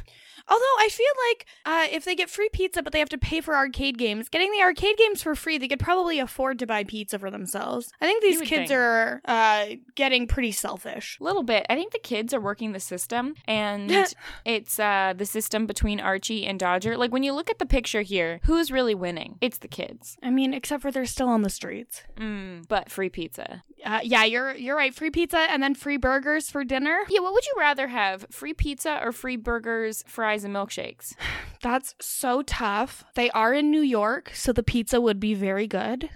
Although 0.50 0.76
I 0.80 0.90
feel 0.92 1.06
like 1.30 1.46
uh, 1.66 1.88
if 1.96 2.06
they 2.06 2.16
get 2.16 2.30
free 2.30 2.50
pizza 2.52 2.82
but 2.82 2.94
they 2.94 3.00
have 3.00 3.10
to 3.10 3.18
pay 3.18 3.42
for 3.42 3.56
arcade 3.56 3.98
games, 3.98 4.30
getting 4.30 4.52
the 4.52 4.62
arcade 4.62 4.98
games 4.98 5.22
for 5.22 5.36
free, 5.36 5.58
they 5.58 5.68
could 5.68 5.80
probably 5.80 6.20
afford 6.20 6.60
to 6.60 6.68
buy 6.68 6.84
pizza 6.84 7.20
for 7.20 7.30
themselves. 7.30 7.92
I 8.02 8.06
think 8.06 8.24
these 8.24 8.42
kids 8.42 8.70
think. 8.70 8.72
are 8.72 9.22
uh, 9.26 9.66
getting 9.96 10.28
pretty 10.28 10.52
selfish. 10.52 11.18
A 11.20 11.24
little 11.24 11.44
bit. 11.44 11.66
I 11.70 11.76
think 11.76 11.92
the 11.92 12.00
kids 12.00 12.34
are 12.34 12.40
working 12.40 12.72
the 12.72 12.80
system, 12.80 13.36
and 13.46 13.92
it's 14.46 14.80
uh, 14.80 15.14
the 15.16 15.26
system 15.26 15.66
between 15.66 16.00
Archie 16.00 16.46
and 16.46 16.60
Dodger. 16.60 16.98
Like, 16.98 17.12
when 17.12 17.24
you 17.24 17.34
look 17.34 17.50
at 17.50 17.60
the 17.60 17.66
picture 17.66 18.02
here, 18.02 18.40
who's 18.44 18.72
really 18.72 18.96
winning? 18.96 19.38
It's 19.42 19.60
the 19.60 19.68
kids. 19.68 20.18
I 20.24 20.30
mean, 20.30 20.54
except 20.54 20.82
for 20.82 20.92
they're 20.92 21.06
still 21.06 21.30
on 21.30 21.42
the 21.42 21.50
streets. 21.50 22.04
Mm, 22.18 22.68
but 22.68 22.90
free 22.90 23.10
pizza. 23.10 23.64
Uh, 23.86 24.00
yeah, 24.04 24.24
you're 24.24 24.56
you're 24.56 24.76
right. 24.76 24.94
Free 24.94 25.10
pizza 25.10 25.38
and 25.38 25.64
then 25.64 25.74
free 25.74 25.98
burgers 25.98 26.50
for 26.50 26.64
dinner. 26.64 27.00
Yeah, 27.10 27.22
what 27.22 27.34
would 27.34 27.46
you 27.46 27.54
rather 27.58 27.88
have? 27.88 28.26
Free 28.30 28.54
pizza 28.54 29.00
or 29.02 29.12
free 29.12 29.38
burgers, 29.38 30.04
fries, 30.08 30.39
and 30.44 30.56
milkshakes? 30.56 31.16
That's 31.62 31.96
so 32.00 32.42
tough. 32.42 33.04
They 33.16 33.30
are 33.32 33.54
in 33.54 33.70
New 33.72 33.82
York, 33.82 34.32
so 34.34 34.54
the 34.54 34.64
pizza 34.64 35.02
would 35.02 35.20
be 35.20 35.34
very 35.34 35.68
good. 35.68 36.10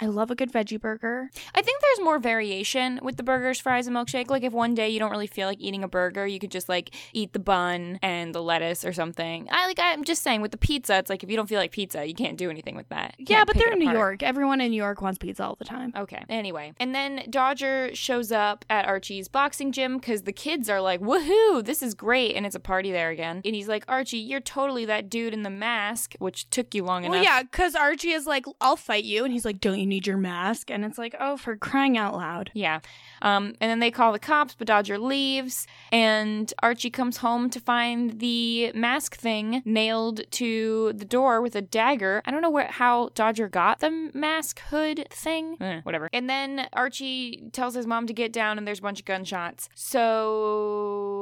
I 0.00 0.06
love 0.06 0.30
a 0.30 0.34
good 0.34 0.52
veggie 0.52 0.80
burger. 0.80 1.30
I 1.54 1.62
think 1.62 1.80
there's 1.80 2.04
more 2.04 2.18
variation 2.18 2.98
with 3.02 3.16
the 3.16 3.22
burgers, 3.22 3.60
fries, 3.60 3.86
and 3.86 3.96
milkshake. 3.96 4.28
Like 4.30 4.42
if 4.42 4.52
one 4.52 4.74
day 4.74 4.88
you 4.88 4.98
don't 4.98 5.10
really 5.10 5.26
feel 5.26 5.46
like 5.48 5.60
eating 5.60 5.84
a 5.84 5.88
burger, 5.88 6.26
you 6.26 6.38
could 6.38 6.50
just 6.50 6.68
like 6.68 6.94
eat 7.12 7.32
the 7.32 7.38
bun 7.38 7.98
and 8.02 8.34
the 8.34 8.42
lettuce 8.42 8.84
or 8.84 8.92
something. 8.92 9.48
I 9.50 9.66
like 9.66 9.78
I'm 9.80 10.04
just 10.04 10.22
saying 10.22 10.40
with 10.40 10.50
the 10.50 10.56
pizza, 10.58 10.96
it's 10.98 11.10
like 11.10 11.22
if 11.22 11.30
you 11.30 11.36
don't 11.36 11.48
feel 11.48 11.58
like 11.60 11.70
pizza, 11.72 12.04
you 12.06 12.14
can't 12.14 12.36
do 12.36 12.50
anything 12.50 12.76
with 12.76 12.88
that. 12.88 13.14
You 13.18 13.26
Yeah, 13.28 13.44
but 13.44 13.56
they're 13.56 13.72
in 13.72 13.78
New. 13.78 13.90
York. 13.92 14.22
Everyone 14.22 14.60
in 14.60 14.70
New 14.70 14.76
York 14.76 15.00
wants 15.02 15.18
pizza 15.18 15.44
all 15.44 15.54
the 15.56 15.64
time. 15.64 15.92
Okay. 15.96 16.24
Anyway, 16.28 16.72
and 16.78 16.94
then 16.94 17.22
Dodger 17.30 17.94
shows 17.94 18.32
up 18.32 18.64
at 18.70 18.86
Archie's 18.86 19.28
boxing 19.28 19.72
gym 19.72 19.98
because 19.98 20.22
the 20.22 20.32
kids 20.32 20.68
are 20.68 20.80
like, 20.80 21.00
"Woohoo! 21.00 21.64
This 21.64 21.82
is 21.82 21.94
great!" 21.94 22.34
and 22.34 22.44
it's 22.46 22.54
a 22.56 22.60
party 22.60 22.90
there 22.92 23.10
again. 23.10 23.42
And 23.44 23.54
he's 23.54 23.68
like, 23.68 23.84
"Archie, 23.88 24.18
you're 24.18 24.40
totally 24.40 24.84
that 24.86 25.08
dude 25.08 25.32
in 25.34 25.42
the 25.42 25.50
mask," 25.50 26.14
which 26.18 26.48
took 26.50 26.74
you 26.74 26.82
long 26.84 27.02
Well, 27.04 27.12
enough. 27.12 27.24
yeah, 27.24 27.42
because 27.42 27.74
Archie 27.74 28.10
is 28.10 28.26
like, 28.26 28.46
I'll 28.60 28.76
fight 28.76 29.04
you. 29.04 29.24
And 29.24 29.32
he's 29.32 29.44
like, 29.44 29.60
Don't 29.60 29.78
you 29.78 29.86
need 29.94 30.06
your 30.06 30.16
mask? 30.16 30.70
And 30.70 30.84
it's 30.84 30.98
like, 30.98 31.14
Oh, 31.20 31.36
for 31.36 31.56
crying 31.56 31.96
out 31.96 32.14
loud. 32.14 32.50
Yeah. 32.54 32.80
Um, 33.22 33.54
and 33.60 33.70
then 33.70 33.78
they 33.80 33.90
call 33.90 34.12
the 34.12 34.18
cops, 34.18 34.54
but 34.54 34.66
Dodger 34.66 34.98
leaves, 34.98 35.66
and 35.92 36.52
Archie 36.62 36.90
comes 36.90 37.18
home 37.18 37.48
to 37.50 37.60
find 37.60 38.20
the 38.20 38.72
mask 38.72 39.16
thing 39.16 39.62
nailed 39.64 40.22
to 40.32 40.92
the 40.94 41.04
door 41.04 41.40
with 41.40 41.54
a 41.56 41.62
dagger. 41.62 42.22
I 42.24 42.30
don't 42.30 42.42
know 42.42 42.50
where 42.50 42.66
how 42.66 43.10
Dodger 43.14 43.48
got 43.48 43.80
the 43.80 44.10
mask 44.12 44.60
hood 44.70 45.06
thing. 45.10 45.56
Eh, 45.60 45.80
whatever. 45.82 46.10
And 46.12 46.28
then 46.28 46.68
Archie 46.72 47.48
tells 47.52 47.74
his 47.74 47.86
mom 47.86 48.06
to 48.08 48.12
get 48.12 48.32
down, 48.32 48.58
and 48.58 48.66
there's 48.66 48.80
a 48.80 48.82
bunch 48.82 48.98
of 49.00 49.06
gunshots. 49.06 49.68
So 49.74 51.14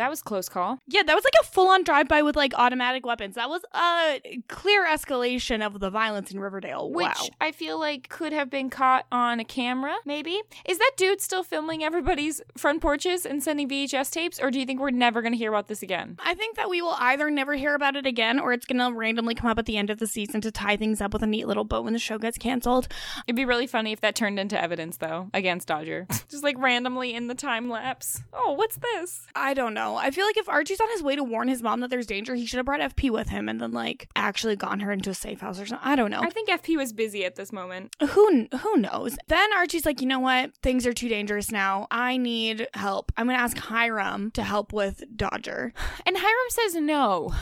that 0.00 0.08
was 0.08 0.20
a 0.20 0.24
close 0.24 0.48
call. 0.48 0.78
Yeah, 0.88 1.02
that 1.02 1.14
was 1.14 1.24
like 1.24 1.34
a 1.42 1.44
full 1.44 1.68
on 1.68 1.84
drive 1.84 2.08
by 2.08 2.22
with 2.22 2.34
like 2.34 2.54
automatic 2.54 3.04
weapons. 3.04 3.34
That 3.34 3.50
was 3.50 3.62
a 3.74 4.40
clear 4.48 4.86
escalation 4.86 5.64
of 5.64 5.78
the 5.78 5.90
violence 5.90 6.30
in 6.30 6.40
Riverdale. 6.40 6.90
Which 6.90 7.06
wow. 7.06 7.28
I 7.38 7.52
feel 7.52 7.78
like 7.78 8.08
could 8.08 8.32
have 8.32 8.48
been 8.48 8.70
caught 8.70 9.06
on 9.12 9.40
a 9.40 9.44
camera, 9.44 9.94
maybe. 10.06 10.40
Is 10.64 10.78
that 10.78 10.92
dude 10.96 11.20
still 11.20 11.42
filming 11.42 11.84
everybody's 11.84 12.40
front 12.56 12.80
porches 12.80 13.26
and 13.26 13.42
sending 13.42 13.68
VHS 13.68 14.10
tapes, 14.10 14.40
or 14.40 14.50
do 14.50 14.58
you 14.58 14.64
think 14.64 14.80
we're 14.80 14.90
never 14.90 15.20
going 15.20 15.32
to 15.32 15.38
hear 15.38 15.50
about 15.50 15.68
this 15.68 15.82
again? 15.82 16.16
I 16.24 16.32
think 16.34 16.56
that 16.56 16.70
we 16.70 16.80
will 16.80 16.96
either 16.98 17.30
never 17.30 17.54
hear 17.54 17.74
about 17.74 17.94
it 17.94 18.06
again 18.06 18.40
or 18.40 18.54
it's 18.54 18.64
going 18.64 18.78
to 18.78 18.96
randomly 18.96 19.34
come 19.34 19.50
up 19.50 19.58
at 19.58 19.66
the 19.66 19.76
end 19.76 19.90
of 19.90 19.98
the 19.98 20.06
season 20.06 20.40
to 20.40 20.50
tie 20.50 20.78
things 20.78 21.02
up 21.02 21.12
with 21.12 21.22
a 21.22 21.26
neat 21.26 21.46
little 21.46 21.64
bow 21.64 21.82
when 21.82 21.92
the 21.92 21.98
show 21.98 22.16
gets 22.16 22.38
canceled. 22.38 22.88
It'd 23.26 23.36
be 23.36 23.44
really 23.44 23.66
funny 23.66 23.92
if 23.92 24.00
that 24.00 24.14
turned 24.14 24.40
into 24.40 24.60
evidence, 24.60 24.96
though, 24.96 25.28
against 25.34 25.68
Dodger. 25.68 26.06
Just 26.30 26.42
like 26.42 26.56
randomly 26.58 27.12
in 27.14 27.26
the 27.26 27.34
time 27.34 27.68
lapse. 27.68 28.22
Oh, 28.32 28.52
what's 28.52 28.76
this? 28.76 29.26
I 29.34 29.52
don't 29.52 29.74
know. 29.74 29.89
I 29.96 30.10
feel 30.10 30.26
like 30.26 30.36
if 30.36 30.48
Archie's 30.48 30.80
on 30.80 30.88
his 30.90 31.02
way 31.02 31.16
to 31.16 31.24
warn 31.24 31.48
his 31.48 31.62
mom 31.62 31.80
that 31.80 31.90
there's 31.90 32.06
danger, 32.06 32.34
he 32.34 32.46
should 32.46 32.56
have 32.58 32.66
brought 32.66 32.80
FP 32.80 33.10
with 33.10 33.28
him 33.28 33.48
and 33.48 33.60
then 33.60 33.72
like 33.72 34.08
actually 34.16 34.56
gotten 34.56 34.80
her 34.80 34.92
into 34.92 35.10
a 35.10 35.14
safe 35.14 35.40
house 35.40 35.60
or 35.60 35.66
something. 35.66 35.86
I 35.86 35.96
don't 35.96 36.10
know. 36.10 36.20
I 36.20 36.30
think 36.30 36.48
FP 36.48 36.76
was 36.76 36.92
busy 36.92 37.24
at 37.24 37.36
this 37.36 37.52
moment. 37.52 37.94
who 38.00 38.48
who 38.58 38.76
knows? 38.76 39.16
Then 39.28 39.52
Archie's 39.54 39.86
like, 39.86 40.00
you 40.00 40.06
know 40.06 40.20
what? 40.20 40.52
Things 40.62 40.86
are 40.86 40.92
too 40.92 41.08
dangerous 41.08 41.50
now. 41.50 41.86
I 41.90 42.16
need 42.16 42.68
help. 42.74 43.12
I'm 43.16 43.26
gonna 43.26 43.38
ask 43.38 43.56
Hiram 43.58 44.30
to 44.32 44.42
help 44.42 44.72
with 44.72 45.02
Dodger. 45.16 45.72
And 46.06 46.16
Hiram 46.16 46.50
says 46.50 46.74
no. 46.76 47.32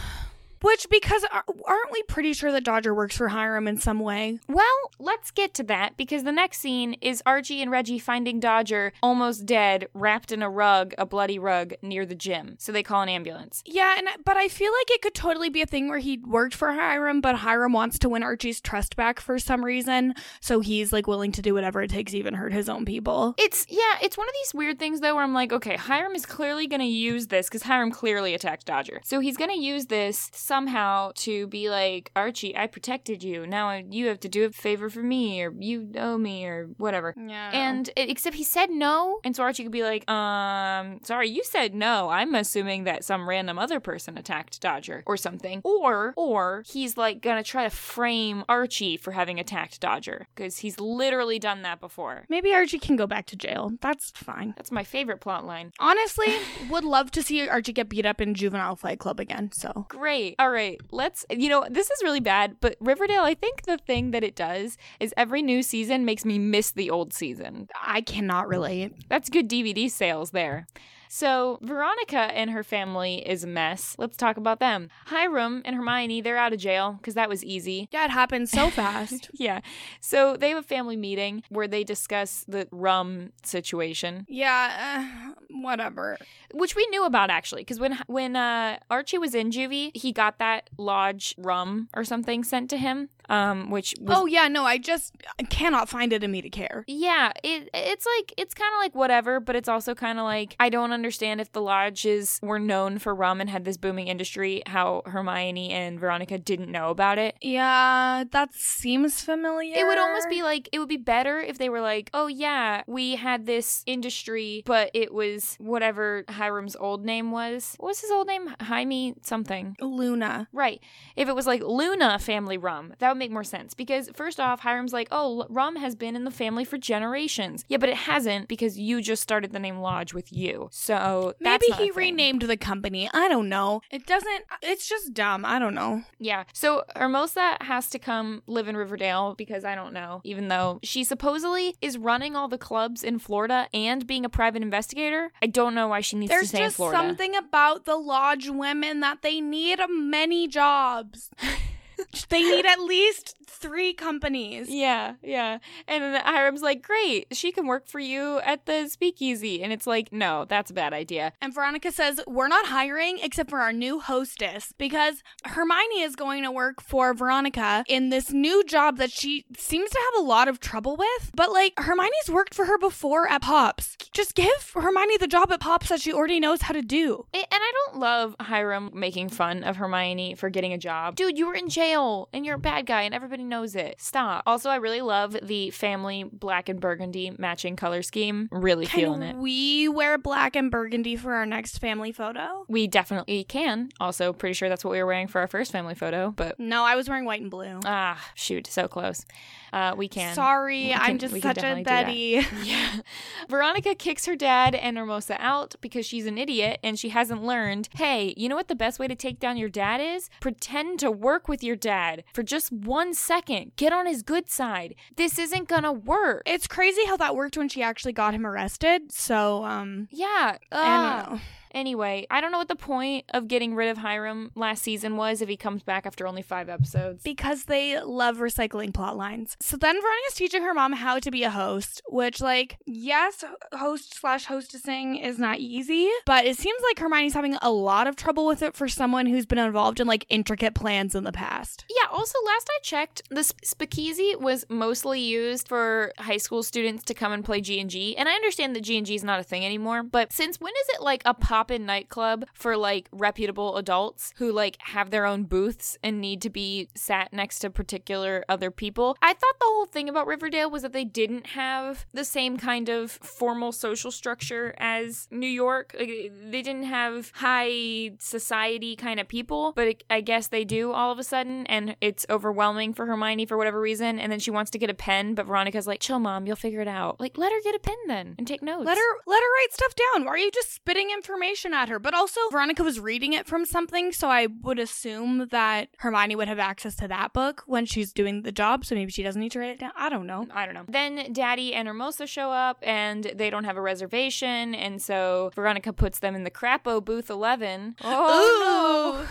Which 0.60 0.86
because 0.90 1.24
aren't 1.32 1.92
we 1.92 2.02
pretty 2.04 2.32
sure 2.32 2.52
that 2.52 2.64
Dodger 2.64 2.94
works 2.94 3.16
for 3.16 3.28
Hiram 3.28 3.68
in 3.68 3.78
some 3.78 4.00
way? 4.00 4.38
Well, 4.48 4.90
let's 4.98 5.30
get 5.30 5.54
to 5.54 5.62
that 5.64 5.96
because 5.96 6.24
the 6.24 6.32
next 6.32 6.58
scene 6.58 6.94
is 7.00 7.22
Archie 7.24 7.62
and 7.62 7.70
Reggie 7.70 7.98
finding 7.98 8.40
Dodger 8.40 8.92
almost 9.02 9.46
dead, 9.46 9.88
wrapped 9.94 10.32
in 10.32 10.42
a 10.42 10.50
rug, 10.50 10.94
a 10.98 11.06
bloody 11.06 11.38
rug, 11.38 11.74
near 11.82 12.04
the 12.04 12.14
gym. 12.14 12.56
So 12.58 12.72
they 12.72 12.82
call 12.82 13.02
an 13.02 13.08
ambulance. 13.08 13.62
Yeah, 13.64 13.94
and 13.98 14.08
but 14.24 14.36
I 14.36 14.48
feel 14.48 14.72
like 14.72 14.90
it 14.90 15.02
could 15.02 15.14
totally 15.14 15.48
be 15.48 15.62
a 15.62 15.66
thing 15.66 15.88
where 15.88 15.98
he 15.98 16.18
worked 16.18 16.54
for 16.54 16.72
Hiram, 16.72 17.20
but 17.20 17.36
Hiram 17.36 17.72
wants 17.72 17.98
to 18.00 18.08
win 18.08 18.22
Archie's 18.22 18.60
trust 18.60 18.96
back 18.96 19.20
for 19.20 19.38
some 19.38 19.64
reason, 19.64 20.14
so 20.40 20.60
he's 20.60 20.92
like 20.92 21.06
willing 21.06 21.32
to 21.32 21.42
do 21.42 21.54
whatever 21.54 21.82
it 21.82 21.90
takes, 21.90 22.14
even 22.14 22.34
hurt 22.34 22.52
his 22.52 22.68
own 22.68 22.84
people. 22.84 23.34
It's, 23.38 23.66
yeah, 23.68 23.98
it's 24.02 24.18
one 24.18 24.28
of 24.28 24.34
these 24.42 24.54
weird 24.54 24.78
things 24.78 25.00
though 25.00 25.14
where 25.14 25.24
I'm 25.24 25.34
like, 25.34 25.52
okay, 25.52 25.76
Hiram 25.76 26.14
is 26.14 26.26
clearly 26.26 26.66
going 26.66 26.80
to 26.80 26.86
use 26.86 27.28
this 27.28 27.46
because 27.48 27.62
Hiram 27.62 27.90
clearly 27.90 28.34
attacked 28.34 28.66
Dodger. 28.66 29.00
So 29.04 29.20
he's 29.20 29.36
going 29.36 29.50
to 29.50 29.60
use 29.60 29.86
this 29.86 30.30
somehow 30.48 31.12
to 31.14 31.46
be 31.46 31.68
like, 31.70 32.10
Archie, 32.16 32.56
I 32.56 32.66
protected 32.66 33.22
you. 33.22 33.46
Now 33.46 33.70
you 33.90 34.06
have 34.08 34.18
to 34.20 34.28
do 34.28 34.46
a 34.46 34.50
favor 34.50 34.88
for 34.90 35.02
me 35.02 35.42
or 35.42 35.52
you 35.58 35.90
owe 35.96 36.18
me 36.18 36.46
or 36.46 36.68
whatever. 36.78 37.14
Yeah, 37.16 37.50
And 37.52 37.88
it, 37.94 38.08
except 38.10 38.36
he 38.36 38.44
said 38.44 38.70
no, 38.70 39.20
and 39.24 39.36
so 39.36 39.42
Archie 39.42 39.62
could 39.62 39.72
be 39.72 39.82
like, 39.84 40.08
um, 40.10 41.00
sorry, 41.04 41.28
you 41.28 41.44
said 41.44 41.74
no. 41.74 42.08
I'm 42.08 42.34
assuming 42.34 42.84
that 42.84 43.04
some 43.04 43.28
random 43.28 43.58
other 43.58 43.78
person 43.78 44.16
attacked 44.16 44.60
Dodger 44.60 45.02
or 45.06 45.16
something. 45.16 45.60
Or, 45.64 46.14
or 46.16 46.64
he's 46.66 46.96
like 46.96 47.20
gonna 47.20 47.42
try 47.44 47.64
to 47.64 47.70
frame 47.70 48.44
Archie 48.48 48.96
for 48.96 49.12
having 49.12 49.38
attacked 49.38 49.80
Dodger 49.80 50.26
because 50.34 50.58
he's 50.58 50.80
literally 50.80 51.38
done 51.38 51.62
that 51.62 51.80
before. 51.80 52.24
maybe 52.28 52.52
Archie 52.54 52.78
can 52.78 52.96
go 52.96 53.06
back 53.06 53.26
to 53.26 53.36
jail. 53.36 53.72
That's 53.80 54.10
fine. 54.12 54.54
That's 54.56 54.72
my 54.72 54.84
favorite 54.84 55.20
plot 55.20 55.44
line. 55.44 55.72
Honestly, 55.78 56.34
would 56.70 56.84
love 56.84 57.10
to 57.12 57.22
see 57.22 57.46
Archie 57.46 57.72
get 57.74 57.88
beat 57.90 58.06
up 58.06 58.20
in 58.20 58.34
Juvenile 58.34 58.76
Fight 58.76 58.98
Club 58.98 59.20
again. 59.20 59.50
So 59.52 59.86
Great. 59.90 60.36
All 60.38 60.50
right. 60.50 60.80
Let's, 60.92 61.26
you 61.30 61.48
know, 61.48 61.66
this 61.68 61.90
is 61.90 62.02
really 62.04 62.20
bad, 62.20 62.56
but 62.60 62.76
Riverdale, 62.80 63.22
I 63.22 63.34
think 63.34 63.62
the 63.62 63.76
thing 63.76 64.12
that 64.12 64.22
it 64.22 64.36
does 64.36 64.78
is 65.00 65.12
every 65.16 65.42
new 65.42 65.64
season 65.64 66.04
makes 66.04 66.24
me 66.24 66.38
miss 66.38 66.70
the 66.70 66.90
old 66.90 67.12
season. 67.12 67.68
I 67.82 68.02
cannot 68.02 68.46
relate. 68.46 68.92
That's 69.08 69.28
good 69.30 69.48
DVD 69.48 69.90
sales 69.90 70.30
there. 70.30 70.68
So, 71.08 71.58
Veronica 71.62 72.18
and 72.18 72.50
her 72.50 72.62
family 72.62 73.26
is 73.28 73.44
a 73.44 73.46
mess. 73.46 73.94
Let's 73.98 74.16
talk 74.16 74.36
about 74.36 74.60
them. 74.60 74.88
Hiram 75.06 75.62
and 75.64 75.74
Hermione, 75.76 76.20
they're 76.20 76.36
out 76.36 76.52
of 76.52 76.58
jail 76.58 76.94
because 76.98 77.14
that 77.14 77.28
was 77.28 77.44
easy. 77.44 77.88
Yeah, 77.92 78.04
it 78.04 78.10
happened 78.10 78.48
so 78.48 78.70
fast. 78.80 79.30
Yeah. 79.32 79.60
So, 80.00 80.36
they 80.36 80.50
have 80.50 80.58
a 80.58 80.62
family 80.66 80.96
meeting 80.96 81.42
where 81.48 81.68
they 81.68 81.84
discuss 81.84 82.44
the 82.46 82.68
rum 82.70 83.32
situation, 83.42 84.26
yeah, 84.28 85.02
uh, 85.28 85.32
whatever. 85.62 86.18
which 86.52 86.76
we 86.76 86.86
knew 86.88 87.04
about 87.04 87.30
actually 87.30 87.62
because 87.62 87.80
when 87.80 87.98
when 88.06 88.36
uh, 88.36 88.78
Archie 88.90 89.18
was 89.18 89.34
in 89.34 89.50
juvie, 89.50 89.96
he 89.96 90.12
got 90.12 90.38
that 90.38 90.70
lodge 90.78 91.34
rum 91.38 91.88
or 91.94 92.04
something 92.04 92.44
sent 92.44 92.70
to 92.70 92.76
him, 92.76 93.08
um, 93.28 93.70
which 93.70 93.94
was 94.00 94.16
Oh 94.18 94.26
yeah, 94.26 94.48
no, 94.48 94.64
I 94.64 94.78
just 94.78 95.14
cannot 95.50 95.88
find 95.88 96.12
it 96.12 96.24
in 96.24 96.30
me 96.30 96.42
to 96.42 96.50
care. 96.50 96.84
Yeah, 96.86 97.32
it 97.44 97.68
it's 97.74 98.06
like 98.18 98.32
it's 98.36 98.54
kind 98.54 98.72
of 98.74 98.78
like 98.78 98.94
whatever, 98.94 99.40
but 99.40 99.56
it's 99.56 99.68
also 99.68 99.94
kind 99.94 100.18
of 100.18 100.24
like 100.24 100.56
I 100.58 100.68
don't 100.68 100.92
understand 100.92 101.40
if 101.40 101.52
the 101.52 101.60
lodges 101.60 102.38
were 102.42 102.58
known 102.58 102.98
for 102.98 103.14
rum 103.14 103.40
and 103.40 103.50
had 103.50 103.64
this 103.64 103.76
booming 103.76 104.08
industry, 104.08 104.62
how 104.66 105.02
Hermione 105.06 105.70
and 105.70 106.00
Veronica 106.00 106.38
didn't 106.38 106.70
know 106.70 106.90
about 106.90 107.18
it. 107.18 107.36
Yeah, 107.40 108.24
that 108.30 108.54
seems 108.54 109.20
familiar. 109.20 109.76
It 109.76 109.86
would 109.86 109.98
almost 109.98 110.28
be 110.28 110.42
like 110.42 110.68
it 110.72 110.78
would 110.78 110.88
be 110.88 110.96
better 110.96 111.40
if 111.40 111.58
they 111.58 111.68
were 111.68 111.80
like, 111.80 112.10
"Oh 112.14 112.26
yeah, 112.26 112.82
we 112.86 113.16
had 113.16 113.46
this 113.46 113.82
industry, 113.86 114.62
but 114.64 114.90
it 114.94 115.12
was 115.12 115.56
whatever 115.58 116.24
Hiram's 116.28 116.76
old 116.76 117.04
name 117.04 117.30
was. 117.30 117.74
What 117.78 117.88
was 117.88 118.00
his 118.00 118.10
old 118.10 118.26
name? 118.26 118.54
Jaime 118.60 119.14
something." 119.22 119.76
Luna. 119.80 120.48
Right. 120.52 120.80
If 121.16 121.28
it 121.28 121.34
was 121.34 121.46
like 121.46 121.62
Luna 121.62 122.18
family 122.18 122.56
rum, 122.56 122.94
that 122.98 123.08
would 123.10 123.17
would 123.18 123.24
make 123.24 123.32
more 123.32 123.44
sense 123.44 123.74
because 123.74 124.08
first 124.14 124.38
off, 124.38 124.60
Hiram's 124.60 124.92
like, 124.92 125.08
oh, 125.10 125.44
rum 125.48 125.76
has 125.76 125.94
been 125.96 126.14
in 126.14 126.24
the 126.24 126.30
family 126.30 126.64
for 126.64 126.78
generations. 126.78 127.64
Yeah, 127.68 127.78
but 127.78 127.88
it 127.88 127.96
hasn't 127.96 128.48
because 128.48 128.78
you 128.78 129.02
just 129.02 129.22
started 129.22 129.52
the 129.52 129.58
name 129.58 129.78
Lodge 129.80 130.14
with 130.14 130.32
you. 130.32 130.68
So 130.70 131.34
Maybe 131.40 131.66
he 131.76 131.90
renamed 131.90 132.42
the 132.42 132.56
company. 132.56 133.10
I 133.12 133.28
don't 133.28 133.48
know. 133.48 133.82
It 133.90 134.06
doesn't. 134.06 134.44
Uh, 134.50 134.56
it's 134.62 134.88
just 134.88 135.12
dumb. 135.12 135.44
I 135.44 135.58
don't 135.58 135.74
know. 135.74 136.04
Yeah. 136.18 136.44
So 136.52 136.84
Hermosa 136.96 137.56
has 137.60 137.88
to 137.90 137.98
come 137.98 138.42
live 138.46 138.68
in 138.68 138.76
Riverdale 138.76 139.34
because 139.36 139.64
I 139.64 139.74
don't 139.74 139.92
know, 139.92 140.20
even 140.24 140.48
though 140.48 140.78
she 140.82 141.02
supposedly 141.04 141.74
is 141.80 141.98
running 141.98 142.36
all 142.36 142.48
the 142.48 142.58
clubs 142.58 143.02
in 143.02 143.18
Florida 143.18 143.68
and 143.74 144.06
being 144.06 144.24
a 144.24 144.28
private 144.28 144.62
investigator. 144.62 145.32
I 145.42 145.46
don't 145.46 145.74
know 145.74 145.88
why 145.88 146.00
she 146.00 146.16
needs 146.16 146.30
to 146.30 146.36
There's 146.36 146.48
stay 146.50 146.58
in 146.58 146.64
just 146.66 146.76
Florida. 146.76 146.98
something 146.98 147.34
about 147.34 147.84
the 147.84 147.96
lodge 147.96 148.48
women 148.48 149.00
that 149.00 149.22
they 149.22 149.40
need 149.40 149.80
many 149.88 150.46
jobs. 150.46 151.30
they 152.28 152.42
need 152.42 152.66
at 152.66 152.80
least 152.80 153.36
three 153.46 153.92
companies. 153.92 154.68
Yeah, 154.70 155.14
yeah. 155.22 155.58
And 155.86 156.16
Hiram's 156.16 156.62
like, 156.62 156.82
great, 156.82 157.26
she 157.32 157.52
can 157.52 157.66
work 157.66 157.86
for 157.86 157.98
you 157.98 158.38
at 158.40 158.66
the 158.66 158.88
speakeasy. 158.88 159.62
And 159.62 159.72
it's 159.72 159.86
like, 159.86 160.12
no, 160.12 160.44
that's 160.44 160.70
a 160.70 160.74
bad 160.74 160.92
idea. 160.92 161.32
And 161.40 161.54
Veronica 161.54 161.90
says, 161.92 162.20
We're 162.26 162.48
not 162.48 162.66
hiring 162.66 163.18
except 163.22 163.50
for 163.50 163.60
our 163.60 163.72
new 163.72 164.00
hostess 164.00 164.72
because 164.78 165.22
Hermione 165.44 166.02
is 166.02 166.14
going 166.16 166.44
to 166.44 166.50
work 166.50 166.80
for 166.80 167.14
Veronica 167.14 167.84
in 167.88 168.10
this 168.10 168.30
new 168.30 168.64
job 168.64 168.98
that 168.98 169.10
she 169.10 169.44
seems 169.56 169.90
to 169.90 169.98
have 169.98 170.22
a 170.22 170.26
lot 170.26 170.48
of 170.48 170.60
trouble 170.60 170.96
with. 170.96 171.30
But 171.34 171.50
like, 171.52 171.74
Hermione's 171.78 172.30
worked 172.30 172.54
for 172.54 172.66
her 172.66 172.78
before 172.78 173.28
at 173.28 173.42
Pops. 173.42 173.96
Just 174.12 174.34
give 174.34 174.72
Hermione 174.74 175.16
the 175.18 175.26
job 175.26 175.50
at 175.52 175.60
Pops 175.60 175.88
that 175.88 176.00
she 176.00 176.12
already 176.12 176.40
knows 176.40 176.62
how 176.62 176.74
to 176.74 176.82
do. 176.82 177.26
And 177.34 177.46
I 177.50 177.72
don't 177.86 177.98
love 177.98 178.36
Hiram 178.40 178.90
making 178.94 179.30
fun 179.30 179.64
of 179.64 179.76
Hermione 179.76 180.34
for 180.34 180.50
getting 180.50 180.72
a 180.72 180.78
job. 180.78 181.16
Dude, 181.16 181.38
you 181.38 181.46
were 181.46 181.54
in 181.54 181.68
jail 181.68 181.87
and 181.96 182.44
you're 182.44 182.56
a 182.56 182.58
bad 182.58 182.86
guy 182.86 183.02
and 183.02 183.14
everybody 183.14 183.44
knows 183.44 183.74
it. 183.74 183.96
Stop. 183.98 184.42
Also, 184.46 184.68
I 184.70 184.76
really 184.76 185.00
love 185.00 185.36
the 185.42 185.70
family 185.70 186.24
black 186.24 186.68
and 186.68 186.80
burgundy 186.80 187.32
matching 187.38 187.76
color 187.76 188.02
scheme. 188.02 188.48
Really 188.52 188.84
feeling 188.86 189.22
it. 189.22 189.36
we 189.36 189.88
wear 189.88 190.18
black 190.18 190.54
and 190.56 190.70
burgundy 190.70 191.16
for 191.16 191.32
our 191.34 191.46
next 191.46 191.78
family 191.78 192.12
photo? 192.12 192.64
We 192.68 192.86
definitely 192.86 193.44
can. 193.44 193.88
Also, 194.00 194.32
pretty 194.32 194.52
sure 194.54 194.68
that's 194.68 194.84
what 194.84 194.90
we 194.92 194.98
were 194.98 195.06
wearing 195.06 195.28
for 195.28 195.40
our 195.40 195.46
first 195.48 195.72
family 195.72 195.94
photo, 195.94 196.30
but 196.36 196.58
No, 196.60 196.84
I 196.84 196.94
was 196.96 197.08
wearing 197.08 197.24
white 197.24 197.40
and 197.40 197.50
blue. 197.50 197.80
ah, 197.84 198.22
shoot, 198.34 198.66
so 198.66 198.86
close. 198.88 199.24
Uh, 199.72 199.94
we 199.96 200.08
can. 200.08 200.34
Sorry, 200.34 200.86
We 200.86 200.92
I'm 200.94 201.18
just 201.18 201.34
such 201.42 201.58
a 201.58 201.60
definitely 201.60 201.82
do 201.82 201.90
that. 201.90 202.06
Betty. 202.06 202.46
Yeah. 202.68 203.00
Veronica 203.48 203.94
kicks 203.94 204.26
her 204.26 204.36
dad 204.36 204.74
and 204.74 204.96
Hermosa 204.96 205.36
out 205.38 205.74
because 205.80 206.04
she's 206.06 206.26
an 206.26 206.38
idiot 206.38 206.80
and 206.82 206.98
she 206.98 207.10
hasn't 207.10 207.42
learned 207.42 207.88
hey, 207.94 208.34
you 208.36 208.48
know 208.48 208.56
what 208.56 208.68
the 208.68 208.74
best 208.74 208.98
way 208.98 209.08
to 209.08 209.14
take 209.14 209.38
down 209.40 209.56
your 209.56 209.68
dad 209.68 210.00
is? 210.00 210.28
Pretend 210.40 210.98
to 211.00 211.10
work 211.10 211.48
with 211.48 211.62
your 211.62 211.76
dad 211.80 212.24
for 212.34 212.42
just 212.42 212.72
one 212.72 213.14
second. 213.14 213.72
Get 213.76 213.92
on 213.92 214.06
his 214.06 214.22
good 214.22 214.48
side. 214.48 214.94
This 215.16 215.38
isn't 215.38 215.68
gonna 215.68 215.92
work. 215.92 216.42
It's 216.46 216.66
crazy 216.66 217.04
how 217.06 217.16
that 217.18 217.36
worked 217.36 217.56
when 217.56 217.68
she 217.68 217.82
actually 217.82 218.12
got 218.12 218.34
him 218.34 218.46
arrested. 218.46 219.12
So, 219.12 219.64
um, 219.64 220.08
Yeah. 220.10 220.58
I 220.72 221.22
don't 221.24 221.32
know. 221.32 221.40
Anyway, 221.72 222.26
I 222.30 222.40
don't 222.40 222.52
know 222.52 222.58
what 222.58 222.68
the 222.68 222.76
point 222.76 223.24
of 223.32 223.48
getting 223.48 223.74
rid 223.74 223.88
of 223.88 223.98
Hiram 223.98 224.50
last 224.54 224.82
season 224.82 225.16
was 225.16 225.42
if 225.42 225.48
he 225.48 225.56
comes 225.56 225.82
back 225.82 226.06
after 226.06 226.26
only 226.26 226.42
five 226.42 226.68
episodes. 226.68 227.22
Because 227.22 227.64
they 227.64 228.00
love 228.00 228.38
recycling 228.38 228.92
plot 228.92 229.16
lines. 229.16 229.56
So 229.60 229.76
then 229.76 230.00
Veronica's 230.00 230.34
teaching 230.34 230.62
her 230.62 230.74
mom 230.74 230.92
how 230.92 231.18
to 231.18 231.30
be 231.30 231.42
a 231.42 231.50
host, 231.50 232.02
which, 232.08 232.40
like, 232.40 232.78
yes, 232.86 233.44
host 233.72 234.18
slash 234.18 234.46
hostessing 234.46 235.22
is 235.22 235.38
not 235.38 235.58
easy, 235.58 236.08
but 236.26 236.44
it 236.44 236.56
seems 236.56 236.80
like 236.82 236.98
Hermione's 236.98 237.34
having 237.34 237.56
a 237.62 237.70
lot 237.70 238.06
of 238.06 238.16
trouble 238.16 238.46
with 238.46 238.62
it 238.62 238.74
for 238.74 238.88
someone 238.88 239.26
who's 239.26 239.46
been 239.46 239.58
involved 239.58 240.00
in, 240.00 240.06
like, 240.06 240.26
intricate 240.28 240.74
plans 240.74 241.14
in 241.14 241.24
the 241.24 241.32
past. 241.32 241.84
Yeah, 241.88 242.08
also 242.10 242.38
last 242.46 242.68
I 242.70 242.78
checked, 242.82 243.22
the 243.30 243.42
sp- 243.44 243.64
speakeasy 243.64 244.34
was 244.36 244.64
mostly 244.68 245.20
used 245.20 245.68
for 245.68 246.12
high 246.18 246.36
school 246.36 246.62
students 246.62 247.04
to 247.04 247.14
come 247.14 247.32
and 247.32 247.44
play 247.44 247.60
G&G. 247.60 248.16
And 248.16 248.28
I 248.28 248.32
understand 248.32 248.74
that 248.76 248.82
G&G 248.82 249.14
is 249.14 249.24
not 249.24 249.40
a 249.40 249.44
thing 249.44 249.64
anymore, 249.64 250.02
but 250.02 250.32
since 250.32 250.60
when 250.60 250.72
is 250.72 250.96
it 250.96 251.02
like 251.02 251.22
a 251.24 251.34
pop-in 251.58 251.84
nightclub 251.84 252.44
for 252.54 252.76
like 252.76 253.08
reputable 253.10 253.78
adults 253.78 254.32
who 254.36 254.52
like 254.52 254.76
have 254.80 255.10
their 255.10 255.26
own 255.26 255.42
booths 255.42 255.98
and 256.04 256.20
need 256.20 256.40
to 256.40 256.48
be 256.48 256.88
sat 256.94 257.32
next 257.32 257.58
to 257.58 257.68
particular 257.68 258.44
other 258.48 258.70
people? 258.70 259.16
I 259.20 259.32
thought 259.32 259.58
the 259.58 259.66
whole 259.66 259.86
thing 259.86 260.08
about 260.08 260.28
Riverdale 260.28 260.70
was 260.70 260.82
that 260.82 260.92
they 260.92 261.04
didn't 261.04 261.48
have 261.48 262.06
the 262.12 262.24
same 262.24 262.58
kind 262.58 262.88
of 262.88 263.10
formal 263.10 263.72
social 263.72 264.12
structure 264.12 264.72
as 264.78 265.26
New 265.32 265.48
York. 265.48 265.96
Like, 265.98 266.08
they 266.08 266.62
didn't 266.62 266.84
have 266.84 267.32
high 267.34 268.12
society 268.20 268.94
kind 268.94 269.18
of 269.18 269.26
people, 269.26 269.72
but 269.74 270.04
I 270.08 270.20
guess 270.20 270.46
they 270.46 270.64
do 270.64 270.92
all 270.92 271.10
of 271.10 271.18
a 271.18 271.24
sudden, 271.24 271.66
and 271.66 271.96
it's 272.00 272.24
overwhelming 272.30 272.94
for 272.94 273.06
Hermione 273.06 273.46
for 273.46 273.56
whatever 273.56 273.80
reason. 273.80 274.20
And 274.20 274.30
then 274.30 274.38
she 274.38 274.52
wants 274.52 274.70
to 274.70 274.78
get 274.78 274.90
a 274.90 274.94
pen, 274.94 275.34
but 275.34 275.46
Veronica's 275.46 275.88
like, 275.88 275.98
"Chill, 275.98 276.20
mom, 276.20 276.46
you'll 276.46 276.54
figure 276.54 276.80
it 276.80 276.88
out." 276.88 277.18
Like, 277.18 277.36
let 277.36 277.50
her 277.50 277.58
get 277.64 277.74
a 277.74 277.80
pen 277.80 277.96
then 278.06 278.36
and 278.38 278.46
take 278.46 278.62
notes. 278.62 278.86
Let 278.86 278.96
her 278.96 279.10
let 279.26 279.42
her 279.42 279.52
write 279.56 279.72
stuff 279.72 279.94
down. 279.96 280.24
Why 280.24 280.32
are 280.32 280.38
you 280.38 280.52
just 280.52 280.72
spitting 280.72 281.10
information 281.10 281.47
at 281.74 281.88
her? 281.88 281.98
But 281.98 282.14
also 282.14 282.40
Veronica 282.50 282.82
was 282.82 283.00
reading 283.00 283.32
it 283.32 283.46
from 283.46 283.64
something, 283.64 284.12
so 284.12 284.28
I 284.28 284.46
would 284.46 284.78
assume 284.78 285.48
that 285.50 285.88
Hermione 285.98 286.36
would 286.36 286.48
have 286.48 286.58
access 286.58 286.94
to 286.96 287.08
that 287.08 287.32
book 287.32 287.62
when 287.66 287.86
she's 287.86 288.12
doing 288.12 288.42
the 288.42 288.52
job, 288.52 288.84
so 288.84 288.94
maybe 288.94 289.10
she 289.10 289.22
doesn't 289.22 289.40
need 289.40 289.52
to 289.52 289.58
write 289.60 289.70
it 289.70 289.78
down. 289.80 289.92
I 289.96 290.08
don't 290.08 290.26
know. 290.26 290.46
I 290.52 290.66
don't 290.66 290.74
know. 290.74 290.84
Then 290.88 291.32
Daddy 291.32 291.74
and 291.74 291.88
Hermosa 291.88 292.26
show 292.26 292.50
up 292.50 292.78
and 292.82 293.24
they 293.34 293.50
don't 293.50 293.64
have 293.64 293.76
a 293.76 293.82
reservation, 293.82 294.74
and 294.74 295.00
so 295.00 295.50
Veronica 295.54 295.92
puts 295.92 296.18
them 296.18 296.34
in 296.34 296.44
the 296.44 296.50
Crapo 296.50 297.04
booth 297.04 297.30
11. 297.30 297.96
Oh, 298.02 299.22
Ooh. 299.22 299.26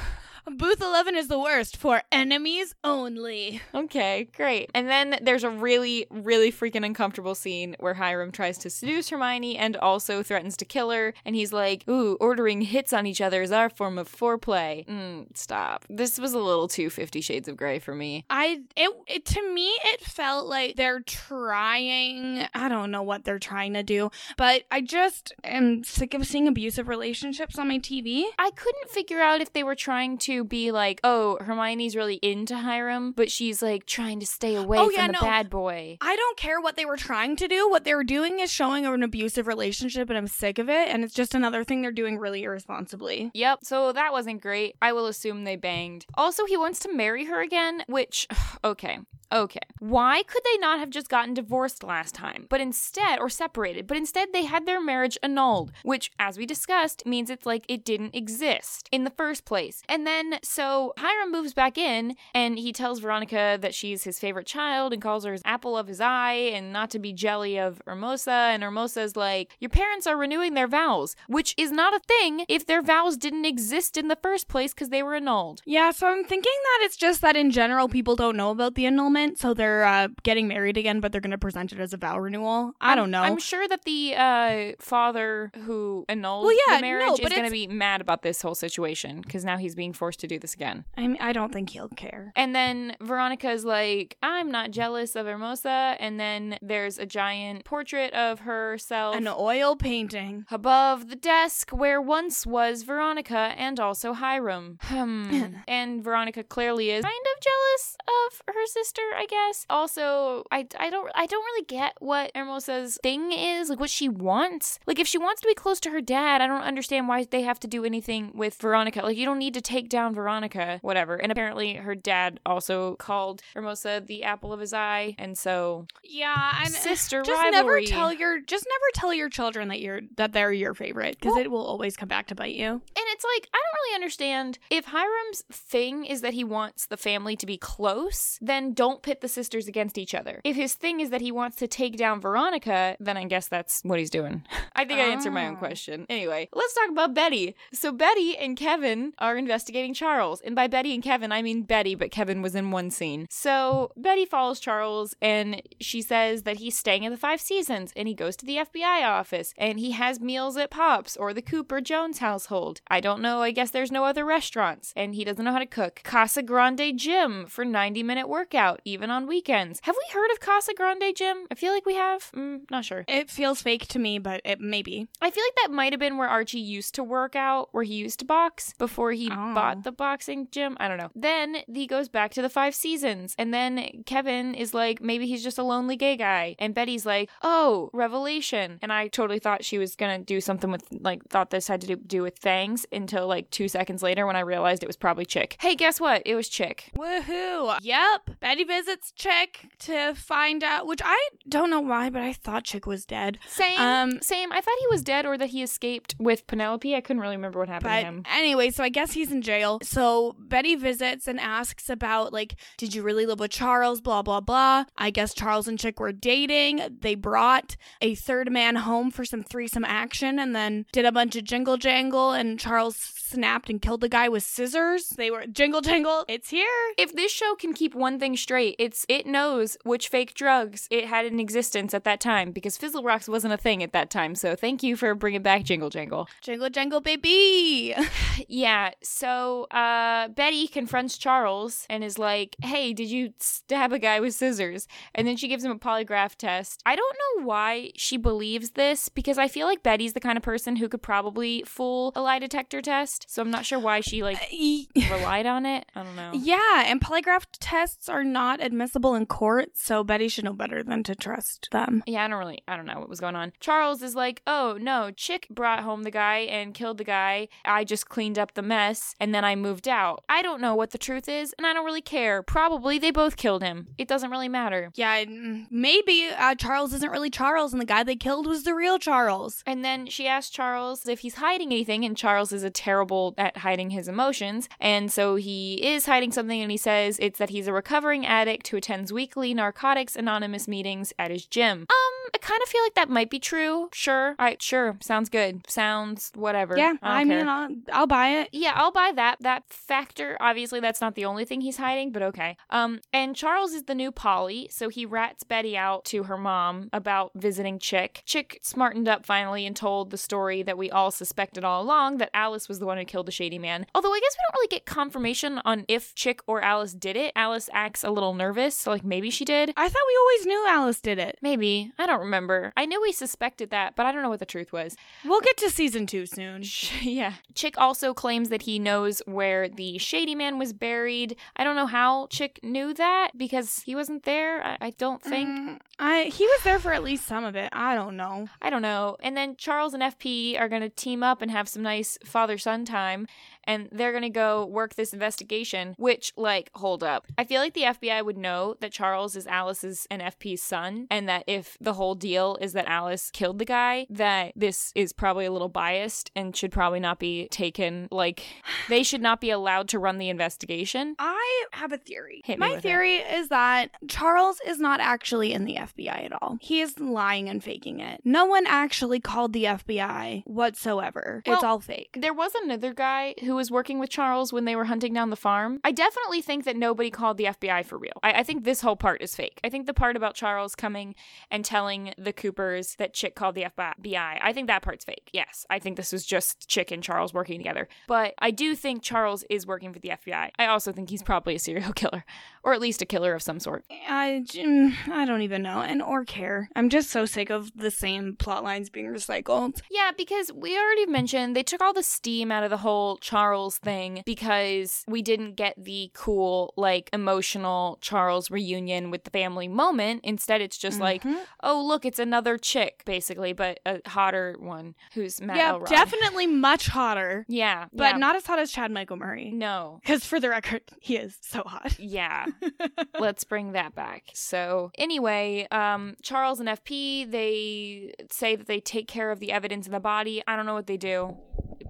Booth 0.50 0.82
11 0.82 1.16
is 1.18 1.28
the 1.28 1.40
worst 1.40 1.76
for 1.76 2.02
enemies 2.10 2.74
only. 2.82 3.62
Okay, 3.76 4.30
great. 4.36 4.72
And 4.74 4.88
then 4.88 5.20
there's 5.22 5.44
a 5.44 5.50
really, 5.50 6.08
really 6.10 6.54
freaking 6.54 6.86
uncomfortable 6.86 7.36
scene 7.36 7.76
where 7.80 7.96
Hiram 7.96 8.32
tries 8.32 8.58
to 8.60 8.70
seduce 8.70 9.10
Hermione 9.10 9.58
and 9.58 9.76
also 9.76 10.24
threatens 10.24 10.56
to 10.58 10.66
kill 10.66 10.92
her. 10.92 11.14
And 11.26 11.36
he's 11.36 11.52
like, 11.52 11.84
Ooh, 11.90 12.18
ordering 12.22 12.62
hits 12.62 12.94
on 12.94 13.06
each 13.06 13.20
other 13.20 13.42
is 13.42 13.52
our 13.52 13.70
form 13.70 13.98
of 13.98 14.10
foreplay. 14.10 14.88
Mm, 14.88 15.38
stop. 15.38 15.86
This 15.90 16.18
was 16.18 16.34
a 16.34 16.40
little 16.40 16.70
too 16.70 16.90
Fifty 16.90 17.20
Shades 17.20 17.50
of 17.50 17.58
Grey 17.58 17.80
for 17.80 17.94
me. 17.94 18.26
I 18.30 18.62
it, 18.76 18.92
it 19.08 19.26
to 19.26 19.54
me 19.54 19.68
it 19.84 20.02
felt 20.02 20.48
like 20.48 20.78
they're 20.78 21.02
trying 21.02 22.48
I 22.54 22.70
don't 22.70 22.92
know 22.92 23.04
what 23.04 23.26
they're 23.26 23.40
trying 23.40 23.74
to 23.74 23.84
do, 23.84 24.12
but 24.38 24.64
I 24.72 24.82
just 24.82 25.34
am 25.44 25.84
sick 25.84 26.14
of 26.14 26.26
seeing 26.26 26.48
abusive 26.48 26.88
relationships 26.88 27.60
on 27.60 27.68
my 27.68 27.80
TV. 27.80 28.24
I 28.40 28.52
couldn't 28.52 28.90
figure 28.90 29.20
out 29.20 29.42
if 29.42 29.52
they 29.52 29.64
were 29.64 29.76
trying 29.76 30.18
to 30.20 30.37
be 30.44 30.72
like, 30.72 31.00
oh, 31.04 31.38
Hermione's 31.42 31.96
really 31.96 32.16
into 32.16 32.58
Hiram, 32.58 33.12
but 33.12 33.32
she's 33.32 33.62
like 33.62 33.86
trying 33.86 34.20
to 34.20 34.26
stay 34.26 34.58
oh, 34.58 34.62
away 34.62 34.78
Oh, 34.78 34.86
from 34.86 34.96
yeah, 34.96 35.08
the 35.08 35.14
no. 35.14 35.20
bad 35.22 35.50
boy. 35.50 35.98
I 36.02 36.16
don't 36.16 36.38
care 36.38 36.60
what 36.60 36.76
they 36.76 36.86
were 36.86 36.98
trying 36.98 37.36
to 37.38 37.48
do. 37.48 37.70
What 37.70 37.84
they 37.84 37.96
were 37.96 38.04
doing 38.04 38.40
is 38.40 38.52
showing 38.52 38.86
an 38.86 39.04
abusive 39.04 39.48
relationship, 39.48 40.10
and 40.10 40.18
I'm 40.18 40.28
sick 40.28 40.60
of 40.60 40.70
it. 40.70 40.90
And 40.90 41.04
it's 41.04 41.14
just 41.14 41.36
another 41.36 41.64
thing 41.64 41.82
they're 41.82 41.92
doing 41.92 42.18
really 42.18 42.44
irresponsibly. 42.44 43.32
Yep, 43.34 43.60
so 43.64 43.92
that 43.92 44.12
wasn't 44.12 44.42
great. 44.42 44.76
I 44.82 44.94
will 44.94 45.08
assume 45.08 45.44
they 45.44 45.56
banged. 45.56 46.06
Also, 46.16 46.46
he 46.46 46.58
wants 46.58 46.80
to 46.80 46.94
marry 46.94 47.26
her 47.26 47.42
again, 47.42 47.84
which, 47.88 48.28
okay. 48.64 49.00
Okay. 49.32 49.60
Why 49.80 50.24
could 50.24 50.42
they 50.44 50.58
not 50.60 50.80
have 50.80 50.90
just 50.90 51.10
gotten 51.10 51.34
divorced 51.34 51.84
last 51.84 52.16
time, 52.16 52.48
but 52.50 52.62
instead, 52.62 53.20
or 53.20 53.30
separated, 53.30 53.86
but 53.88 53.98
instead 53.98 54.30
they 54.32 54.46
had 54.46 54.66
their 54.66 54.82
marriage 54.82 55.18
annulled, 55.22 55.72
which, 55.84 56.12
as 56.18 56.38
we 56.38 56.46
discussed, 56.46 57.06
means 57.06 57.30
it's 57.30 57.46
like 57.46 57.66
it 57.68 57.84
didn't 57.84 58.16
exist 58.16 58.88
in 58.92 59.04
the 59.04 59.10
first 59.10 59.46
place. 59.46 59.84
And 59.90 60.08
then, 60.08 60.40
so 60.44 60.94
Hiram 60.98 61.32
moves 61.32 61.54
back 61.54 61.78
in 61.78 62.16
and 62.34 62.58
he 62.58 62.72
tells 62.72 63.00
Veronica 63.00 63.58
that 63.62 63.76
she's 63.76 64.04
his 64.04 64.20
favorite 64.20 64.48
child 64.48 64.94
and 64.94 65.02
calls 65.02 65.26
her 65.26 65.34
his 65.34 65.42
apple 65.46 65.78
of 65.78 65.88
his 65.88 66.00
eye 66.00 66.52
and 66.54 66.72
not 66.72 66.90
to 66.92 67.00
be 67.00 67.14
jelly 67.14 67.58
of 67.60 67.82
Hermosa. 67.86 68.32
And 68.32 68.64
Hermosa's 68.64 69.16
like, 69.16 69.56
Your 69.60 69.70
parents 69.70 70.08
are 70.08 70.18
renewing 70.18 70.54
their 70.54 70.68
vows, 70.68 71.16
which 71.28 71.54
is 71.58 71.72
not 71.72 71.94
a 71.94 72.00
thing 72.00 72.46
if 72.48 72.66
their 72.66 72.82
vows 72.82 73.18
didn't 73.18 73.46
exist 73.46 73.98
in 73.98 74.08
the 74.08 74.18
first 74.22 74.48
place 74.48 74.74
because 74.74 74.90
they 74.90 75.04
were 75.04 75.16
annulled. 75.16 75.62
Yeah, 75.66 75.92
so 75.92 76.08
I'm 76.08 76.24
thinking 76.24 76.54
that 76.64 76.86
it's 76.86 76.98
just 76.98 77.22
that 77.22 77.36
in 77.36 77.52
general 77.52 77.90
people 77.90 78.16
don't 78.16 78.38
know 78.38 78.52
about 78.52 78.76
the 78.76 78.86
annulment, 78.86 79.17
so 79.36 79.54
they're 79.54 79.84
uh, 79.86 80.08
getting 80.24 80.48
married 80.48 80.78
again, 80.78 81.00
but 81.00 81.12
they're 81.12 81.22
going 81.22 81.32
to 81.32 81.38
present 81.38 81.72
it 81.74 81.80
as 81.80 81.94
a 81.94 81.98
vow 81.98 82.18
renewal. 82.20 82.74
I 82.82 82.90
I'm- 82.90 82.98
don't 82.98 83.12
know. 83.12 83.22
I'm 83.22 83.40
sure 83.40 83.68
that 83.68 83.84
the 83.86 84.16
uh, 84.16 84.72
father 84.80 85.52
who 85.66 86.06
annulled 86.10 86.46
Well, 86.46 86.56
yeah, 86.68 86.78
the 86.78 86.82
marriage 86.82 87.06
no, 87.08 87.14
is 87.14 87.20
going 87.30 87.46
to 87.46 87.52
be 87.52 87.68
mad 87.68 88.02
about 88.02 88.22
this 88.22 88.42
whole 88.42 88.56
situation 88.56 89.22
because 89.22 89.44
now 89.46 89.58
he's 89.58 89.76
being 89.76 89.94
forced 89.94 90.20
to 90.22 90.28
do 90.28 90.40
this 90.40 90.54
again. 90.54 90.86
I 90.98 91.08
mean, 91.08 91.18
I 91.20 91.34
don't 91.34 91.52
think 91.54 91.70
he'll 91.72 91.90
care. 91.90 92.32
And 92.36 92.56
then 92.56 92.96
Veronica's 93.02 93.66
like, 93.66 94.18
I'm 94.24 94.52
not 94.52 94.72
jealous 94.72 95.16
of 95.16 95.26
Hermosa. 95.26 95.96
And 96.00 96.20
then 96.20 96.58
there's 96.62 96.98
a 96.98 97.06
giant 97.06 97.66
portrait 97.66 98.14
of 98.14 98.40
herself 98.42 99.16
An 99.16 99.28
oil 99.28 99.76
painting. 99.76 100.46
above 100.52 101.10
the 101.10 101.16
desk 101.16 101.70
where 101.72 102.02
once 102.02 102.46
was 102.46 102.84
Veronica 102.84 103.54
and 103.58 103.80
also 103.80 104.14
Hiram. 104.14 104.78
Hmm. 104.88 105.56
and 105.68 106.04
Veronica 106.04 106.44
clearly 106.44 106.90
is 106.92 107.04
kind 107.04 107.26
of 107.36 107.42
jealous 107.44 107.98
of 108.08 108.42
her 108.54 108.66
sister 108.66 109.02
I 109.16 109.26
guess. 109.30 109.66
Also, 109.70 110.46
I, 110.52 110.68
I 110.80 110.90
don't 110.90 111.10
I 111.16 111.26
don't 111.26 111.44
really 111.44 111.66
get 111.66 111.94
what 112.00 112.32
Hermosa's 112.36 112.98
thing 113.04 113.32
is, 113.32 113.70
like 113.70 113.80
what 113.80 113.90
she 113.90 114.10
wants. 114.10 114.80
Like 114.88 115.00
if 115.00 115.08
she 115.08 115.18
wants 115.18 115.42
to 115.42 115.48
be 115.48 115.54
close 115.54 115.80
to 115.82 115.90
her 115.92 116.02
dad, 116.02 116.42
I 116.42 116.48
don't 116.48 116.62
understand 116.62 117.08
why 117.08 117.26
they 117.30 117.42
have 117.44 117.60
to 117.62 117.68
do 117.68 117.84
anything 117.86 118.32
with 118.34 118.56
Veronica. 118.56 119.02
Like 119.02 119.18
you 119.18 119.26
don't 119.26 119.40
need 119.40 119.54
to 119.56 119.62
take 119.62 119.90
down 119.90 120.14
Veronica, 120.16 120.80
whatever. 120.82 121.16
And 121.16 121.32
apparently 121.32 121.76
her 121.76 121.96
dad 121.96 122.40
also 122.46 122.96
called 122.96 123.42
Hermosa 123.54 124.02
the 124.06 124.24
apple 124.24 124.54
of 124.54 124.60
his 124.60 124.74
eye, 124.74 125.16
and 125.18 125.38
so 125.38 125.86
Yeah, 126.04 126.56
and 126.64 126.74
eh, 126.74 126.78
sister 126.78 127.22
just 127.24 127.42
rivalry. 127.42 127.52
never 127.52 127.82
tell 127.88 128.14
your 128.14 128.40
just 128.42 128.66
never 128.68 128.92
tell 128.94 129.14
your 129.14 129.30
children 129.30 129.68
that 129.70 129.80
you're 129.80 130.02
that 130.18 130.34
they're 130.34 130.52
your 130.54 130.74
favorite 130.74 131.18
because 131.20 131.34
Well- 131.36 131.44
it 131.44 131.52
will 131.52 131.66
always 131.66 131.96
come 131.98 132.10
back 132.10 132.28
to 132.28 132.36
bite 132.36 132.56
you. 132.56 132.68
And 132.70 133.06
it's 133.14 133.26
like, 133.36 133.50
I 133.54 133.58
don't 133.58 133.80
really 133.84 133.96
understand. 133.96 134.60
If 134.70 134.86
Hiram's 134.86 135.44
thing 135.52 136.06
is 136.06 136.22
that 136.22 136.34
he 136.34 136.44
wants 136.44 136.86
the 136.88 136.98
family 136.98 137.36
to 137.38 137.46
be 137.46 137.58
close, 137.58 138.38
then 138.42 138.74
don't 138.74 138.97
pit 139.04 139.22
the 139.22 139.28
sisters 139.28 139.68
against 139.68 139.98
each 139.98 140.14
other. 140.16 140.42
If 140.44 140.56
his 140.56 140.74
thing 140.74 141.00
is 141.00 141.10
that 141.10 141.22
he 141.22 141.32
wants 141.32 141.58
to 141.58 141.68
take 141.68 141.98
down 141.98 142.20
Veronica, 142.22 142.96
then 143.00 143.18
I 143.18 143.26
guess 143.26 143.48
that's 143.48 143.82
what 143.84 144.00
he's 144.00 144.10
doing. 144.10 144.44
I 144.76 144.86
think 144.86 145.00
I 145.00 145.04
answered 145.06 145.32
my 145.32 145.48
own 145.48 145.56
Oh. 145.56 145.58
question. 145.58 146.06
Anyway, 146.10 146.50
let's 146.54 146.74
talk 146.74 146.90
about 146.90 147.14
Betty. 147.14 147.56
So 147.74 147.92
Betty 147.92 148.38
and 148.38 148.56
Kevin 148.58 149.14
are 149.20 149.38
investigating 149.38 149.94
Charles. 149.94 150.42
And 150.42 150.56
by 150.56 150.68
Betty 150.68 150.94
and 150.94 151.02
Kevin, 151.04 151.32
I 151.32 151.42
mean 151.42 151.64
Betty, 151.64 151.96
but 151.96 152.12
Kevin 152.12 152.42
was 152.42 152.54
in 152.56 152.72
one 152.72 152.92
scene. 152.92 153.28
So 153.30 153.92
Betty 153.98 154.26
follows 154.26 154.60
Charles 154.60 155.16
and 155.22 155.62
she 155.80 156.02
says 156.02 156.44
that 156.44 156.58
he's 156.58 156.78
staying 156.78 157.06
at 157.06 157.12
the 157.12 157.18
Five 157.18 157.42
Seasons 157.42 157.92
and 157.96 158.08
he 158.08 158.14
goes 158.14 158.36
to 158.38 158.46
the 158.46 158.58
FBI 158.58 159.04
office 159.04 159.54
and 159.58 159.80
he 159.80 159.92
has 159.92 160.20
meals 160.20 160.58
at 160.58 160.70
Pops 160.72 161.18
or 161.18 161.34
the 161.34 161.42
Cooper 161.42 161.82
Jones 161.82 162.20
household. 162.20 162.82
I 162.88 163.00
don't 163.00 163.22
know. 163.22 163.42
I 163.42 163.52
guess 163.52 163.72
there's 163.72 163.92
no 163.92 164.06
other 164.06 164.26
restaurants 164.26 164.94
and 164.96 165.16
he 165.16 165.24
doesn't 165.24 165.44
know 165.44 165.52
how 165.54 165.60
to 165.60 165.66
cook. 165.66 166.02
Casa 166.04 166.44
Grande 166.44 166.98
Gym 166.98 167.46
for 167.48 167.66
90 167.66 168.04
minute 168.04 168.28
workout, 168.30 168.82
even 168.88 169.10
on 169.12 169.28
weekends. 169.28 169.80
Have 169.84 169.96
we 169.96 170.14
heard 170.14 170.32
of 170.32 170.40
Casa 170.40 170.74
Grande 170.76 171.14
Gym? 171.16 171.46
I 171.52 171.56
feel 171.56 171.74
like 171.74 171.86
we 171.86 171.96
have. 171.96 172.32
Mm, 172.36 172.62
not 172.72 172.86
sure. 172.86 173.06
It 173.08 173.30
feels 173.30 173.62
fake 173.62 173.88
to 173.90 174.00
me, 174.00 174.18
but 174.20 174.42
it 174.46 174.60
maybe. 174.60 175.08
I 175.22 175.30
feel 175.30 175.44
like 175.44 175.56
that 175.64 175.72
might 175.72 175.94
have 175.94 176.00
been 176.00 176.18
where 176.18 176.28
Archie 176.30 176.60
used 176.60 176.96
to 176.96 177.04
work 177.04 177.36
out, 177.36 177.70
where 177.74 177.84
he 177.84 177.96
used 177.96 178.20
to 178.20 178.26
box 178.26 178.74
before 178.78 179.12
he 179.12 179.30
Oh. 179.32 179.54
bought 179.54 179.84
the 179.84 179.92
boxing 179.92 180.48
gym. 180.52 180.78
I 180.80 180.88
don't 180.88 180.98
know. 180.98 181.10
Then 181.16 181.58
he 181.74 181.86
goes 181.88 182.08
back 182.10 182.32
to 182.32 182.42
the 182.42 182.50
Five 182.50 182.74
Seasons, 182.76 183.36
and 183.38 183.54
then 183.54 184.04
Kevin 184.06 184.56
is 184.56 184.74
like, 184.74 185.02
maybe 185.02 185.28
he's 185.28 185.44
just 185.44 185.58
a 185.58 185.64
lonely 185.64 185.96
gay 185.96 186.16
guy, 186.18 186.56
and 186.60 186.74
Betty's 186.74 187.06
like, 187.06 187.30
oh, 187.42 187.90
revelation. 187.94 188.80
And 188.82 188.92
I 188.94 189.08
totally 189.08 189.40
thought 189.40 189.64
she 189.66 189.78
was 189.78 189.96
gonna 189.96 190.20
do 190.20 190.40
something 190.42 190.72
with 190.72 190.84
like 191.02 191.24
thought 191.30 191.50
this 191.50 191.68
had 191.68 191.82
to 191.82 191.88
do, 191.88 191.96
do 191.98 192.22
with 192.24 192.40
Fangs 192.40 192.86
until 192.92 193.28
like 193.28 193.50
two 193.52 193.68
seconds 193.68 194.02
later 194.02 194.26
when 194.26 194.36
I 194.36 194.42
realized 194.42 194.84
it 194.84 194.88
was 194.88 194.96
probably 194.98 195.26
Chick. 195.26 195.58
Hey, 195.60 195.76
guess 195.76 196.00
what? 196.00 196.22
It 196.26 196.36
was 196.36 196.50
Chick. 196.50 196.92
Woohoo! 196.98 197.78
Yep. 197.82 198.40
Betty 198.40 198.64
visits 198.78 199.12
Chick 199.12 199.70
to 199.80 200.14
find 200.14 200.64
out, 200.64 200.86
which 200.86 201.02
I 201.04 201.30
don't 201.50 201.70
know 201.70 201.80
why, 201.80 202.10
but 202.10 202.22
I 202.22 202.34
thought 202.34 202.64
Chick 202.64 202.86
was 202.86 203.06
dead. 203.06 203.40
Same. 203.48 203.80
Um, 203.80 204.22
same. 204.22 204.52
I 204.52 204.62
thought 204.62 204.76
he 204.80 204.88
was 204.88 205.02
dead 205.02 205.26
or 205.26 205.38
that 205.38 205.50
he 205.50 205.64
escaped 205.64 206.16
with 206.20 206.46
Penelope. 206.46 206.96
I 206.96 207.02
couldn't 207.02 207.22
really 207.22 207.36
remember 207.36 207.60
what 207.60 207.70
happened 207.70 207.92
to 207.92 208.06
him. 208.06 208.24
anyway, 208.32 208.70
so 208.70 208.84
I 208.84 208.90
guess 208.90 209.14
he's 209.14 209.32
in 209.32 209.42
jail. 209.42 209.80
So 209.82 210.36
Betty 210.38 210.76
visits 210.76 211.28
and 211.28 211.40
asks 211.40 211.90
about, 211.90 212.34
like, 212.34 212.56
did 212.78 212.94
you 212.94 213.02
really 213.02 213.26
live 213.26 213.40
with 213.40 213.52
Charles? 213.52 214.00
Blah, 214.02 214.22
blah, 214.22 214.42
blah. 214.42 214.86
I 214.98 215.10
guess 215.10 215.34
Charles 215.34 215.68
and 215.68 215.80
Chick 215.80 216.00
were 216.00 216.12
dating. 216.12 216.98
They 217.02 217.16
brought 217.16 217.78
a 218.02 218.14
third 218.14 218.52
man 218.52 218.76
home 218.76 219.10
for 219.10 219.26
some 219.26 219.42
threesome 219.44 219.86
action 219.86 220.38
and 220.38 220.56
then 220.56 220.86
did 220.92 221.06
a 221.06 221.12
bunch 221.12 221.36
of 221.36 221.46
jingle 221.46 221.78
jangle, 221.78 222.32
and 222.32 222.60
Charles 222.60 222.96
snapped 222.96 223.70
and 223.70 223.82
killed 223.82 224.02
the 224.02 224.10
guy 224.10 224.30
with 224.30 224.44
scissors. 224.44 225.10
They 225.10 225.32
were 225.32 225.46
jingle 225.48 225.82
jangle. 225.82 226.26
It's 226.28 226.50
here. 226.50 226.68
If 226.98 227.16
this 227.16 227.32
show 227.32 227.56
can 227.56 227.74
keep 227.74 227.96
one 227.96 228.20
thing 228.20 228.38
straight, 228.38 228.67
it's 228.78 229.06
it 229.10 229.26
knows 229.26 229.78
which 229.84 230.10
fake 230.10 230.34
drugs 230.34 230.88
it 230.90 231.06
had 231.06 231.26
in 231.26 231.40
existence 231.40 231.94
at 231.94 232.04
that 232.04 232.20
time 232.20 232.52
because 232.52 232.78
Fizzle 232.78 233.04
Rocks 233.04 233.28
wasn't 233.28 233.54
a 233.54 233.58
thing 233.58 233.84
at 233.84 233.94
that 233.94 234.10
time. 234.10 234.36
So 234.36 234.56
thank 234.56 234.84
you 234.84 234.96
for 234.96 235.16
bringing 235.16 235.42
back 235.42 235.64
Jingle 235.64 235.90
Jangle. 235.90 236.28
Jingle 236.42 236.70
jangle, 236.70 237.02
baby. 237.02 237.96
Yeah. 238.48 238.92
So 239.02 239.64
uh, 239.72 240.28
Betty 240.28 240.68
confronts 240.68 241.18
Charles 241.18 241.88
and 241.90 242.04
is 242.04 242.20
like, 242.20 242.56
"Hey, 242.62 242.94
did 242.94 243.10
you 243.10 243.34
stab 243.40 243.92
a 243.92 243.98
guy 243.98 244.20
with 244.20 244.36
scissors?" 244.36 244.88
And 245.16 245.28
then 245.28 245.38
she 245.38 245.48
gives 245.48 245.66
him 245.66 245.72
a 245.72 245.80
polygraph 245.80 246.36
test. 246.36 246.84
I 246.86 246.96
don't 246.96 247.18
know 247.18 247.46
why 247.46 247.92
she 247.96 248.16
believes 248.16 248.72
this 248.72 249.10
because 249.10 249.40
I 249.40 249.48
feel 249.48 249.66
like 249.66 249.82
Betty's 249.82 250.14
the 250.14 250.20
kind 250.20 250.38
of 250.38 250.44
person 250.44 250.76
who 250.76 250.88
could 250.88 251.02
probably 251.02 251.64
fool 251.66 252.12
a 252.16 252.22
lie 252.22 252.38
detector 252.38 252.80
test. 252.80 253.26
So 253.28 253.42
I'm 253.42 253.50
not 253.50 253.66
sure 253.66 253.80
why 253.80 254.02
she 254.02 254.22
like 254.22 254.40
relied 255.10 255.48
on 255.48 255.66
it. 255.66 255.86
I 255.96 256.04
don't 256.04 256.16
know. 256.16 256.32
Yeah, 256.34 256.84
and 256.86 257.02
polygraph 257.02 257.46
tests 257.60 258.08
are 258.08 258.24
not 258.24 258.57
admissible 258.62 259.16
in 259.16 259.26
court, 259.26 259.72
so 259.74 260.04
Betty 260.04 260.28
should 260.28 260.46
know 260.46 260.54
better 260.54 260.84
than 260.84 261.04
to 261.04 261.16
trust 261.16 261.70
them. 261.72 262.04
Yeah, 262.06 262.26
I 262.26 262.28
don't 262.28 262.40
really, 262.40 262.62
I 262.68 262.76
don't 262.76 262.86
know 262.86 263.00
what 263.00 263.10
was 263.10 263.20
going 263.20 263.36
on. 263.36 263.54
Charles 263.60 264.02
is 264.02 264.16
like, 264.16 264.42
oh 264.48 264.78
no, 264.80 265.12
Chick 265.12 265.48
brought 265.50 265.84
home 265.84 266.04
the 266.04 266.12
guy 266.12 266.40
and 266.40 266.74
killed 266.74 266.98
the 266.98 267.04
guy. 267.04 267.48
I 267.66 267.84
just 267.84 268.10
cleaned 268.10 268.40
up 268.40 268.54
the 268.54 268.62
mess 268.62 269.16
and 269.20 269.34
then 269.34 269.44
I 269.46 269.56
moved 269.56 269.88
out. 269.88 270.24
I 270.30 270.42
don't 270.42 270.62
know 270.62 270.76
what 270.76 270.92
the 270.92 270.98
truth 270.98 271.28
is 271.28 271.54
and 271.58 271.66
I 271.66 271.74
don't 271.74 271.86
really 271.86 272.02
care. 272.02 272.44
Probably 272.44 273.00
they 273.00 273.12
both 273.12 273.38
killed 273.38 273.64
him. 273.64 273.88
It 273.98 274.08
doesn't 274.08 274.32
really 274.32 274.50
matter. 274.50 274.92
Yeah, 274.96 275.24
mm, 275.26 275.66
maybe 275.70 276.30
uh, 276.38 276.56
Charles 276.56 276.94
isn't 276.94 277.12
really 277.12 277.30
Charles, 277.30 277.74
and 277.74 277.82
the 277.82 277.86
guy 277.86 278.04
they 278.04 278.16
killed 278.16 278.48
was 278.48 278.64
the 278.64 278.74
real 278.74 279.00
Charles. 279.00 279.64
And 279.66 279.84
then 279.84 280.08
she 280.08 280.28
asks 280.28 280.52
Charles 280.52 281.08
if 281.08 281.20
he's 281.20 281.36
hiding 281.36 281.72
anything, 281.72 282.06
and 282.06 282.16
Charles 282.16 282.52
is 282.52 282.64
a 282.64 282.70
terrible 282.70 283.34
at 283.38 283.58
hiding 283.58 283.92
his 283.92 284.08
emotions. 284.08 284.70
And 284.80 285.12
so 285.12 285.36
he 285.36 285.76
is 285.84 286.06
hiding 286.06 286.32
something, 286.32 286.62
and 286.62 286.72
he 286.72 286.78
says 286.78 287.18
it's 287.20 287.40
that 287.40 287.50
he's 287.50 287.68
a 287.68 287.74
recovering 287.74 288.26
addict 288.26 288.37
who 288.70 288.78
attends 288.78 289.12
weekly 289.12 289.54
Narcotics 289.54 290.16
Anonymous 290.16 290.68
meetings 290.68 291.12
at 291.18 291.32
his 291.32 291.46
gym. 291.46 291.88
Um, 291.90 292.17
I 292.34 292.38
kind 292.40 292.62
of 292.62 292.70
feel 292.70 292.84
like 292.84 292.96
that 292.96 293.10
might 293.10 293.30
be 293.30 293.40
true. 293.40 293.90
Sure. 293.94 294.30
All 294.40 294.46
right, 294.46 294.62
sure. 294.62 294.98
Sounds 295.02 295.30
good. 295.30 295.70
Sounds 295.70 296.32
whatever. 296.36 296.78
Yeah, 296.78 296.94
don't 296.94 297.00
I, 297.04 297.24
mean, 297.24 297.48
I'll, 297.48 297.70
I'll 297.92 298.08
buy 298.08 298.30
it. 298.30 298.50
Yeah, 298.52 298.74
I'll 298.76 298.92
buy 298.92 299.12
that. 299.16 299.38
That 299.42 299.64
factor, 299.70 300.38
obviously, 300.40 300.80
that's 300.80 301.02
not 301.02 301.16
the 301.16 301.26
only 301.26 301.46
thing 301.46 301.62
he's 301.62 301.78
hiding, 301.78 302.12
but 302.12 302.22
okay. 302.24 302.58
Um, 302.70 303.00
and 303.14 303.36
Charles 303.36 303.74
is 303.74 303.84
the 303.84 303.96
new 303.96 304.12
Polly, 304.12 304.68
so 304.72 304.90
he 304.90 305.06
rats 305.06 305.44
Betty 305.44 305.78
out 305.78 306.06
to 306.06 306.24
her 306.24 306.38
mom 306.38 306.90
about 306.94 307.32
visiting 307.36 307.80
Chick. 307.80 308.24
Chick 308.26 308.60
smartened 308.64 309.08
up 309.08 309.26
finally 309.26 309.66
and 309.66 309.76
told 309.76 310.10
the 310.10 310.18
story 310.18 310.64
that 310.64 310.78
we 310.78 310.92
all 310.92 311.12
suspected 311.12 311.64
all 311.64 311.82
along 311.82 312.18
that 312.18 312.30
Alice 312.34 312.68
was 312.68 312.80
the 312.80 312.86
one 312.86 312.98
who 312.98 313.06
killed 313.06 313.28
the 313.28 313.32
shady 313.32 313.60
man. 313.60 313.86
Although 313.96 314.14
I 314.14 314.20
guess 314.20 314.36
we 314.36 314.44
don't 314.46 314.60
really 314.60 314.68
get 314.68 314.86
confirmation 314.86 315.62
on 315.66 315.86
if 315.88 316.16
Chick 316.16 316.42
or 316.48 316.62
Alice 316.62 316.94
did 316.94 317.16
it. 317.16 317.32
Alice 317.36 317.70
acts 317.74 318.04
a 318.04 318.12
little 318.12 318.34
nervous, 318.34 318.76
so 318.76 318.92
like 318.92 319.04
maybe 319.04 319.30
she 319.30 319.46
did. 319.46 319.74
I 319.76 319.90
thought 319.90 320.02
we 320.08 320.18
always 320.18 320.46
knew 320.46 320.68
Alice 320.68 321.02
did 321.02 321.20
it. 321.20 321.38
Maybe. 321.42 321.92
I 321.98 322.06
don't 322.06 322.17
remember. 322.20 322.74
I 322.76 322.86
knew 322.86 323.02
we 323.02 323.12
suspected 323.12 323.70
that, 323.72 323.96
but 323.96 324.06
I 324.06 324.12
don't 324.12 324.24
know 324.24 324.30
what 324.30 324.40
the 324.40 324.46
truth 324.46 324.72
was. 324.72 324.96
We'll 325.26 325.42
get 325.42 325.58
to 325.58 325.70
season 325.70 326.06
two 326.06 326.26
soon. 326.26 326.64
yeah. 327.02 327.34
Chick 327.56 327.76
also 327.78 328.14
claims 328.14 328.50
that 328.50 328.64
he 328.64 328.80
knows 328.80 329.22
where 329.26 329.68
the 329.70 329.98
Shady 329.98 330.36
Man 330.36 330.58
was 330.58 330.74
buried. 330.74 331.36
I 331.56 331.64
don't 331.64 331.76
know 331.76 331.86
how 331.86 332.28
Chick 332.28 332.60
knew 332.64 332.94
that 332.94 333.32
because 333.38 333.80
he 333.86 333.96
wasn't 333.96 334.24
there. 334.24 334.64
I, 334.64 334.78
I 334.82 334.90
don't 334.92 335.22
think. 335.22 335.50
Mm, 335.50 335.80
I 336.00 336.24
he 336.26 336.46
was 336.46 336.64
there 336.64 336.80
for 336.80 336.94
at 336.94 337.04
least 337.04 337.26
some 337.26 337.44
of 337.44 337.56
it. 337.56 337.70
I 337.72 337.96
don't 337.96 338.18
know. 338.18 338.48
I 338.62 338.70
don't 338.70 338.82
know. 338.82 339.18
And 339.22 339.36
then 339.36 339.56
Charles 339.56 339.94
and 339.94 340.04
FP 340.04 340.60
are 340.60 340.70
going 340.70 340.82
to 340.82 340.90
team 340.90 341.24
up 341.24 341.42
and 341.42 341.52
have 341.52 341.68
some 341.68 341.82
nice 341.82 342.18
father 342.24 342.58
son 342.58 342.86
time. 342.86 343.28
And 343.68 343.90
they're 343.92 344.12
going 344.12 344.24
to 344.24 344.30
go 344.30 344.66
work 344.66 344.96
this 344.96 345.14
investigation, 345.14 345.94
which, 345.98 346.32
like, 346.38 346.72
hold 346.74 347.04
up. 347.04 347.28
I 347.38 347.44
feel 347.44 347.62
like 347.62 347.74
the 347.74 347.84
FBI 347.84 348.24
would 348.24 348.38
know 348.38 348.76
that 348.80 348.92
Charles 348.92 349.36
is 349.36 349.46
Alice's 349.46 350.08
and 350.10 350.22
FP's 350.22 350.62
son, 350.62 351.08
and 351.12 351.28
that 351.30 351.44
if 351.48 351.78
the 351.80 351.94
whole 351.94 352.16
deal 352.16 352.58
is 352.62 352.74
that 352.74 352.88
Alice 352.88 353.30
killed 353.32 353.60
the 353.60 353.66
guy, 353.66 354.08
that 354.10 354.54
this 354.56 354.92
is 354.96 355.14
probably 355.14 355.46
a 355.46 355.52
little 355.52 355.70
biased 355.70 356.32
and 356.36 356.56
should 356.56 356.72
probably 356.72 357.00
not 357.00 357.20
be 357.20 357.48
taken. 357.50 358.08
Like, 358.12 358.44
they 358.90 359.04
should 359.04 359.22
not 359.22 359.42
be 359.42 359.50
allowed 359.50 359.90
to 359.90 360.00
run 360.00 360.18
the 360.18 360.30
investigation. 360.30 361.16
I 361.20 361.66
have 361.74 361.92
a 361.92 361.98
theory. 361.98 362.42
Hit 362.46 362.60
me 362.60 362.68
My 362.68 362.70
with 362.76 362.80
it. 362.80 362.88
theory 362.88 363.16
is 363.18 363.50
that 363.50 363.92
Charles 364.08 364.60
is 364.66 364.80
not 364.80 365.00
actually 365.00 365.52
in 365.54 365.66
the 365.66 365.76
FBI 365.76 366.26
at 366.26 366.42
all. 366.42 366.58
He 366.62 366.80
is 366.82 367.00
lying 367.00 367.50
and 367.50 367.64
faking 367.64 368.00
it. 368.00 368.22
No 368.24 368.46
one 368.46 368.66
actually 368.66 369.20
called 369.20 369.54
the 369.54 369.66
FBI 369.66 370.44
whatsoever. 370.46 371.42
it's 371.46 371.64
all 371.64 371.80
fake. 371.80 372.18
There 372.20 372.34
was 372.34 372.54
another 372.64 372.94
guy 372.94 373.36
who 373.44 373.57
was 373.58 373.70
working 373.70 374.00
with 374.00 374.10
Charles 374.10 374.54
when 374.54 374.64
they 374.64 374.76
were 374.76 374.86
hunting 374.86 375.14
down 375.14 375.30
the 375.30 375.36
farm. 375.36 375.82
I 375.84 375.92
definitely 375.92 376.42
think 376.42 376.64
that 376.64 376.78
nobody 376.78 377.12
called 377.12 377.38
the 377.38 377.46
FBI 377.46 377.86
for 377.86 377.98
real. 377.98 378.14
I, 378.24 378.40
I 378.40 378.44
think 378.44 378.64
this 378.64 378.82
whole 378.82 378.96
part 378.96 379.22
is 379.22 379.36
fake. 379.36 379.60
I 379.64 379.70
think 379.70 379.88
the 379.88 379.94
part 379.94 380.16
about 380.16 380.36
Charles 380.36 380.76
coming 380.76 381.16
and 381.52 381.66
telling 381.66 382.14
the 382.18 382.32
Coopers 382.32 382.96
that 382.96 383.14
Chick 383.14 383.36
called 383.36 383.56
the 383.56 383.64
FBI, 383.78 384.40
I 384.42 384.54
think 384.54 384.68
that 384.68 384.82
part's 384.82 385.04
fake. 385.04 385.30
Yes, 385.34 385.66
I 385.70 385.80
think 385.80 385.98
this 385.98 386.14
was 386.14 386.26
just 386.26 386.70
Chick 386.70 386.92
and 386.92 387.04
Charles 387.04 387.34
working 387.34 387.60
together. 387.60 387.88
But 388.08 388.36
I 388.40 388.52
do 388.52 388.76
think 388.76 389.02
Charles 389.02 389.44
is 389.50 389.68
working 389.68 389.92
for 389.92 390.00
the 390.00 390.10
FBI. 390.10 390.52
I 390.58 390.66
also 390.68 390.92
think 390.92 391.10
he's 391.10 391.24
probably 391.24 391.56
a 391.56 391.60
serial 391.60 391.94
killer, 391.96 392.24
or 392.64 392.74
at 392.74 392.80
least 392.80 393.02
a 393.02 393.06
killer 393.06 393.34
of 393.34 393.42
some 393.42 393.60
sort. 393.60 393.84
I, 394.08 394.46
mm, 394.48 394.94
I 395.10 395.26
don't 395.26 395.42
even 395.42 395.64
know 395.64 395.82
and 395.82 396.02
or 396.02 396.24
care. 396.24 396.70
I'm 396.76 396.90
just 396.90 397.10
so 397.10 397.26
sick 397.26 397.50
of 397.50 397.72
the 397.76 397.92
same 397.92 398.36
plot 398.36 398.64
lines 398.64 398.90
being 398.90 399.08
recycled. 399.08 399.82
Yeah, 399.90 400.12
because 400.16 400.52
we 400.54 400.78
already 400.78 401.08
mentioned 401.08 401.56
they 401.56 401.64
took 401.64 401.82
all 401.82 401.94
the 401.94 402.04
steam 402.04 402.52
out 402.52 402.64
of 402.64 402.70
the 402.70 402.78
whole 402.78 403.18
Charles 403.18 403.47
Charles 403.48 403.78
thing 403.78 404.22
because 404.26 405.04
we 405.08 405.22
didn't 405.22 405.56
get 405.56 405.74
the 405.82 406.12
cool, 406.14 406.74
like, 406.76 407.10
emotional 407.14 407.98
Charles 408.02 408.52
reunion 408.52 409.10
with 409.10 409.24
the 409.24 409.30
family 409.30 409.68
moment. 409.70 410.20
Instead, 410.26 410.60
it's 410.62 410.78
just 410.78 411.00
like, 411.00 411.24
Mhm. 411.24 411.38
oh, 411.64 411.82
look, 411.86 412.04
it's 412.06 412.20
another 412.20 412.58
chick, 412.58 413.04
basically, 413.06 413.54
but 413.54 413.80
a 413.86 414.02
hotter 414.10 414.56
one 414.60 414.96
who's 415.14 415.40
Matt 415.40 415.58
yeah, 415.58 415.70
Elrod. 415.72 415.88
definitely 415.90 416.46
much 416.48 416.88
hotter, 416.88 417.46
Yeah, 417.48 417.86
but 417.94 418.12
yeah. 418.14 418.18
not 418.18 418.36
as 418.36 418.46
hot 418.46 418.60
as 418.60 418.72
Chad 418.72 418.92
Michael 418.92 419.18
Murray. 419.18 419.52
no. 419.52 420.00
Because 420.02 420.26
for 420.26 420.40
the 420.40 420.50
record, 420.50 420.82
he 421.00 421.16
is 421.18 421.38
so 421.42 421.64
hot. 421.64 421.96
Yeah. 422.00 422.46
Let's 423.20 423.44
bring 423.44 423.72
that 423.74 423.96
back. 423.96 424.24
So, 424.34 424.92
anyway, 424.98 425.68
um, 425.72 426.16
Charles 426.22 426.60
and 426.60 426.68
FP, 426.70 427.30
they 427.30 428.14
say 428.32 428.56
that 428.56 428.68
they 428.68 428.80
take 428.80 429.08
care 429.08 429.32
of 429.32 429.40
the 429.40 429.52
evidence 429.52 429.86
in 429.86 429.92
the 429.94 430.00
body. 430.00 430.42
I 430.48 430.56
don't 430.56 430.66
know 430.66 430.74
what 430.74 430.88
they 430.88 430.98
do. 430.98 431.38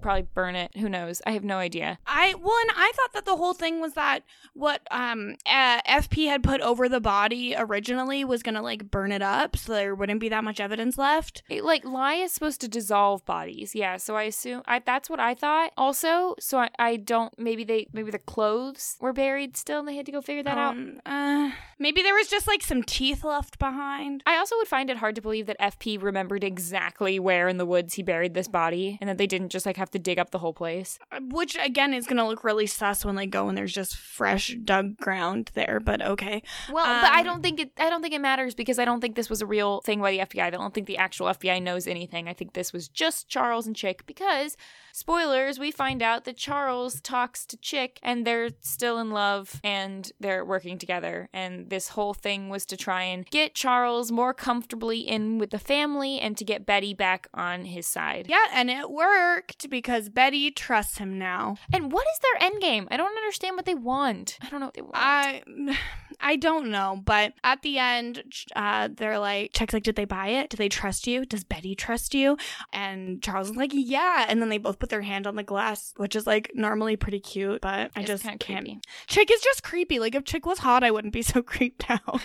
Probably 0.02 0.28
burn 0.34 0.56
it. 0.56 0.76
Who 0.78 0.90
knows? 0.90 1.22
I 1.26 1.32
have 1.32 1.44
no 1.44 1.58
idea. 1.58 2.00
I 2.06 2.34
well, 2.36 2.56
and 2.62 2.72
I 2.76 2.92
thought 2.96 3.14
that 3.14 3.26
the 3.26 3.36
whole 3.36 3.54
thing 3.54 3.82
was 3.82 3.94
that 3.94 4.24
what 4.54 4.82
um 4.92 5.36
uh, 5.46 5.82
FP 5.82 6.28
had 6.28 6.44
put 6.44 6.62
over 6.62 6.88
the 6.90 7.00
body 7.00 7.56
originally 7.58 8.24
was 8.24 8.44
gonna 8.44 8.62
like 8.62 8.90
burn 8.90 9.12
it 9.12 9.22
up, 9.22 9.58
so 9.58 9.74
there 9.74 9.96
wouldn't 9.96 10.20
be 10.20 10.30
that 10.30 10.44
much 10.44 10.60
evidence 10.60 10.98
left. 10.98 11.44
It, 11.50 11.64
like 11.64 11.86
lye 11.86 12.16
is 12.16 12.32
supposed 12.32 12.62
to 12.62 12.68
dissolve 12.68 13.26
bodies. 13.26 13.76
Yeah, 13.76 13.98
so 13.98 14.16
I 14.16 14.24
assume 14.24 14.64
I 14.66 14.80
that's 14.80 15.10
what 15.10 15.20
I 15.20 15.34
thought. 15.34 15.72
Also, 15.78 16.36
so 16.40 16.60
I, 16.60 16.70
I 16.80 16.96
don't 16.98 17.38
maybe 17.38 17.64
they 17.64 17.88
maybe 17.94 18.12
the 18.12 18.20
clothes 18.20 18.98
were 19.00 19.14
buried 19.14 19.58
still 19.58 19.80
and 19.80 19.88
they 19.88 19.96
had 19.96 20.06
to 20.06 20.12
go 20.12 20.22
figure 20.22 20.44
that 20.44 20.58
out. 20.58 20.76
Um, 20.76 21.00
uh, 21.06 21.52
maybe 21.80 22.02
there 22.02 22.14
was 22.14 22.28
just 22.28 22.48
like 22.48 22.64
some 22.64 22.84
teeth 22.84 23.24
left 23.24 23.60
behind. 23.60 24.24
I 24.26 24.38
also 24.38 24.56
would 24.58 24.68
find 24.68 24.90
it 24.90 24.98
hard 24.98 25.16
to 25.16 25.22
believe 25.22 25.46
that 25.48 25.60
FP 25.60 26.02
remembered 26.02 26.44
exactly 26.44 27.20
where 27.20 27.48
in 27.48 27.58
the 27.58 27.66
woods 27.66 27.96
he 27.96 28.04
buried 28.04 28.34
this 28.34 28.48
body 28.48 28.98
and 29.02 29.10
that 29.10 29.18
they 29.18 29.28
didn't 29.28 29.50
just 29.50 29.66
like 29.66 29.78
have 29.78 29.87
to 29.92 30.00
dig 30.00 30.20
up 30.20 30.32
the 30.32 30.40
whole 30.40 30.54
place. 30.54 31.00
Uh, 31.12 31.20
Which 31.30 31.58
again 31.58 31.94
is 31.94 32.08
gonna 32.08 32.28
look 32.28 32.44
really 32.44 32.68
sus 32.68 33.04
when 33.06 33.16
they 33.16 33.26
go 33.28 33.48
and 33.50 33.58
there's 33.58 33.74
just 33.74 33.96
fresh 33.96 34.56
dug 34.64 34.98
ground 34.98 35.52
there. 35.54 35.80
But 35.80 36.02
okay, 36.02 36.44
Well, 36.72 36.86
but 37.02 37.12
I 37.12 37.20
Um, 37.20 37.26
don't 37.26 37.42
think 37.44 37.60
it. 37.60 37.72
I 37.78 37.90
don't 37.90 38.02
think 38.02 38.14
it 38.14 38.22
matters 38.22 38.56
because 38.56 38.80
I 38.80 38.86
don't 38.86 39.02
think 39.02 39.16
this 39.16 39.30
was 39.30 39.42
a 39.42 39.46
real 39.46 39.82
thing 39.82 40.02
by 40.02 40.12
the 40.12 40.20
FBI. 40.20 40.44
I 40.44 40.50
don't 40.50 40.74
think 40.74 40.88
the 40.88 40.98
actual 40.98 41.28
FBI 41.28 41.62
knows 41.62 41.88
anything. 41.88 42.28
I 42.28 42.34
think 42.34 42.54
this 42.54 42.74
was 42.74 42.88
just 42.88 43.28
Charles 43.30 43.68
and 43.68 43.76
Chick 43.76 44.06
because, 44.06 44.58
spoilers, 44.98 45.60
we 45.60 45.70
find 45.70 46.02
out 46.02 46.26
that 46.26 46.38
Charles 46.38 47.00
talks 47.02 47.46
to 47.46 47.56
Chick 47.58 48.00
and 48.02 48.26
they're 48.26 48.50
still 48.62 48.98
in 48.98 49.12
love 49.12 49.62
and 49.64 50.12
they're 50.20 50.44
working 50.44 50.80
together. 50.80 51.30
And 51.32 51.70
this 51.70 51.90
whole 51.90 52.16
thing 52.16 52.50
was 52.50 52.66
to 52.66 52.78
try 52.78 53.04
and 53.04 53.24
get 53.28 53.54
Charles 53.54 54.12
more 54.12 54.34
comfortably 54.34 55.02
in 55.02 55.38
with 55.38 55.52
the 55.52 55.60
family 55.60 56.20
and 56.20 56.36
to 56.38 56.44
get 56.44 56.66
Betty 56.66 56.96
back 56.96 57.28
on 57.32 57.66
his 57.66 57.86
side. 57.86 58.26
yeah, 58.28 58.48
and 58.52 58.72
it 58.72 58.90
worked 58.90 59.70
because 59.70 60.10
Betty 60.10 60.50
trusts 60.50 60.98
him 60.98 61.20
now. 61.20 61.58
And 61.72 61.92
what 61.92 62.08
is 62.08 62.20
their 62.20 62.50
end 62.50 62.60
game? 62.60 62.88
I 62.90 62.98
don't 62.98 63.16
understand 63.16 63.56
what 63.56 63.66
they 63.66 63.76
want. 63.76 64.40
I 64.42 64.50
don't 64.50 64.60
know 64.60 64.66
what 64.66 64.74
they 64.74 64.82
want. 64.82 64.96
I 64.96 65.44
I 66.20 66.36
don't 66.36 66.72
know, 66.72 67.00
but 67.04 67.34
at 67.44 67.62
the 67.62 67.78
end, 67.78 68.24
uh, 68.56 68.90
they're 68.92 69.20
like, 69.20 69.52
Chick's 69.54 69.74
like, 69.74 69.84
did 69.84 69.96
they 69.96 70.06
buy 70.06 70.30
it? 70.30 70.50
Do 70.50 70.58
they 70.58 70.70
trust 70.70 71.06
you? 71.06 71.26
Does 71.26 71.44
Betty 71.44 71.76
trust 71.76 72.16
you? 72.16 72.38
And 72.74 73.22
Charles 73.22 73.52
is 73.52 73.56
like, 73.56 73.72
yeah. 73.74 74.26
And 74.28 74.42
then 74.42 74.50
they 74.50 74.58
both 74.58 74.80
put 74.80 74.87
their 74.90 75.02
hand 75.02 75.28
on 75.28 75.36
the 75.36 75.44
glass, 75.44 75.94
which 75.98 76.16
is 76.16 76.26
like 76.28 76.52
normally 76.54 76.96
pretty 76.96 77.20
cute, 77.20 77.62
but 77.62 77.92
I 77.96 78.02
It's 78.02 78.08
just 78.08 78.24
can't. 78.24 78.44
creepy. 78.44 78.80
Chick 79.08 79.30
is 79.32 79.42
just 79.42 79.64
creepy. 79.64 80.00
Like 80.00 80.16
if 80.16 80.24
Chick 80.24 80.46
was 80.46 80.60
hot, 80.60 80.84
I 80.84 80.92
wouldn't 80.92 81.14
be 81.14 81.22
so 81.34 81.42
creeped 81.42 81.90
out. 81.90 82.22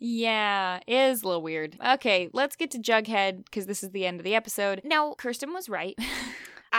Yeah, 0.00 0.80
it 0.86 0.94
is 0.94 1.22
a 1.22 1.26
little 1.26 1.42
weird. 1.42 1.76
Okay, 1.84 2.30
let's 2.32 2.56
get 2.56 2.70
to 2.72 2.78
Jughead 2.78 3.44
because 3.44 3.66
this 3.66 3.82
is 3.82 3.90
the 3.90 4.06
end 4.06 4.20
of 4.20 4.24
the 4.24 4.34
episode. 4.34 4.82
Now, 4.84 5.14
Kirsten 5.14 5.52
was 5.52 5.68
right. 5.68 5.98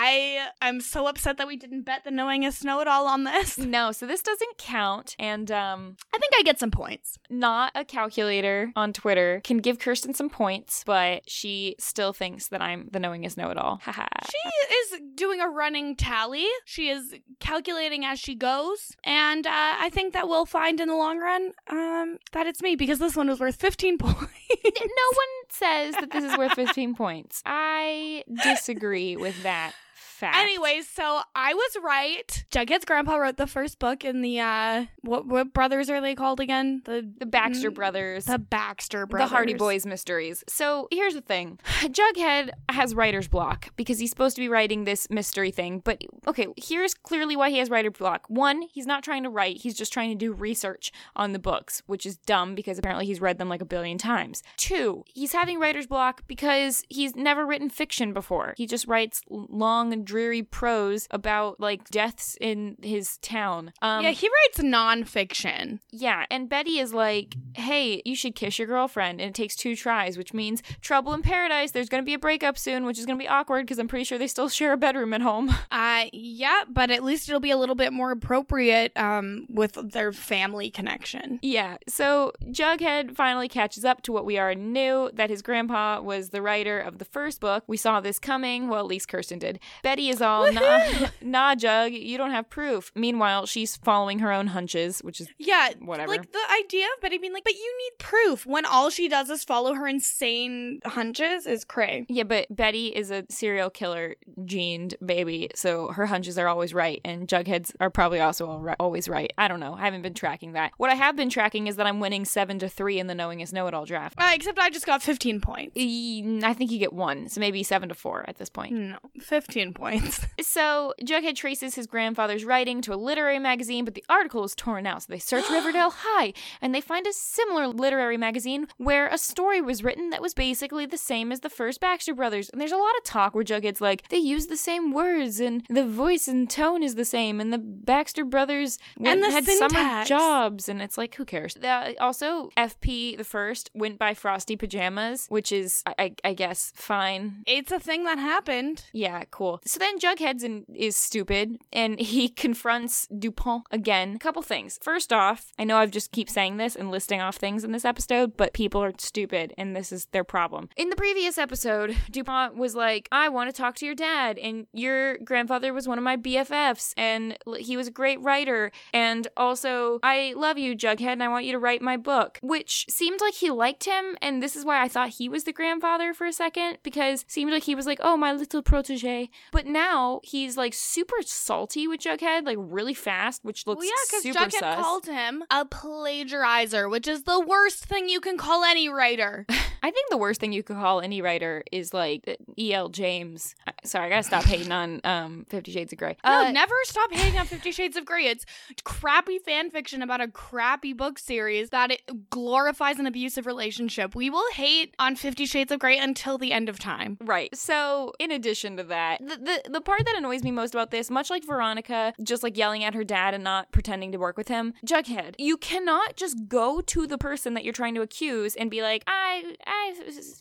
I 0.01 0.47
I'm 0.62 0.79
so 0.79 1.07
upset 1.07 1.38
that 1.38 1.47
we 1.47 1.57
didn't 1.57 1.81
bet 1.81 2.05
the 2.05 2.09
knowingest 2.09 2.63
know 2.63 2.79
it 2.79 2.88
all 2.88 3.05
on 3.05 3.25
this. 3.25 3.57
no, 3.57 3.91
so 3.91 4.07
this 4.07 4.21
doesn't 4.21 4.57
count. 4.57 5.13
And 5.19 5.51
um, 5.51 5.97
I 6.13 6.17
think 6.17 6.31
I 6.38 6.43
get 6.43 6.57
some 6.57 6.71
points. 6.71 7.17
not 7.29 7.73
a 7.75 7.83
calculator 7.83 8.71
on 8.77 8.93
Twitter 8.93 9.41
can 9.43 9.57
give 9.57 9.79
Kirsten 9.79 10.13
some 10.13 10.29
points, 10.29 10.83
but 10.85 11.29
she 11.29 11.75
still 11.79 12.13
thinks 12.13 12.47
that 12.47 12.62
I'm 12.62 12.88
the 12.91 12.99
knowingest 12.99 13.35
know 13.35 13.49
it 13.49 13.57
all. 13.57 13.81
Haha. 13.83 14.07
She 14.31 14.75
is 14.75 15.01
doing 15.15 15.41
a 15.41 15.49
running 15.49 15.97
tally. 15.97 16.47
She 16.63 16.89
is 16.89 17.15
calculating 17.41 18.05
as 18.05 18.19
she 18.19 18.35
goes, 18.35 18.95
and 19.03 19.45
uh, 19.45 19.51
I 19.51 19.89
think 19.91 20.13
that 20.13 20.29
we'll 20.29 20.45
find 20.45 20.79
in 20.79 20.88
the 20.88 20.95
long 20.95 21.19
run 21.19 21.51
um, 21.69 22.19
that 22.31 22.47
it's 22.47 22.62
me 22.62 22.77
because 22.77 22.99
this 22.99 23.17
one 23.17 23.27
was 23.27 23.41
worth 23.41 23.57
15 23.57 23.97
points. 23.99 24.15
no 24.17 25.09
one 25.12 25.33
says 25.49 25.95
that 25.95 26.12
this 26.12 26.23
is 26.23 26.38
worth 26.38 26.53
15 26.53 26.95
points. 26.95 27.41
I 27.45 28.23
disagree 28.43 29.17
with 29.17 29.43
that 29.43 29.73
fact. 30.19 30.38
Anyways, 30.38 30.88
so 30.88 31.21
I 31.36 31.53
was 31.53 31.77
right. 31.84 32.45
Jughead's 32.51 32.86
grandpa 32.86 33.15
wrote 33.15 33.38
the 33.38 33.47
first 33.47 33.79
book 33.79 34.03
in 34.05 34.21
the 34.21 34.39
uh, 34.39 34.86
what 35.01 35.25
what 35.27 35.53
brothers 35.53 35.89
are 35.89 36.01
they 36.01 36.15
called 36.15 36.39
again? 36.39 36.82
The 36.86 37.10
the 37.17 37.25
Baxter 37.25 37.71
Mm, 37.71 37.75
brothers. 37.75 38.25
the 38.25 38.39
Baxter 38.39 39.05
brothers. 39.05 39.29
The 39.29 39.36
Hardy 39.36 39.53
Boys 39.53 39.86
mysteries. 39.86 40.43
So 40.47 40.88
here's 40.91 41.13
the 41.13 41.21
thing 41.21 41.60
Jughead 41.82 42.49
has 42.69 42.93
writer's 42.95 43.27
block 43.27 43.69
because 43.75 43.99
he's 43.99 44.10
supposed 44.10 44.36
to 44.36 44.41
be 44.41 44.49
writing 44.49 44.84
this 44.86 45.10
mystery 45.10 45.51
thing. 45.51 45.82
But 45.84 46.03
okay, 46.27 46.47
here's 46.58 46.93
clearly 46.93 47.36
why 47.36 47.49
he 47.49 47.58
has 47.60 47.69
writer's 47.69 47.93
block. 47.97 48.25
One, 48.27 48.63
he's 48.73 48.86
not 48.86 49.03
trying 49.03 49.23
to 49.23 49.29
write, 49.29 49.58
he's 49.58 49.75
just 49.77 49.93
trying 49.93 50.10
to 50.10 50.15
do 50.15 50.34
research 50.34 50.91
on 51.15 51.32
the 51.34 51.39
books, 51.39 51.82
which 51.88 52.05
is 52.05 52.17
dumb 52.17 52.55
because 52.55 52.77
apparently 52.77 53.05
he's 53.05 53.21
read 53.21 53.38
them 53.38 53.49
like 53.49 53.62
a 53.62 53.65
billion 53.65 53.97
times. 53.97 54.43
Two, 54.58 55.03
he's 55.08 55.34
having 55.34 55.60
writer's 55.60 55.88
block 55.88 56.23
because 56.27 56.84
he's 56.89 57.15
never 57.15 57.45
written 57.45 57.69
fiction 57.69 58.13
before. 58.13 58.53
He 58.58 58.67
just 58.67 58.88
writes 58.88 59.21
long, 59.29 60.05
dreary 60.09 60.43
prose 60.43 61.07
about 61.11 61.59
like 61.59 61.81
deaths 61.89 62.37
in 62.41 62.75
his 62.81 63.17
town. 63.17 63.71
Um, 63.81 64.03
yeah, 64.03 64.11
he 64.11 64.27
writes 64.27 64.59
nonfiction. 64.59 65.79
yeah, 65.91 66.25
and 66.29 66.49
Betty 66.49 66.79
is 66.79 66.93
like, 66.93 67.35
"Hey, 67.55 68.01
you 68.05 68.15
should 68.15 68.35
kiss 68.35 68.57
your 68.59 68.67
girlfriend," 68.67 69.19
and 69.21 69.29
it 69.29 69.35
takes 69.35 69.55
two 69.55 69.75
tries, 69.75 70.17
which 70.17 70.33
means 70.33 70.61
trouble 70.81 71.13
in 71.13 71.21
paradise. 71.21 71.71
There's 71.71 71.89
gonna 71.89 72.03
be 72.03 72.13
a 72.13 72.19
breakup 72.19 72.57
soon, 72.57 72.85
which 72.85 72.97
is 72.99 73.05
gonna 73.05 73.17
be 73.19 73.27
awkward 73.27 73.65
because 73.65 73.79
I'm 73.79 73.87
pretty 73.87 74.03
sure 74.05 74.17
they 74.17 74.27
still 74.27 74.49
share 74.49 74.73
a 74.73 74.77
bedroom 74.77 75.13
at 75.13 75.21
home. 75.21 75.49
Uh, 75.71 76.05
yeah, 76.13 76.63
but 76.67 76.89
at 76.91 77.03
least 77.03 77.29
it'll 77.29 77.39
be 77.39 77.51
a 77.51 77.57
little 77.57 77.75
bit 77.75 77.93
more 77.93 78.11
appropriate 78.11 78.91
um, 78.97 79.45
with 79.49 79.73
their 79.91 80.11
family 80.11 80.69
connection. 80.69 81.39
yeah, 81.41 81.77
so 81.87 82.31
Jughead 82.45 83.15
finally 83.15 83.47
catches 83.47 83.85
up 83.85 84.01
to 84.03 84.11
what 84.11 84.25
we 84.25 84.39
already 84.39 84.61
knew 84.61 85.09
that 85.13 85.29
his 85.29 85.41
grandpa 85.41 86.01
was 86.01 86.29
the 86.29 86.41
writer 86.41 86.79
of 86.79 86.97
the 86.97 87.05
first 87.05 87.39
book. 87.39 87.63
We 87.67 87.77
saw 87.77 88.01
this 88.01 88.19
coming. 88.19 88.67
Well, 88.67 88.79
at 88.79 88.87
least 88.87 89.07
Kirsten 89.07 89.39
did. 89.39 89.59
Betty 89.83 89.98
is 90.07 90.21
all, 90.21 90.49
nah, 90.53 90.79
nah, 91.21 91.55
Jug, 91.55 91.91
you 91.91 92.17
don't 92.17 92.31
have 92.31 92.49
proof. 92.49 92.91
Meanwhile, 92.95 93.47
she's 93.47 93.75
following 93.75 94.19
her 94.19 94.31
own 94.31 94.47
hunches, 94.47 94.99
which 94.99 95.19
is 95.19 95.27
Yeah, 95.38 95.71
whatever. 95.81 96.09
like 96.13 96.31
the 96.31 96.39
idea 96.63 96.85
of 96.95 97.01
Betty 97.01 97.17
being 97.17 97.33
like, 97.33 97.43
but 97.43 97.53
you 97.55 97.77
need 97.83 97.97
proof 97.99 98.45
when 98.45 98.65
all 98.65 98.89
she 98.89 99.09
does 99.09 99.29
is 99.29 99.43
follow 99.43 99.73
her 99.73 99.88
insane 99.88 100.79
hunches 100.85 101.45
is 101.45 101.65
cray. 101.65 102.05
Yeah, 102.07 102.23
but 102.23 102.47
Betty 102.55 102.88
is 102.88 103.12
a 103.12 103.25
serial 103.29 103.69
killer 103.69 104.15
gened 104.45 104.95
baby, 105.05 105.49
so 105.55 105.88
her 105.89 106.05
hunches 106.05 106.38
are 106.38 106.47
always 106.47 106.73
right, 106.73 107.01
and 107.03 107.27
Jugheads 107.27 107.73
are 107.79 107.89
probably 107.89 108.19
also 108.21 108.47
al- 108.47 108.75
always 108.79 109.09
right. 109.09 109.33
I 109.38 109.47
don't 109.47 109.59
know. 109.59 109.73
I 109.73 109.81
haven't 109.85 110.03
been 110.03 110.13
tracking 110.13 110.53
that. 110.53 110.71
What 110.77 110.89
I 110.89 110.95
have 110.95 111.15
been 111.15 111.29
tracking 111.29 111.67
is 111.67 111.75
that 111.77 111.88
I'm 111.88 111.99
winning 111.99 112.23
seven 112.25 112.59
to 112.59 112.69
three 112.69 112.99
in 112.99 113.07
the 113.07 113.13
Knowingest 113.15 113.51
Know 113.53 113.67
It 113.67 113.73
All 113.73 113.85
draft. 113.85 114.15
Uh, 114.19 114.31
except 114.33 114.59
I 114.59 114.69
just 114.69 114.85
got 114.85 115.01
15 115.01 115.41
points. 115.41 115.73
I 115.77 116.53
think 116.53 116.71
you 116.71 116.77
get 116.79 116.93
one, 116.93 117.27
so 117.29 117.39
maybe 117.39 117.63
seven 117.63 117.89
to 117.89 117.95
four 117.95 118.25
at 118.27 118.38
this 118.38 118.49
point. 118.49 118.73
No, 118.73 118.97
15 119.19 119.73
points. 119.73 119.88
So 120.41 120.93
Jughead 121.04 121.36
traces 121.36 121.75
his 121.75 121.86
grandfather's 121.86 122.43
writing 122.43 122.82
to 122.82 122.93
a 122.93 122.95
literary 122.95 123.39
magazine, 123.39 123.86
but 123.86 123.93
the 123.93 124.04
article 124.10 124.43
is 124.43 124.56
torn 124.56 124.88
out. 124.88 125.04
So 125.04 125.08
they 125.10 125.19
search 125.19 125.49
Riverdale 125.52 125.93
High, 125.95 126.34
and 126.62 126.73
they 126.73 126.82
find 126.82 127.06
a 127.06 127.13
similar 127.13 127.67
literary 127.67 128.17
magazine 128.17 128.67
where 128.78 129.08
a 129.08 129.17
story 129.17 129.62
was 129.62 129.84
written 129.84 130.10
that 130.10 130.21
was 130.21 130.34
basically 130.34 130.86
the 130.86 130.97
same 130.97 131.32
as 131.32 131.41
the 131.41 131.49
first 131.49 131.80
Baxter 131.80 132.13
Brothers. 132.13 132.49
And 132.49 132.60
there's 132.60 132.71
a 132.71 132.78
lot 132.78 132.97
of 132.97 133.04
talk 133.04 133.36
where 133.36 133.43
Jughead's 133.43 133.82
like, 133.82 134.08
they 134.10 134.17
use 134.17 134.47
the 134.47 134.58
same 134.58 134.91
words, 134.91 135.39
and 135.39 135.65
the 135.69 135.86
voice 135.86 136.28
and 136.28 136.49
tone 136.49 136.84
is 136.84 136.95
the 136.95 137.06
same, 137.06 137.39
and 137.39 137.54
the 137.54 137.58
Baxter 137.60 138.25
Brothers 138.25 138.80
went, 138.97 139.21
And 139.21 139.23
the 139.23 139.32
had 139.32 139.45
summer 139.45 140.06
jobs, 140.06 140.67
and 140.67 140.82
it's 140.82 140.97
like, 140.97 141.15
who 141.15 141.25
cares? 141.25 141.58
Also, 141.99 142.49
FP 142.58 143.17
the 143.17 143.23
first 143.23 143.69
went 143.73 143.99
by 143.99 144.13
Frosty 144.13 144.56
Pajamas, 144.56 145.28
which 145.30 145.52
is, 145.52 145.84
I, 145.86 145.93
I, 145.99 146.15
I 146.23 146.34
guess, 146.34 146.71
fine. 146.75 147.43
It's 147.45 147.71
a 147.71 147.80
thing 147.80 148.04
that 148.06 148.17
happened. 148.17 148.86
Yeah, 148.93 149.23
cool. 149.32 149.62
So 149.65 149.78
then 149.79 149.99
Jughead's 149.99 150.43
in, 150.43 150.65
is 150.73 150.95
stupid 150.95 151.58
and 151.71 151.99
he 151.99 152.29
confronts 152.29 153.08
Dupont 153.08 153.63
again. 153.71 154.15
A 154.15 154.19
couple 154.19 154.41
things. 154.41 154.79
First 154.81 155.12
off, 155.12 155.51
I 155.58 155.63
know 155.63 155.77
I've 155.77 155.91
just 155.91 156.12
keep 156.12 156.29
saying 156.29 156.58
this 156.58 156.75
and 156.75 156.91
listing 156.91 157.21
off 157.21 157.37
things 157.37 157.63
in 157.63 157.71
this 157.71 157.85
episode, 157.85 158.37
but 158.37 158.54
people 158.54 158.83
are 158.83 158.93
stupid 158.97 159.54
and 159.58 159.75
this 159.75 159.91
is 159.91 160.06
their 160.08 160.23
problem. 160.23 160.69
In 160.77 160.89
the 160.89 160.95
previous 160.95 161.37
episode, 161.37 161.95
Dupont 162.12 162.56
was 162.56 162.75
like, 162.75 163.08
I 163.12 163.29
want 163.29 163.49
to 163.49 163.62
talk 163.62 163.75
to 163.75 163.85
your 163.85 163.95
dad 163.95 164.37
and 164.37 164.67
your 164.73 165.17
grandfather 165.19 165.73
was 165.73 165.87
one 165.87 165.97
of 165.97 166.04
my 166.04 166.17
BFFs 166.17 166.93
and 166.97 167.37
he 167.58 167.77
was 167.77 167.87
a 167.87 167.91
great 167.91 168.21
writer 168.21 168.71
and 168.93 169.27
also 169.37 169.99
I 170.04 170.33
love 170.35 170.58
you 170.58 170.75
Jughead 170.75 171.13
and 171.13 171.23
I 171.23 171.27
want 171.27 171.45
you 171.45 171.51
to 171.54 171.60
write 171.60 171.81
my 171.81 171.97
book, 171.97 172.39
which 172.41 172.85
seemed 172.89 173.21
like 173.21 173.35
he 173.35 173.49
liked 173.49 173.85
him 173.85 174.17
and 174.21 174.41
this 174.41 174.56
is 174.56 174.65
why 174.65 174.81
I 174.81 174.87
thought 174.87 175.10
he 175.10 175.29
was 175.29 175.43
the 175.43 175.54
grandfather 175.54 176.13
for 176.13 176.25
a 176.25 176.33
second 176.33 176.77
because 176.83 177.25
seemed 177.27 177.51
like 177.51 177.63
he 177.63 177.75
was 177.75 177.85
like, 177.85 177.99
"Oh, 178.01 178.17
my 178.17 178.33
little 178.33 178.62
protege." 178.62 179.29
But 179.51 179.58
But 179.60 179.67
now 179.67 180.21
he's 180.23 180.55
like 180.55 180.73
super 180.73 181.17
salty 181.21 181.85
with 181.85 181.99
Jughead, 181.99 182.45
like 182.45 182.55
really 182.57 182.93
fast, 182.93 183.43
which 183.43 183.67
looks 183.67 183.79
well, 183.79 183.87
yeah, 183.87 184.33
because 184.33 184.53
Jughead 184.53 184.57
sus. 184.57 184.75
called 184.81 185.05
him 185.05 185.43
a 185.51 185.65
plagiarizer, 185.65 186.89
which 186.89 187.10
is 187.10 187.23
the 187.23 187.41
worst 187.41 187.83
thing 187.83 188.07
you 188.07 188.21
can 188.21 188.37
call 188.37 188.63
any 188.63 188.87
writer. 188.87 189.45
I 189.83 189.91
think 189.91 190.10
the 190.10 190.17
worst 190.17 190.39
thing 190.39 190.53
you 190.53 190.63
could 190.63 190.77
call 190.77 191.01
any 191.01 191.21
writer 191.21 191.65
is 191.73 191.93
like 191.93 192.37
E.L. 192.57 192.87
James. 192.87 193.53
Sorry, 193.84 194.08
I 194.08 194.10
gotta 194.10 194.23
stop 194.23 194.44
hating 194.44 194.71
on 194.71 195.02
um 195.04 195.46
Fifty 195.50 195.71
Shades 195.71 195.94
of 195.94 196.00
Grey. 196.00 196.17
No, 196.25 196.32
Uh, 196.32 196.52
never 196.52 196.75
stop 196.84 197.12
hating 197.12 197.40
on 197.40 197.46
Fifty 197.46 197.71
Shades 197.71 197.96
of 197.98 198.06
Grey. 198.06 198.25
It's 198.25 198.46
crappy 198.84 199.40
fan 199.40 199.69
fiction 199.69 200.02
about 200.02 200.21
a 200.21 200.27
crappy 200.27 200.94
book 200.94 201.19
series 201.19 201.69
that 201.69 201.92
it 201.92 202.30
glorifies 202.30 203.00
an 203.00 203.08
abusive 203.08 203.46
relationship. 203.46 204.15
We 204.15 204.30
will 204.30 204.52
hate 204.54 204.96
on 205.00 205.15
Fifty 205.15 205.46
Shades 205.46 205.71
of 205.71 205.80
Grey 205.80 205.98
until 205.98 206.38
the 206.38 206.52
end 206.52 206.69
of 206.69 206.80
time. 206.80 207.17
Right. 207.21 207.56
So, 207.56 208.13
in 208.19 208.32
addition 208.32 208.77
to 208.77 208.84
that, 208.84 209.19
the, 209.19 209.38
the 209.38 209.71
the 209.71 209.82
part 209.82 210.06
that 210.06 210.15
annoys 210.17 210.44
me 210.44 210.52
most 210.52 210.73
about 210.73 210.92
this, 210.92 211.10
much 211.10 211.30
like 211.30 211.46
Veronica, 211.46 212.13
just 212.23 212.44
like 212.44 212.58
yelling 212.58 212.84
at 212.84 212.94
her 212.94 213.04
dad 213.04 213.34
and 213.34 213.44
not 213.44 213.71
pretending 213.71 214.12
to 214.12 214.17
work 214.17 214.38
with 214.38 214.48
him, 214.48 214.73
Jughead, 214.86 215.36
you 215.38 215.58
cannot 215.58 216.15
just 216.15 216.48
go 216.48 216.82
to 216.82 217.08
the 217.08 217.17
person 217.17 217.54
that 217.54 217.63
you're 217.63 217.73
trying 217.73 217.96
to 217.96 218.02
accuse 218.02 218.56
and 218.56 218.69
be 218.69 218.82
like, 218.82 219.04
"I 219.08 219.56
I 219.65 219.94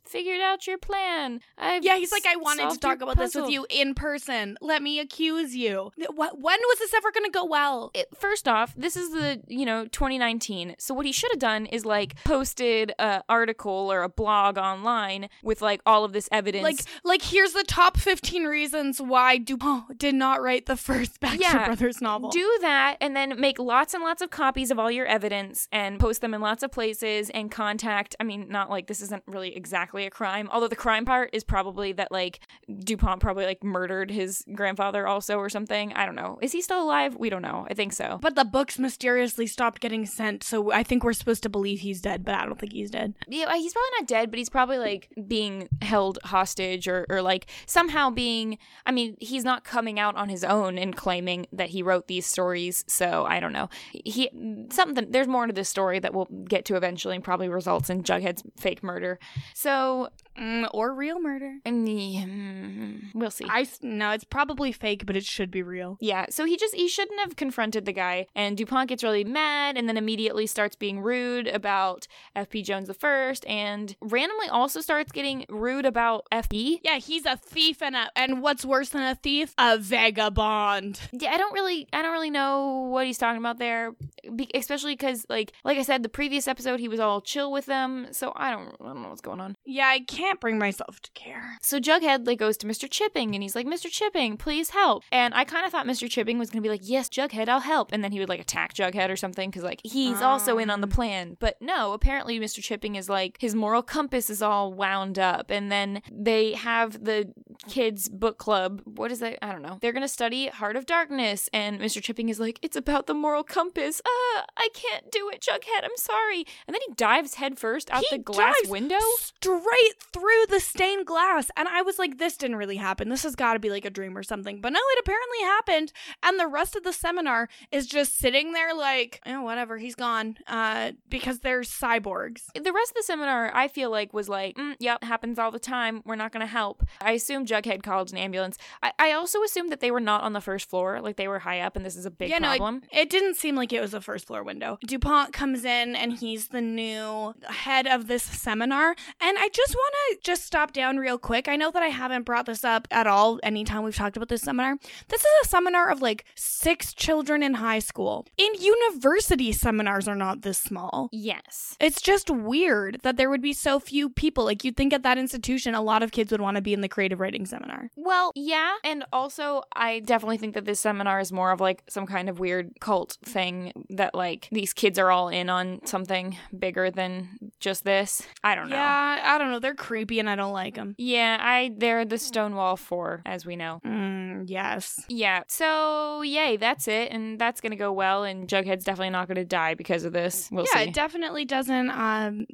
figured 0.04 0.40
out 0.40 0.66
your 0.66 0.78
plan." 0.78 1.40
I've 1.56 1.84
Yeah, 1.84 1.96
he's 1.96 2.12
like, 2.12 2.26
I 2.26 2.36
wanted 2.36 2.70
to 2.70 2.78
talk 2.78 3.00
about 3.00 3.16
this 3.16 3.27
with 3.34 3.50
you 3.50 3.66
in 3.70 3.94
person. 3.94 4.56
Let 4.60 4.82
me 4.82 4.98
accuse 4.98 5.54
you. 5.54 5.92
When 5.96 6.30
was 6.38 6.78
this 6.78 6.94
ever 6.94 7.10
going 7.12 7.24
to 7.24 7.30
go 7.30 7.44
well? 7.44 7.90
it, 7.94 8.08
first 8.16 8.48
off, 8.48 8.74
this 8.76 8.96
is 8.96 9.10
the, 9.10 9.40
you 9.48 9.66
know, 9.66 9.86
2019. 9.86 10.76
So 10.78 10.94
what 10.94 11.06
he 11.06 11.12
should 11.12 11.30
have 11.32 11.38
done 11.38 11.66
is 11.66 11.84
like 11.84 12.22
posted 12.24 12.92
a 12.98 13.22
article 13.28 13.92
or 13.92 14.02
a 14.02 14.08
blog 14.08 14.58
online 14.58 15.28
with 15.42 15.62
like 15.62 15.80
all 15.86 16.04
of 16.04 16.12
this 16.12 16.28
evidence. 16.32 16.62
Like, 16.62 16.80
like 17.04 17.22
here's 17.22 17.52
the 17.52 17.64
top 17.64 17.96
15 17.96 18.44
reasons 18.44 19.00
why 19.00 19.38
Dupont 19.38 19.84
oh, 19.90 19.94
did 19.94 20.14
not 20.14 20.42
write 20.42 20.66
the 20.66 20.76
first 20.76 21.20
Baxter 21.20 21.40
Yeah, 21.40 21.66
Brothers 21.66 22.00
novel. 22.00 22.30
do 22.30 22.58
that 22.62 22.96
and 23.00 23.16
then 23.16 23.40
make 23.40 23.58
lots 23.58 23.94
and 23.94 24.02
lots 24.02 24.22
of 24.22 24.30
copies 24.30 24.70
of 24.70 24.78
all 24.78 24.90
your 24.90 25.06
evidence 25.06 25.68
and 25.72 25.98
post 25.98 26.20
them 26.20 26.34
in 26.34 26.40
lots 26.40 26.62
of 26.62 26.70
places 26.70 27.30
and 27.30 27.50
contact 27.50 28.14
i 28.20 28.24
mean 28.24 28.46
not 28.48 28.70
like 28.70 28.86
this 28.86 29.00
isn't 29.02 29.22
really 29.26 29.54
exactly 29.56 30.06
a 30.06 30.10
crime 30.10 30.48
although 30.52 30.68
the 30.68 30.76
crime 30.76 31.04
part 31.04 31.30
is 31.32 31.44
probably 31.44 31.92
that 31.92 32.10
like 32.12 32.40
dupont 32.84 33.17
probably 33.18 33.44
like 33.44 33.62
murdered 33.64 34.10
his 34.10 34.44
grandfather 34.54 35.06
also 35.06 35.38
or 35.38 35.48
something. 35.48 35.92
I 35.94 36.06
don't 36.06 36.14
know. 36.14 36.38
Is 36.42 36.52
he 36.52 36.60
still 36.60 36.82
alive? 36.82 37.16
We 37.16 37.30
don't 37.30 37.42
know. 37.42 37.66
I 37.70 37.74
think 37.74 37.92
so. 37.92 38.18
But 38.20 38.34
the 38.34 38.44
books 38.44 38.78
mysteriously 38.78 39.46
stopped 39.46 39.80
getting 39.80 40.06
sent, 40.06 40.42
so 40.44 40.72
I 40.72 40.82
think 40.82 41.04
we're 41.04 41.12
supposed 41.12 41.42
to 41.44 41.48
believe 41.48 41.80
he's 41.80 42.00
dead, 42.00 42.24
but 42.24 42.34
I 42.34 42.44
don't 42.46 42.58
think 42.58 42.72
he's 42.72 42.90
dead. 42.90 43.14
yeah 43.28 43.54
he's 43.56 43.72
probably 43.72 43.90
not 43.98 44.08
dead 44.08 44.30
but 44.30 44.38
he's 44.38 44.48
probably 44.48 44.78
like 44.78 45.08
being 45.26 45.68
held 45.82 46.18
hostage 46.24 46.86
or, 46.88 47.06
or 47.08 47.22
like 47.22 47.46
somehow 47.66 48.10
being 48.10 48.58
i 48.86 48.92
mean 48.92 49.16
he's 49.20 49.44
not 49.44 49.64
coming 49.64 49.98
out 49.98 50.16
on 50.16 50.28
his 50.28 50.44
own 50.44 50.78
and 50.78 50.96
claiming 50.96 51.46
that 51.52 51.68
he 51.70 51.82
wrote 51.82 52.06
these 52.08 52.26
stories 52.26 52.84
so 52.86 53.24
i 53.26 53.40
don't 53.40 53.52
know. 53.52 53.68
He 53.92 54.30
something 54.70 55.10
there's 55.10 55.28
more 55.28 55.46
to 55.46 55.52
this 55.52 55.68
story 55.68 55.98
that 55.98 56.14
we'll 56.14 56.28
get 56.48 56.64
to 56.66 56.76
eventually 56.76 57.14
and 57.14 57.24
probably 57.24 57.48
results 57.48 57.90
in 57.90 58.02
jughead's 58.02 58.42
fake 58.56 58.82
murder. 58.82 59.18
So 59.54 60.08
Mm, 60.38 60.68
or 60.72 60.94
real 60.94 61.20
murder. 61.20 61.56
mm, 61.66 63.00
we'll 63.14 63.30
see 63.30 63.44
I 63.48 63.66
no, 63.82 64.10
it's 64.12 64.24
probably 64.24 64.72
fake, 64.72 65.04
but 65.06 65.16
it 65.16 65.24
should 65.24 65.50
be 65.50 65.62
real. 65.62 65.96
yeah, 66.00 66.26
so 66.30 66.44
he 66.44 66.56
just 66.56 66.74
he 66.74 66.88
shouldn't 66.88 67.20
have 67.20 67.36
confronted 67.36 67.84
the 67.84 67.92
guy, 67.92 68.26
and 68.34 68.56
Dupont 68.56 68.88
gets 68.88 69.02
really 69.02 69.24
mad, 69.24 69.76
and 69.76 69.88
then 69.88 69.96
immediately 69.96 70.46
starts 70.46 70.76
being 70.76 71.00
rude 71.00 71.48
about 71.48 72.06
F.P. 72.36 72.62
Jones 72.62 72.88
the 72.88 72.94
first, 72.94 73.46
and 73.46 73.96
randomly 74.00 74.48
also 74.48 74.80
starts 74.80 75.12
getting 75.12 75.44
rude 75.48 75.86
about 75.86 76.26
FP. 76.32 76.80
Yeah, 76.82 76.98
he's 76.98 77.26
a 77.26 77.36
thief 77.36 77.82
and 77.82 77.96
a 77.96 78.10
and 78.14 78.42
what's 78.42 78.64
worse 78.64 78.90
than 78.90 79.02
a 79.02 79.14
thief? 79.14 79.54
A 79.58 79.78
vagabond. 79.78 81.00
Yeah, 81.12 81.30
I 81.32 81.38
don't 81.38 81.52
really 81.52 81.88
I 81.92 82.02
don't 82.02 82.12
really 82.12 82.30
know 82.30 82.88
what 82.90 83.06
he's 83.06 83.18
talking 83.18 83.40
about 83.40 83.58
there, 83.58 83.92
be- 84.36 84.50
especially 84.54 84.92
because 84.94 85.26
like 85.28 85.52
like 85.64 85.78
I 85.78 85.82
said, 85.82 86.02
the 86.02 86.08
previous 86.08 86.46
episode 86.46 86.80
he 86.80 86.88
was 86.88 87.00
all 87.00 87.20
chill 87.20 87.50
with 87.50 87.66
them, 87.66 88.08
so 88.12 88.32
I 88.36 88.50
don't 88.50 88.74
I 88.80 88.84
don't 88.88 89.02
know 89.02 89.08
what's 89.08 89.20
going 89.20 89.40
on. 89.40 89.56
Yeah, 89.64 89.86
I 89.86 90.00
can't 90.00 90.27
bring 90.40 90.58
myself 90.58 91.00
to 91.00 91.10
care. 91.12 91.58
So 91.62 91.80
Jughead 91.80 92.26
like 92.26 92.38
goes 92.38 92.56
to 92.58 92.66
Mr. 92.66 92.88
Chipping 92.90 93.34
and 93.34 93.42
he's 93.42 93.54
like, 93.54 93.66
Mr. 93.66 93.90
Chipping, 93.90 94.36
please 94.36 94.70
help. 94.70 95.02
And 95.12 95.34
I 95.34 95.44
kind 95.44 95.64
of 95.66 95.72
thought 95.72 95.86
Mr. 95.86 96.08
Chipping 96.10 96.38
was 96.38 96.50
gonna 96.50 96.62
be 96.62 96.68
like, 96.68 96.80
Yes, 96.84 97.08
Jughead, 97.08 97.48
I'll 97.48 97.60
help. 97.60 97.90
And 97.92 98.02
then 98.04 98.12
he 98.12 98.18
would 98.20 98.28
like 98.28 98.40
attack 98.40 98.74
Jughead 98.74 99.10
or 99.10 99.16
something 99.16 99.50
because 99.50 99.62
like 99.64 99.80
he's 99.84 100.20
also 100.22 100.58
in 100.58 100.70
on 100.70 100.80
the 100.80 100.86
Um. 100.86 100.90
plan. 100.92 101.36
But 101.40 101.56
no, 101.60 101.92
apparently 101.92 102.38
Mr. 102.40 102.62
Chipping 102.62 102.96
is 102.96 103.08
like 103.08 103.36
his 103.40 103.54
moral 103.54 103.82
compass 103.82 104.30
is 104.30 104.42
all 104.42 104.72
wound 104.72 105.18
up. 105.18 105.50
And 105.50 105.70
then 105.72 106.02
they 106.12 106.52
have 106.54 107.04
the 107.04 107.32
kids 107.68 108.08
book 108.08 108.38
club. 108.38 108.82
What 108.84 109.10
is 109.10 109.20
that? 109.20 109.38
I 109.44 109.52
don't 109.52 109.62
know. 109.62 109.78
They're 109.80 109.92
gonna 109.92 110.08
study 110.08 110.46
Heart 110.48 110.76
of 110.76 110.86
Darkness. 110.86 111.48
And 111.52 111.80
Mr. 111.80 112.02
Chipping 112.02 112.28
is 112.28 112.38
like, 112.40 112.58
It's 112.62 112.76
about 112.76 113.06
the 113.06 113.14
moral 113.14 113.42
compass. 113.44 114.00
Uh, 114.04 114.42
I 114.56 114.68
can't 114.74 115.10
do 115.10 115.28
it, 115.32 115.40
Jughead. 115.40 115.84
I'm 115.84 115.96
sorry. 115.96 116.44
And 116.66 116.74
then 116.74 116.80
he 116.86 116.94
dives 116.94 117.34
headfirst 117.34 117.90
out 117.90 118.04
He 118.10 118.16
the 118.16 118.22
glass 118.22 118.54
window. 118.68 118.98
Straight 119.18 119.94
through 120.18 120.46
the 120.48 120.60
stained 120.60 121.06
glass. 121.06 121.50
And 121.56 121.68
I 121.68 121.82
was 121.82 121.98
like, 121.98 122.18
this 122.18 122.36
didn't 122.36 122.56
really 122.56 122.76
happen. 122.76 123.08
This 123.08 123.22
has 123.22 123.34
got 123.34 123.54
to 123.54 123.58
be 123.58 123.70
like 123.70 123.84
a 123.84 123.90
dream 123.90 124.16
or 124.16 124.22
something. 124.22 124.60
But 124.60 124.72
no, 124.72 124.80
it 124.80 125.00
apparently 125.00 125.40
happened. 125.42 125.92
And 126.22 126.38
the 126.38 126.46
rest 126.46 126.76
of 126.76 126.84
the 126.84 126.92
seminar 126.92 127.48
is 127.70 127.86
just 127.86 128.18
sitting 128.18 128.52
there 128.52 128.74
like, 128.74 129.20
oh, 129.26 129.42
whatever, 129.42 129.78
he's 129.78 129.94
gone. 129.94 130.36
Uh, 130.46 130.92
because 131.08 131.40
they're 131.40 131.60
cyborgs. 131.60 132.46
the 132.54 132.72
rest 132.72 132.90
of 132.90 132.96
the 132.96 133.02
seminar 133.02 133.54
i 133.54 133.68
feel 133.68 133.90
like 133.90 134.12
was 134.12 134.28
like 134.28 134.56
mm, 134.56 134.74
yep 134.78 135.02
happens 135.02 135.38
all 135.38 135.50
the 135.50 135.58
time 135.58 136.02
we're 136.04 136.16
not 136.16 136.32
going 136.32 136.40
to 136.40 136.46
help 136.46 136.82
i 137.00 137.12
assume 137.12 137.46
jughead 137.46 137.82
called 137.82 138.10
an 138.12 138.18
ambulance 138.18 138.56
I-, 138.82 138.92
I 138.98 139.12
also 139.12 139.42
assumed 139.42 139.70
that 139.70 139.80
they 139.80 139.90
were 139.90 140.00
not 140.00 140.22
on 140.22 140.32
the 140.32 140.40
first 140.40 140.68
floor 140.68 141.00
like 141.00 141.16
they 141.16 141.28
were 141.28 141.40
high 141.40 141.60
up 141.60 141.76
and 141.76 141.84
this 141.84 141.96
is 141.96 142.06
a 142.06 142.10
big 142.10 142.30
yeah, 142.30 142.38
no, 142.38 142.48
problem 142.48 142.82
it, 142.90 143.08
it 143.08 143.10
didn't 143.10 143.34
seem 143.36 143.54
like 143.54 143.72
it 143.72 143.80
was 143.80 143.94
a 143.94 144.00
first 144.00 144.26
floor 144.26 144.42
window. 144.42 144.78
DuPont 144.86 145.32
comes 145.32 145.64
in 145.64 145.96
and 145.96 146.12
he's 146.18 146.48
the 146.48 146.60
new 146.60 147.34
head 147.48 147.86
of 147.86 148.06
this 148.06 148.22
seminar. 148.22 148.94
And 149.20 149.38
I 149.38 149.48
just 149.52 149.74
want 149.74 149.94
to 149.94 150.07
just 150.22 150.44
stop 150.44 150.72
down 150.72 150.96
real 150.98 151.18
quick. 151.18 151.48
I 151.48 151.56
know 151.56 151.70
that 151.70 151.82
I 151.82 151.88
haven't 151.88 152.24
brought 152.24 152.46
this 152.46 152.64
up 152.64 152.86
at 152.90 153.06
all 153.06 153.38
anytime 153.42 153.82
we've 153.82 153.96
talked 153.96 154.16
about 154.16 154.28
this 154.28 154.42
seminar. 154.42 154.76
This 155.08 155.20
is 155.20 155.30
a 155.44 155.48
seminar 155.48 155.90
of 155.90 156.02
like 156.02 156.24
six 156.34 156.92
children 156.92 157.42
in 157.42 157.54
high 157.54 157.78
school. 157.78 158.26
In 158.36 158.52
university, 158.54 159.52
seminars 159.52 160.08
are 160.08 160.14
not 160.16 160.42
this 160.42 160.58
small. 160.58 161.08
yes 161.12 161.76
It's 161.80 162.00
just 162.00 162.30
weird 162.30 163.00
that 163.02 163.16
there 163.16 163.30
would 163.30 163.42
be 163.42 163.52
so 163.52 163.78
few 163.80 164.08
people. 164.08 164.44
Like, 164.44 164.64
you'd 164.64 164.76
think 164.76 164.92
at 164.92 165.02
that 165.02 165.18
institution, 165.18 165.74
a 165.74 165.82
lot 165.82 166.02
of 166.02 166.10
kids 166.12 166.32
would 166.32 166.40
want 166.40 166.56
to 166.56 166.60
be 166.62 166.72
in 166.74 166.80
the 166.80 166.88
creative 166.88 167.20
writing 167.20 167.46
seminar. 167.46 167.90
well 167.96 168.32
yeah 168.34 168.74
and 168.84 169.04
also 169.12 169.62
i 169.74 170.00
definitely 170.00 170.36
think 170.38 170.54
that 170.54 170.64
this 170.64 170.80
seminar 170.80 171.20
is 171.20 171.32
more 171.32 171.50
of 171.50 171.60
like 171.60 171.82
some 171.88 172.06
kind 172.06 172.28
of 172.28 172.38
weird 172.38 172.70
cult 172.80 173.16
thing 173.24 173.72
that 173.90 174.14
like 174.14 174.48
these 174.52 174.72
kids 174.72 174.98
are 174.98 175.10
all 175.10 175.28
in 175.28 175.48
on 175.50 175.80
something 175.84 176.36
bigger 176.58 176.90
than 176.90 177.28
just 177.60 177.84
this 177.84 178.22
i 178.44 178.54
don't 178.54 178.68
know 178.68 178.76
Yeah, 178.76 179.20
I 179.34 179.38
don't 179.38 179.50
know. 179.50 179.58
They're 179.58 179.74
creepy 179.88 180.18
and 180.20 180.28
I 180.28 180.36
don't 180.36 180.52
like 180.52 180.74
them. 180.74 180.94
yeah 180.98 181.38
i 181.40 181.72
they're 181.76 182.04
the 182.04 182.18
stonewall 182.18 182.76
four 182.76 183.22
as 183.24 183.46
we 183.46 183.56
know 183.56 183.80
Mm, 183.84 184.44
yes. 184.46 185.00
Yeah. 185.08 185.42
So, 185.48 186.22
yay, 186.22 186.56
that's 186.56 186.86
it. 186.88 187.10
And 187.10 187.38
that's 187.38 187.60
going 187.60 187.70
to 187.70 187.76
go 187.76 187.92
well. 187.92 188.24
And 188.24 188.48
Jughead's 188.48 188.84
definitely 188.84 189.10
not 189.10 189.26
going 189.28 189.36
to 189.36 189.44
die 189.44 189.74
because 189.74 190.04
of 190.04 190.12
this. 190.12 190.48
We'll 190.52 190.66
yeah, 190.74 190.82
see. 190.82 190.88
it 190.88 190.94
definitely 190.94 191.44
doesn't 191.44 191.90
um 191.90 192.46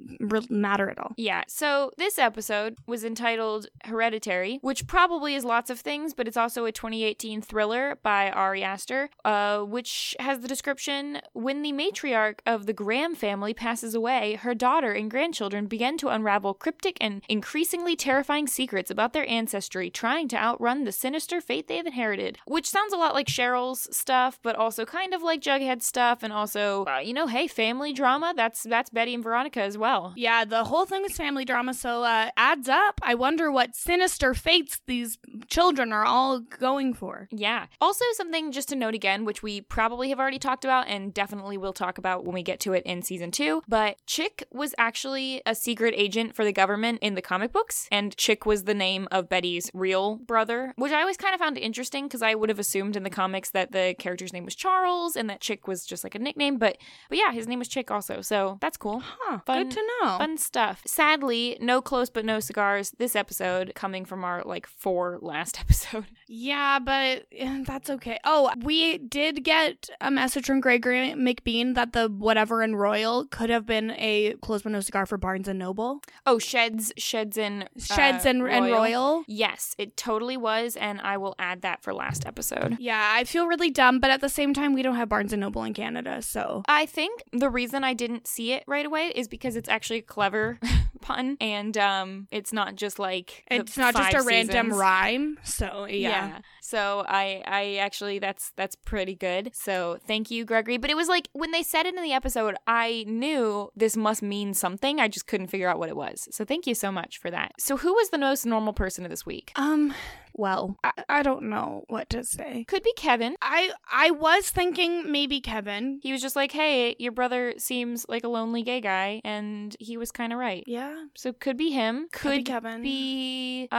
matter 0.51 0.89
at 0.91 0.99
all. 0.99 1.13
yeah, 1.17 1.43
so 1.49 1.91
this 1.99 2.19
episode 2.19 2.77
was 2.87 3.05
entitled 3.05 3.67
Hereditary, 3.85 4.59
which 4.63 4.87
probably 4.87 5.35
is 5.35 5.45
lots 5.45 5.71
of 5.71 5.81
things, 5.81 6.15
but 6.15 6.29
it's 6.29 6.37
also 6.37 6.65
a 6.67 6.73
2018 6.73 7.43
thriller 7.43 7.99
by 8.03 8.31
Ari 8.31 8.63
Aster, 8.63 9.11
uh, 9.25 9.61
which 9.61 10.15
has 10.21 10.41
the 10.41 10.49
description 10.49 11.21
When 11.33 11.63
the 11.63 11.73
matriarch 11.73 12.39
of 12.47 12.67
the 12.67 12.73
Graham 12.73 13.15
family 13.15 13.55
passes 13.55 13.95
away, 13.95 14.35
her 14.37 14.55
daughter 14.55 14.93
and 14.93 15.11
grandchildren 15.11 15.67
begin 15.67 15.97
to 15.99 16.09
unravel 16.09 16.55
cryptic 16.55 16.97
and 17.01 17.23
increasingly 17.29 17.97
terrifying 17.97 18.47
secrets 18.47 18.91
about 18.91 19.13
their 19.13 19.29
ancestry, 19.29 19.91
trying 19.91 20.29
to 20.29 20.37
outrun 20.37 20.85
the 20.85 20.93
sinister 20.93 21.41
fate 21.41 21.69
they 21.69 21.77
have 21.77 21.87
inherited. 21.87 22.39
Which 22.47 22.69
sounds 22.69 22.93
a 22.93 22.97
lot 22.97 23.15
like 23.15 23.27
Cheryl's 23.27 23.89
stuff, 23.97 24.39
but 24.43 24.57
also 24.57 24.85
kind 24.85 25.15
of 25.15 25.23
like 25.23 25.41
Jughead's 25.41 25.87
stuff, 25.87 26.23
and 26.23 26.33
also, 26.33 26.85
uh, 26.87 26.99
you 26.99 27.13
know, 27.13 27.27
hey, 27.27 27.47
family 27.47 27.93
drama. 27.93 28.33
That's 28.37 28.63
that's 28.63 28.91
Betty 28.91 29.15
and 29.15 29.23
Veronica 29.23 29.61
as 29.61 29.79
well. 29.79 30.13
Yeah, 30.17 30.45
the 30.45 30.65
whole 30.65 30.87
thing 30.87 31.05
is 31.05 31.17
family 31.17 31.45
drama, 31.45 31.75
so 31.75 32.03
uh 32.03 32.31
adds 32.37 32.69
up. 32.69 33.01
I 33.03 33.15
wonder 33.15 33.51
what 33.51 33.75
sinister 33.75 34.35
fates 34.35 34.81
these 34.87 35.19
children 35.49 35.93
are 35.93 36.05
all 36.05 36.41
going 36.41 36.95
for. 36.95 37.29
Yeah. 37.31 37.67
Also, 37.81 38.05
something 38.15 38.53
just 38.53 38.69
to 38.71 38.77
note 38.77 38.95
again, 38.95 39.25
which 39.25 39.43
we 39.43 39.61
probably 39.61 40.09
have 40.11 40.21
already 40.21 40.39
talked 40.39 40.65
about 40.65 40.89
and 40.89 41.13
definitely 41.13 41.57
will 41.57 41.73
talk 41.73 41.99
about 41.99 42.25
when 42.25 42.35
we 42.35 42.43
get 42.43 42.61
to 42.61 42.73
it 42.73 42.83
in 42.85 43.03
season 43.03 43.31
two, 43.31 43.63
but 43.69 43.97
Chick 44.07 44.45
was 44.53 44.75
actually 44.79 45.43
a 45.47 45.55
secret 45.55 45.95
agent 45.97 46.35
for 46.35 46.45
the 46.45 46.53
government 46.53 46.99
in 47.03 47.14
the 47.15 47.23
comic 47.23 47.53
books, 47.53 47.89
and 47.91 48.17
Chick 48.17 48.45
was 48.45 48.65
the 48.65 48.75
name 48.75 49.09
of 49.11 49.29
Betty's 49.29 49.71
real 49.73 50.17
brother, 50.17 50.75
which 50.77 50.93
I 50.93 51.01
always 51.01 51.17
kind 51.17 51.33
of 51.35 51.39
found 51.41 51.45
found 51.45 51.59
interesting 51.59 52.07
because 52.07 52.23
I 52.23 52.35
would 52.35 52.49
have 52.49 52.59
assumed 52.59 52.97
in 52.97 53.03
the 53.03 53.11
comics 53.11 53.51
that 53.51 53.73
the 53.73 53.95
character's 53.99 54.33
name 54.33 54.45
was 54.45 54.55
Charles 54.55 55.15
and 55.15 55.29
that 55.29 55.41
Chick 55.41 55.69
was 55.69 55.85
just 55.85 56.03
like 56.05 56.15
a 56.15 56.19
nickname, 56.19 56.57
but 56.59 56.79
but 57.09 57.19
yeah, 57.19 57.33
his 57.33 57.47
name 57.47 57.59
was 57.59 57.69
Chick 57.69 57.91
also. 57.91 58.21
So 58.21 58.59
that's 58.61 58.77
cool. 58.77 59.03
Huh. 59.05 59.41
Fun- 59.47 59.65
Good 59.69 59.73
to 59.73 59.83
know. 60.03 60.19
Fun 60.19 60.39
stuff. 60.39 60.83
Sadly, 60.87 61.59
no 61.61 61.83
close 61.83 62.11
but 62.11 62.25
no 62.25 62.41
cigars 62.41 62.93
this 62.99 63.15
episode 63.15 63.73
coming 63.75 64.05
from 64.05 64.25
our 64.25 64.43
like 64.45 64.67
four 64.67 65.19
last 65.21 65.61
episode. 65.65 66.07
Yeah, 66.27 66.79
but 66.79 67.27
eh, 67.33 67.65
that's 67.67 67.91
okay. 67.91 68.19
Oh, 68.25 68.53
we 68.63 68.99
did 68.99 69.45
get 69.45 69.91
a 70.01 70.11
message 70.11 70.47
from 70.47 70.61
Gregory 70.61 71.13
McBean 71.13 71.75
that 71.75 71.93
the 71.93 72.09
whatever 72.09 72.63
in 72.63 72.77
Royal 72.77 73.27
could 73.27 73.51
have 73.51 73.67
been 73.67 73.93
a 73.93 74.35
close 74.41 74.63
but 74.63 74.73
no 74.73 74.81
cigar 74.81 75.07
for 75.07 75.19
Barnes 75.19 75.49
and 75.49 75.59
Noble. 75.59 76.01
Oh, 76.27 76.39
Sheds, 76.39 76.93
Sheds 76.97 77.37
and 77.37 77.69
Sheds 77.79 78.27
uh, 78.27 78.31
and, 78.31 78.43
and 78.49 78.67
Royal. 78.67 79.25
Yes, 79.27 79.75
it 79.79 79.97
totally 79.97 80.37
was, 80.37 80.77
and 80.77 81.01
I 81.01 81.17
will 81.17 81.35
add 81.39 81.63
that 81.63 81.83
for 81.83 81.93
last 81.93 82.27
episode. 82.27 82.77
Yeah, 82.79 83.13
I 83.15 83.25
feel 83.25 83.47
really 83.47 83.71
dumb, 83.71 84.01
but 84.01 84.11
at 84.11 84.21
the 84.21 84.29
same 84.29 84.55
time, 84.55 84.75
we 84.75 84.83
don't 84.83 84.97
have 84.97 85.09
Barnes 85.09 85.33
and 85.33 85.41
Noble 85.41 85.65
in 85.65 85.75
Canada, 85.75 86.23
so 86.23 86.63
I 86.69 86.87
think 86.87 87.23
the 87.33 87.51
reason 87.51 87.85
I 87.85 87.95
didn't 87.95 88.27
see 88.27 88.53
it 88.53 88.65
right 88.67 88.87
away 88.87 89.13
is 89.15 89.29
because 89.29 89.57
it's 89.57 89.69
actually 89.69 90.03
clever 90.03 90.59
pun, 91.01 91.37
and 91.41 91.77
um, 91.79 92.29
it's 92.31 92.53
not 92.53 92.77
just 92.77 92.99
like 92.99 93.45
it's 93.51 93.77
not 93.77 93.95
just 93.95 94.15
a 94.15 94.23
random 94.23 94.73
rhyme. 94.73 95.39
So 95.45 95.87
yeah. 95.87 96.39
So 96.61 97.05
I 97.07 97.43
I 97.47 97.77
actually 97.77 98.19
that's 98.19 98.53
that's 98.57 98.75
pretty 98.75 99.15
good. 99.15 99.51
So 99.55 99.99
thank 100.07 100.31
you, 100.31 100.45
Gregory. 100.45 100.79
But 100.79 100.91
it 100.91 100.97
was 100.97 101.09
like 101.09 101.29
when 101.33 101.51
they 101.51 101.63
said 101.63 101.87
it 101.87 101.95
in 101.95 102.03
the 102.03 102.13
episode, 102.13 102.57
I 102.67 103.05
knew 103.07 103.71
this 103.77 103.97
must 103.97 104.23
mean 104.23 104.55
something. 104.55 104.99
I 104.99 105.09
just 105.09 105.27
couldn't 105.27 105.49
figure 105.49 105.69
out 105.69 105.79
what 105.79 105.89
it 105.89 105.97
was. 105.97 106.27
So 106.31 106.45
thank 106.45 106.67
you 106.67 106.75
so 106.75 106.91
much 106.91 107.19
for 107.19 107.31
that. 107.31 107.53
So 107.59 107.77
who 107.77 107.93
was 107.93 108.11
the 108.11 108.19
most 108.19 108.47
normal 108.47 108.73
person 108.73 109.05
of 109.05 109.11
this 109.11 109.27
week? 109.27 109.53
Um. 109.57 109.95
Well, 110.37 110.77
I, 110.83 110.91
I 111.09 111.23
don't 111.23 111.45
know 111.45 111.85
what 111.87 112.11
to 112.11 112.25
say. 112.25 112.65
Could 112.67 112.83
be 112.83 112.93
Kevin. 112.97 113.37
I 113.41 113.71
I 113.89 114.11
was 114.11 114.51
thinking 114.51 115.13
maybe 115.13 115.41
Kevin. 115.41 116.01
He 116.03 116.11
was 116.11 116.21
just 116.21 116.35
like, 116.35 116.51
"Hey, 116.51 116.97
your 116.99 117.13
brother 117.13 117.55
seems 117.57 118.05
like 118.09 118.25
a 118.25 118.29
lonely 118.29 118.63
gay 118.65 118.81
guy," 118.81 119.21
and 119.23 119.77
he 119.79 119.97
was 119.97 120.11
kind 120.11 120.33
of 120.33 120.41
right. 120.41 120.65
Yeah, 120.67 120.84
So 121.15 121.33
could 121.33 121.57
be 121.57 121.71
him. 121.71 122.09
could 122.13 122.21
Could 122.23 122.37
be 122.39 122.43
Kevin. 122.45 122.83
be 122.83 123.69
uh 123.73 123.77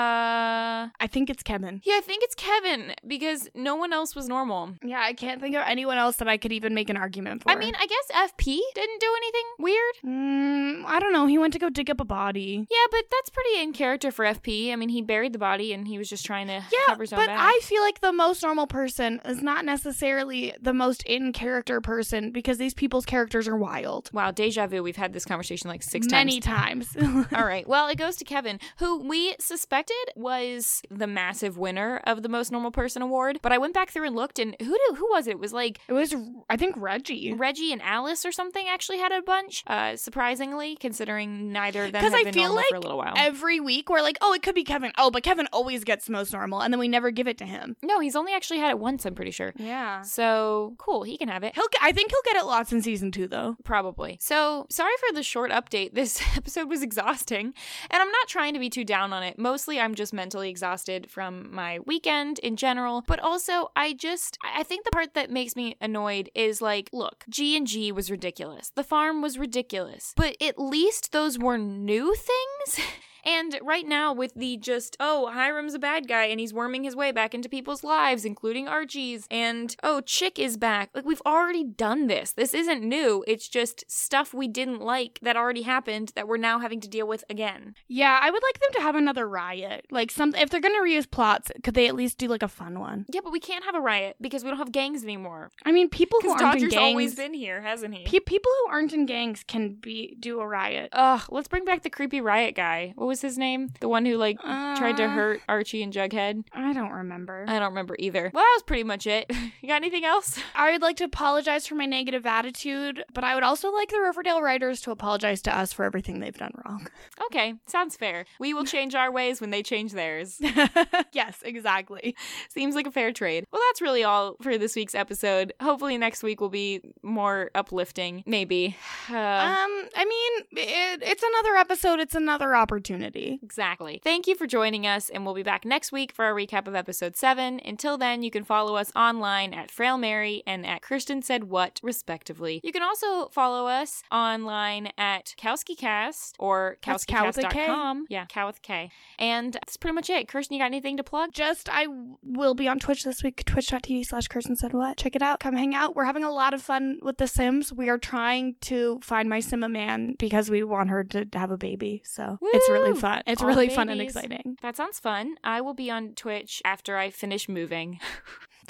I 0.99 1.07
think 1.09 1.29
it's 1.29 1.43
Kevin. 1.43 1.81
yeah, 1.83 1.95
I 1.97 2.01
think 2.01 2.23
it's 2.23 2.35
Kevin 2.35 2.93
because 3.05 3.49
no 3.55 3.75
one 3.75 3.93
else 3.93 4.15
was 4.15 4.27
normal. 4.27 4.73
Yeah, 4.83 5.01
I 5.01 5.13
can't 5.13 5.41
think 5.41 5.55
of 5.55 5.63
anyone 5.65 5.97
else 5.97 6.17
that 6.17 6.27
I 6.27 6.37
could 6.37 6.51
even 6.51 6.73
make 6.73 6.89
an 6.89 6.97
argument 6.97 7.43
for. 7.43 7.51
I 7.51 7.55
mean, 7.55 7.73
I 7.79 7.85
guess 7.87 8.31
FP 8.31 8.59
didn't 8.73 8.99
do 9.01 9.13
anything 9.17 9.45
weird. 9.59 9.95
mm, 10.05 10.85
I 10.85 10.99
don't 10.99 11.13
know. 11.13 11.25
He 11.27 11.37
went 11.37 11.53
to 11.53 11.59
go 11.59 11.69
dig 11.69 11.89
up 11.89 11.99
a 11.99 12.05
body. 12.05 12.67
Yeah, 12.69 12.85
but 12.91 13.03
that's 13.11 13.29
pretty 13.29 13.59
in 13.61 13.73
character 13.73 14.11
for 14.11 14.25
FP. 14.25 14.71
I 14.71 14.75
mean, 14.75 14.89
he 14.89 15.01
buried 15.01 15.33
the 15.33 15.39
body 15.39 15.73
and 15.73 15.87
he 15.87 15.97
was 15.97 16.09
just 16.09 16.25
trying 16.25 16.47
to 16.47 16.53
Yeah, 16.71 16.79
cover 16.87 17.03
his 17.03 17.13
own 17.13 17.19
but 17.19 17.27
back. 17.27 17.39
I 17.39 17.59
feel 17.63 17.81
like 17.81 18.01
the 18.01 18.13
most 18.13 18.43
normal 18.43 18.67
person 18.67 19.21
is 19.25 19.41
not 19.41 19.65
necessarily 19.65 20.53
the 20.61 20.73
most 20.73 21.03
in 21.03 21.33
character 21.33 21.81
person 21.81 22.31
because 22.31 22.57
these 22.57 22.73
people's 22.73 23.05
characters 23.05 23.47
are 23.47 23.57
wild. 23.57 24.09
Wow, 24.13 24.31
deja 24.31 24.67
vu. 24.67 24.81
We've 24.83 24.95
had 24.95 25.13
this 25.13 25.25
conversation 25.25 25.69
like 25.69 25.83
six 25.83 26.07
Many 26.09 26.39
times. 26.39 26.87
times. 26.93 26.94
All 27.35 27.45
right. 27.45 27.67
Well, 27.67 27.87
it 27.87 27.97
goes 27.97 28.15
to 28.17 28.23
Kevin, 28.25 28.59
who 28.77 28.99
we 29.07 29.35
suspected 29.39 29.95
was 30.15 30.81
the 30.89 31.07
massive 31.07 31.57
winner 31.57 32.01
of 32.05 32.23
the 32.23 32.29
most 32.29 32.51
normal 32.51 32.71
person 32.71 33.01
award. 33.01 33.39
But 33.41 33.51
I 33.51 33.57
went 33.57 33.73
back 33.73 33.89
through 33.89 34.05
and 34.07 34.15
looked, 34.15 34.39
and 34.39 34.55
who 34.59 34.65
did, 34.77 34.97
who 34.97 35.07
was 35.11 35.27
it? 35.27 35.31
It 35.31 35.39
was 35.39 35.53
like 35.53 35.79
it 35.87 35.93
was, 35.93 36.15
I 36.49 36.57
think, 36.57 36.75
Reggie. 36.77 37.33
Reggie 37.33 37.71
and 37.73 37.81
Alice 37.81 38.25
or 38.25 38.31
something 38.31 38.65
actually 38.69 38.99
had 38.99 39.11
a 39.11 39.21
bunch. 39.21 39.63
Uh, 39.67 39.95
surprisingly, 39.95 40.75
considering 40.77 41.51
neither 41.51 41.83
of 41.85 41.91
them 41.91 42.01
'Cause 42.01 42.11
had 42.13 42.21
I 42.21 42.23
been 42.25 42.33
feel 42.33 42.43
normal 42.53 42.63
for 42.69 42.75
a 42.75 42.77
like 42.79 42.83
little 42.83 42.97
while. 42.97 43.13
Every 43.17 43.59
week, 43.59 43.89
we're 43.89 44.01
like, 44.01 44.17
oh, 44.21 44.33
it 44.33 44.41
could 44.43 44.55
be 44.55 44.63
Kevin. 44.63 44.91
Oh, 44.97 45.11
but 45.11 45.23
Kevin 45.23 45.47
always 45.51 45.83
gets 45.83 46.09
most 46.09 46.31
normal, 46.33 46.61
and 46.61 46.73
then 46.73 46.79
we 46.79 46.87
never 46.87 47.11
give 47.11 47.27
it 47.27 47.37
to 47.39 47.45
him. 47.45 47.75
no, 47.83 47.99
he's 47.99 48.15
only 48.15 48.33
actually 48.33 48.59
had 48.59 48.69
it 48.71 48.79
once. 48.79 49.05
I'm 49.05 49.15
pretty 49.15 49.31
sure. 49.31 49.53
Yeah. 49.57 50.01
So 50.01 50.75
cool. 50.77 51.03
He 51.03 51.17
can 51.17 51.27
have 51.29 51.43
it. 51.43 51.53
He'll. 51.55 51.65
I 51.81 51.91
think 51.91 52.11
he'll 52.11 52.33
get 52.33 52.41
it 52.41 52.45
lots 52.45 52.71
in 52.71 52.81
season 52.81 53.11
two, 53.11 53.27
though. 53.27 53.57
Probably. 53.63 54.17
So, 54.21 54.65
sorry 54.69 54.93
for 55.07 55.13
the 55.13 55.23
short 55.23 55.51
update. 55.51 55.93
This 55.93 56.21
episode 56.37 56.69
was 56.69 56.81
exhausting, 56.85 57.53
and 57.89 58.01
I'm 58.01 58.11
not 58.11 58.27
trying 58.29 58.53
to 58.53 58.59
be 58.59 58.69
too 58.69 58.85
down 58.85 59.11
on 59.11 59.23
it. 59.23 59.37
Mostly, 59.37 59.79
I'm 59.79 59.95
just 59.95 60.13
mentally 60.13 60.49
exhausted 60.49 61.09
from 61.09 61.53
my 61.53 61.79
weekend 61.85 62.39
in 62.39 62.55
general, 62.55 63.03
but 63.07 63.19
also 63.19 63.71
I 63.75 63.93
just 63.93 64.37
I 64.43 64.63
think 64.63 64.85
the 64.85 64.91
part 64.91 65.15
that 65.15 65.29
makes 65.29 65.55
me 65.55 65.75
annoyed 65.81 66.29
is 66.35 66.61
like, 66.61 66.89
look, 66.93 67.25
G 67.29 67.57
and 67.57 67.67
G 67.67 67.91
was 67.91 68.09
ridiculous. 68.09 68.71
The 68.75 68.83
farm 68.83 69.21
was 69.21 69.37
ridiculous. 69.37 70.13
But 70.15 70.37
at 70.41 70.59
least 70.59 71.11
those 71.11 71.37
were 71.37 71.57
new 71.57 72.15
things. 72.15 72.85
And 73.25 73.59
right 73.61 73.87
now, 73.87 74.13
with 74.13 74.33
the 74.35 74.57
just, 74.57 74.95
oh, 74.99 75.31
Hiram's 75.31 75.73
a 75.73 75.79
bad 75.79 76.07
guy 76.07 76.25
and 76.25 76.39
he's 76.39 76.53
worming 76.53 76.83
his 76.83 76.95
way 76.95 77.11
back 77.11 77.33
into 77.33 77.49
people's 77.49 77.83
lives, 77.83 78.25
including 78.25 78.67
Archie's, 78.67 79.27
and 79.31 79.75
oh, 79.83 80.01
Chick 80.01 80.37
is 80.37 80.57
back. 80.57 80.89
Like, 80.93 81.05
we've 81.05 81.21
already 81.25 81.63
done 81.63 82.07
this. 82.07 82.31
This 82.31 82.53
isn't 82.53 82.83
new. 82.83 83.23
It's 83.27 83.47
just 83.47 83.83
stuff 83.87 84.33
we 84.33 84.47
didn't 84.47 84.81
like 84.81 85.19
that 85.21 85.35
already 85.35 85.63
happened 85.63 86.11
that 86.15 86.27
we're 86.27 86.37
now 86.37 86.59
having 86.59 86.79
to 86.81 86.87
deal 86.87 87.07
with 87.07 87.23
again. 87.29 87.75
Yeah, 87.87 88.19
I 88.21 88.29
would 88.29 88.43
like 88.43 88.59
them 88.59 88.69
to 88.73 88.81
have 88.81 88.95
another 88.95 89.27
riot. 89.27 89.85
Like 89.91 90.11
some, 90.11 90.35
if 90.35 90.49
they're 90.49 90.61
gonna 90.61 90.79
reuse 90.79 91.09
plots, 91.09 91.51
could 91.63 91.73
they 91.73 91.87
at 91.87 91.95
least 91.95 92.17
do 92.17 92.27
like 92.27 92.43
a 92.43 92.47
fun 92.47 92.79
one? 92.79 93.05
Yeah, 93.11 93.21
but 93.23 93.31
we 93.31 93.39
can't 93.39 93.65
have 93.65 93.75
a 93.75 93.81
riot 93.81 94.17
because 94.21 94.43
we 94.43 94.49
don't 94.49 94.59
have 94.59 94.71
gangs 94.71 95.03
anymore. 95.03 95.51
I 95.65 95.71
mean, 95.71 95.89
people 95.89 96.19
who 96.21 96.29
aren't 96.29 96.41
in 96.41 96.47
Dodger's 96.47 96.73
gangs. 96.73 96.83
always 96.83 97.15
been 97.15 97.33
here, 97.33 97.61
hasn't 97.61 97.93
he? 97.95 98.05
Pe- 98.05 98.19
people 98.19 98.51
who 98.63 98.71
aren't 98.71 98.93
in 98.93 99.05
gangs 99.05 99.43
can 99.47 99.73
be 99.75 100.15
do 100.19 100.39
a 100.39 100.47
riot. 100.47 100.89
Ugh, 100.93 101.21
let's 101.29 101.47
bring 101.47 101.65
back 101.65 101.83
the 101.83 101.89
creepy 101.89 102.21
riot 102.21 102.55
guy. 102.55 102.93
What 102.95 103.07
was 103.07 103.14
his 103.21 103.37
name? 103.37 103.69
The 103.79 103.87
one 103.89 104.05
who, 104.05 104.17
like, 104.17 104.39
tried 104.41 104.97
to 104.97 105.05
Uh, 105.05 105.09
hurt 105.09 105.41
Archie 105.49 105.83
and 105.83 105.91
Jughead? 105.93 106.43
I 106.53 106.73
don't 106.73 106.91
remember. 106.91 107.45
I 107.47 107.59
don't 107.59 107.69
remember 107.69 107.95
either. 107.99 108.31
Well, 108.33 108.43
that 108.43 108.53
was 108.55 108.63
pretty 108.63 108.83
much 108.83 109.07
it. 109.07 109.25
you 109.61 109.67
got 109.67 109.75
anything 109.77 110.05
else? 110.05 110.39
I 110.55 110.71
would 110.71 110.81
like 110.81 110.97
to 110.97 111.03
apologize 111.05 111.67
for 111.67 111.75
my 111.75 111.85
negative 111.85 112.25
attitude, 112.25 113.03
but 113.13 113.23
I 113.23 113.35
would 113.35 113.43
also 113.43 113.71
like 113.71 113.89
the 113.89 113.99
Riverdale 113.99 114.41
writers 114.41 114.81
to 114.81 114.91
apologize 114.91 115.41
to 115.43 115.57
us 115.57 115.71
for 115.73 115.83
everything 115.85 116.19
they've 116.19 116.37
done 116.37 116.53
wrong. 116.65 116.87
Okay, 117.27 117.55
sounds 117.65 117.95
fair. 117.95 118.25
We 118.39 118.53
will 118.53 118.65
change 118.65 118.93
our 118.93 119.11
ways 119.11 119.39
when 119.41 119.49
they 119.49 119.63
change 119.63 119.93
theirs. 119.93 120.39
yes, 121.13 121.37
exactly. 121.43 122.15
Seems 122.49 122.75
like 122.75 122.87
a 122.87 122.91
fair 122.91 123.11
trade. 123.11 123.45
Well, 123.51 123.61
that's 123.69 123.81
really 123.81 124.03
all 124.03 124.35
for 124.41 124.57
this 124.57 124.75
week's 124.75 124.93
episode. 124.95 125.53
Hopefully, 125.61 125.97
next 125.97 126.23
week 126.23 126.39
will 126.41 126.49
be 126.49 126.81
more 127.03 127.51
uplifting. 127.55 128.23
Maybe. 128.25 128.75
Uh, 129.09 129.15
Um, 129.15 129.89
I 129.95 130.05
mean, 130.05 130.45
it, 130.67 131.01
it's 131.03 131.23
another 131.23 131.55
episode. 131.55 131.99
It's 131.99 132.15
another 132.15 132.55
opportunity. 132.55 133.04
Exactly. 133.41 133.99
Thank 134.03 134.27
you 134.27 134.35
for 134.35 134.47
joining 134.47 134.85
us, 134.87 135.09
and 135.09 135.25
we'll 135.25 135.33
be 135.33 135.43
back 135.43 135.65
next 135.65 135.91
week 135.91 136.11
for 136.11 136.29
a 136.29 136.33
recap 136.33 136.67
of 136.67 136.75
episode 136.75 137.15
7. 137.15 137.61
Until 137.63 137.97
then, 137.97 138.23
you 138.23 138.31
can 138.31 138.43
follow 138.43 138.75
us 138.75 138.91
online 138.95 139.53
at 139.53 139.71
Frail 139.71 139.97
Mary 139.97 140.43
and 140.47 140.65
at 140.65 140.81
Kirsten 140.81 141.21
Said 141.21 141.45
What, 141.45 141.79
respectively. 141.83 142.61
You 142.63 142.71
can 142.71 142.83
also 142.83 143.27
follow 143.29 143.67
us 143.67 144.03
online 144.11 144.91
at 144.97 145.35
KowskiCast 145.37 146.33
or 146.39 146.77
That's 146.85 147.05
Cow 147.05 147.27
with 147.27 147.37
a 147.37 147.43
K. 147.43 147.67
KowskiCast.com. 147.67 148.05
Yeah, 148.09 148.25
Cow 148.25 148.47
with 148.47 148.61
K. 148.61 148.91
And 149.19 149.53
that's 149.53 149.77
pretty 149.77 149.95
much 149.95 150.09
it. 150.09 150.27
Kirsten, 150.27 150.55
you 150.55 150.59
got 150.59 150.65
anything 150.67 150.97
to 150.97 151.03
plug? 151.03 151.31
Just, 151.33 151.69
I 151.69 151.87
will 152.23 152.55
be 152.55 152.67
on 152.67 152.79
Twitch 152.79 153.03
this 153.03 153.23
week, 153.23 153.43
twitch.tv 153.45 154.05
slash 154.05 154.27
Kirsten 154.27 154.55
said 154.55 154.73
what. 154.73 154.97
Check 154.97 155.15
it 155.15 155.21
out. 155.21 155.39
Come 155.39 155.55
hang 155.55 155.75
out. 155.75 155.95
We're 155.95 156.05
having 156.05 156.23
a 156.23 156.31
lot 156.31 156.53
of 156.53 156.61
fun 156.61 156.99
with 157.01 157.17
The 157.17 157.27
Sims. 157.27 157.71
We 157.73 157.89
are 157.89 157.97
trying 157.97 158.55
to 158.61 158.99
find 159.03 159.29
my 159.29 159.39
Sim 159.39 159.63
a 159.63 159.69
man 159.69 160.15
because 160.17 160.49
we 160.49 160.63
want 160.63 160.89
her 160.89 161.03
to 161.03 161.27
have 161.33 161.51
a 161.51 161.57
baby. 161.57 162.01
So 162.05 162.37
it's 162.41 162.69
really 162.69 162.84
Woo! 162.93 162.99
fun. 162.99 163.23
It's 163.25 163.41
All 163.41 163.47
really 163.47 163.69
fun 163.69 163.89
and 163.89 164.01
exciting. 164.01 164.57
That 164.61 164.75
sounds 164.75 164.99
fun. 164.99 165.35
I 165.43 165.61
will 165.61 165.73
be 165.73 165.89
on 165.89 166.13
Twitch 166.13 166.61
after 166.65 166.97
I 166.97 167.09
finish 167.09 167.49
moving. 167.49 167.99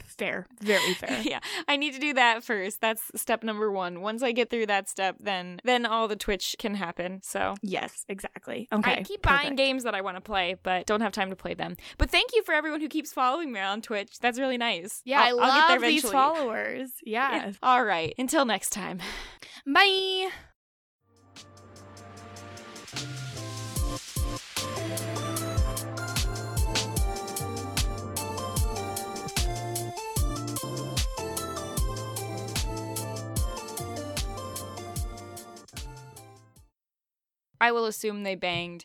Fair. 0.08 0.46
Very 0.62 0.94
fair. 0.96 1.22
yeah, 1.24 1.40
I 1.68 1.78
need 1.78 1.94
to 1.94 2.00
do 2.00 2.14
that 2.14 2.44
first. 2.44 2.82
That's 2.82 3.02
step 3.16 3.44
number 3.44 3.72
one. 3.72 4.02
Once 4.02 4.24
I 4.24 4.32
get 4.32 4.50
through 4.50 4.68
that 4.68 4.90
step, 4.90 5.18
then 5.20 5.60
then 5.64 5.86
all 5.86 6.08
the 6.08 6.16
Twitch 6.16 6.56
can 6.60 6.76
happen. 6.76 7.22
So 7.24 7.56
yes, 7.62 8.06
exactly. 8.08 8.68
Okay. 8.72 9.00
I 9.00 9.04
keep 9.04 9.22
buying 9.22 9.56
games 9.56 9.84
that 9.84 9.96
I 9.96 10.02
want 10.02 10.18
to 10.18 10.22
play, 10.22 10.56
but 10.64 10.86
don't 10.86 11.02
have 11.02 11.12
time 11.12 11.30
to 11.30 11.36
play 11.36 11.54
them. 11.54 11.76
But 11.98 12.10
thank 12.10 12.34
you 12.34 12.44
for 12.44 12.54
everyone 12.54 12.82
who 12.82 12.90
keeps 12.90 13.14
following 13.14 13.52
me 13.52 13.60
on 13.60 13.82
Twitch. 13.82 14.20
That's 14.20 14.40
really 14.40 14.58
nice. 14.58 15.02
Yeah, 15.06 15.22
I'll, 15.22 15.40
I 15.40 15.44
I'll 15.44 15.54
get 15.54 15.68
there 15.68 15.80
love 15.80 15.90
these 15.90 16.10
followers. 16.10 16.90
Yes. 17.04 17.56
All 17.62 17.84
right. 17.84 18.14
Until 18.18 18.46
next 18.46 18.72
time. 18.72 19.00
Bye. 19.66 20.30
I 37.66 37.72
will 37.72 37.88
assume 37.88 38.22
they 38.22 38.36
banged. 38.36 38.84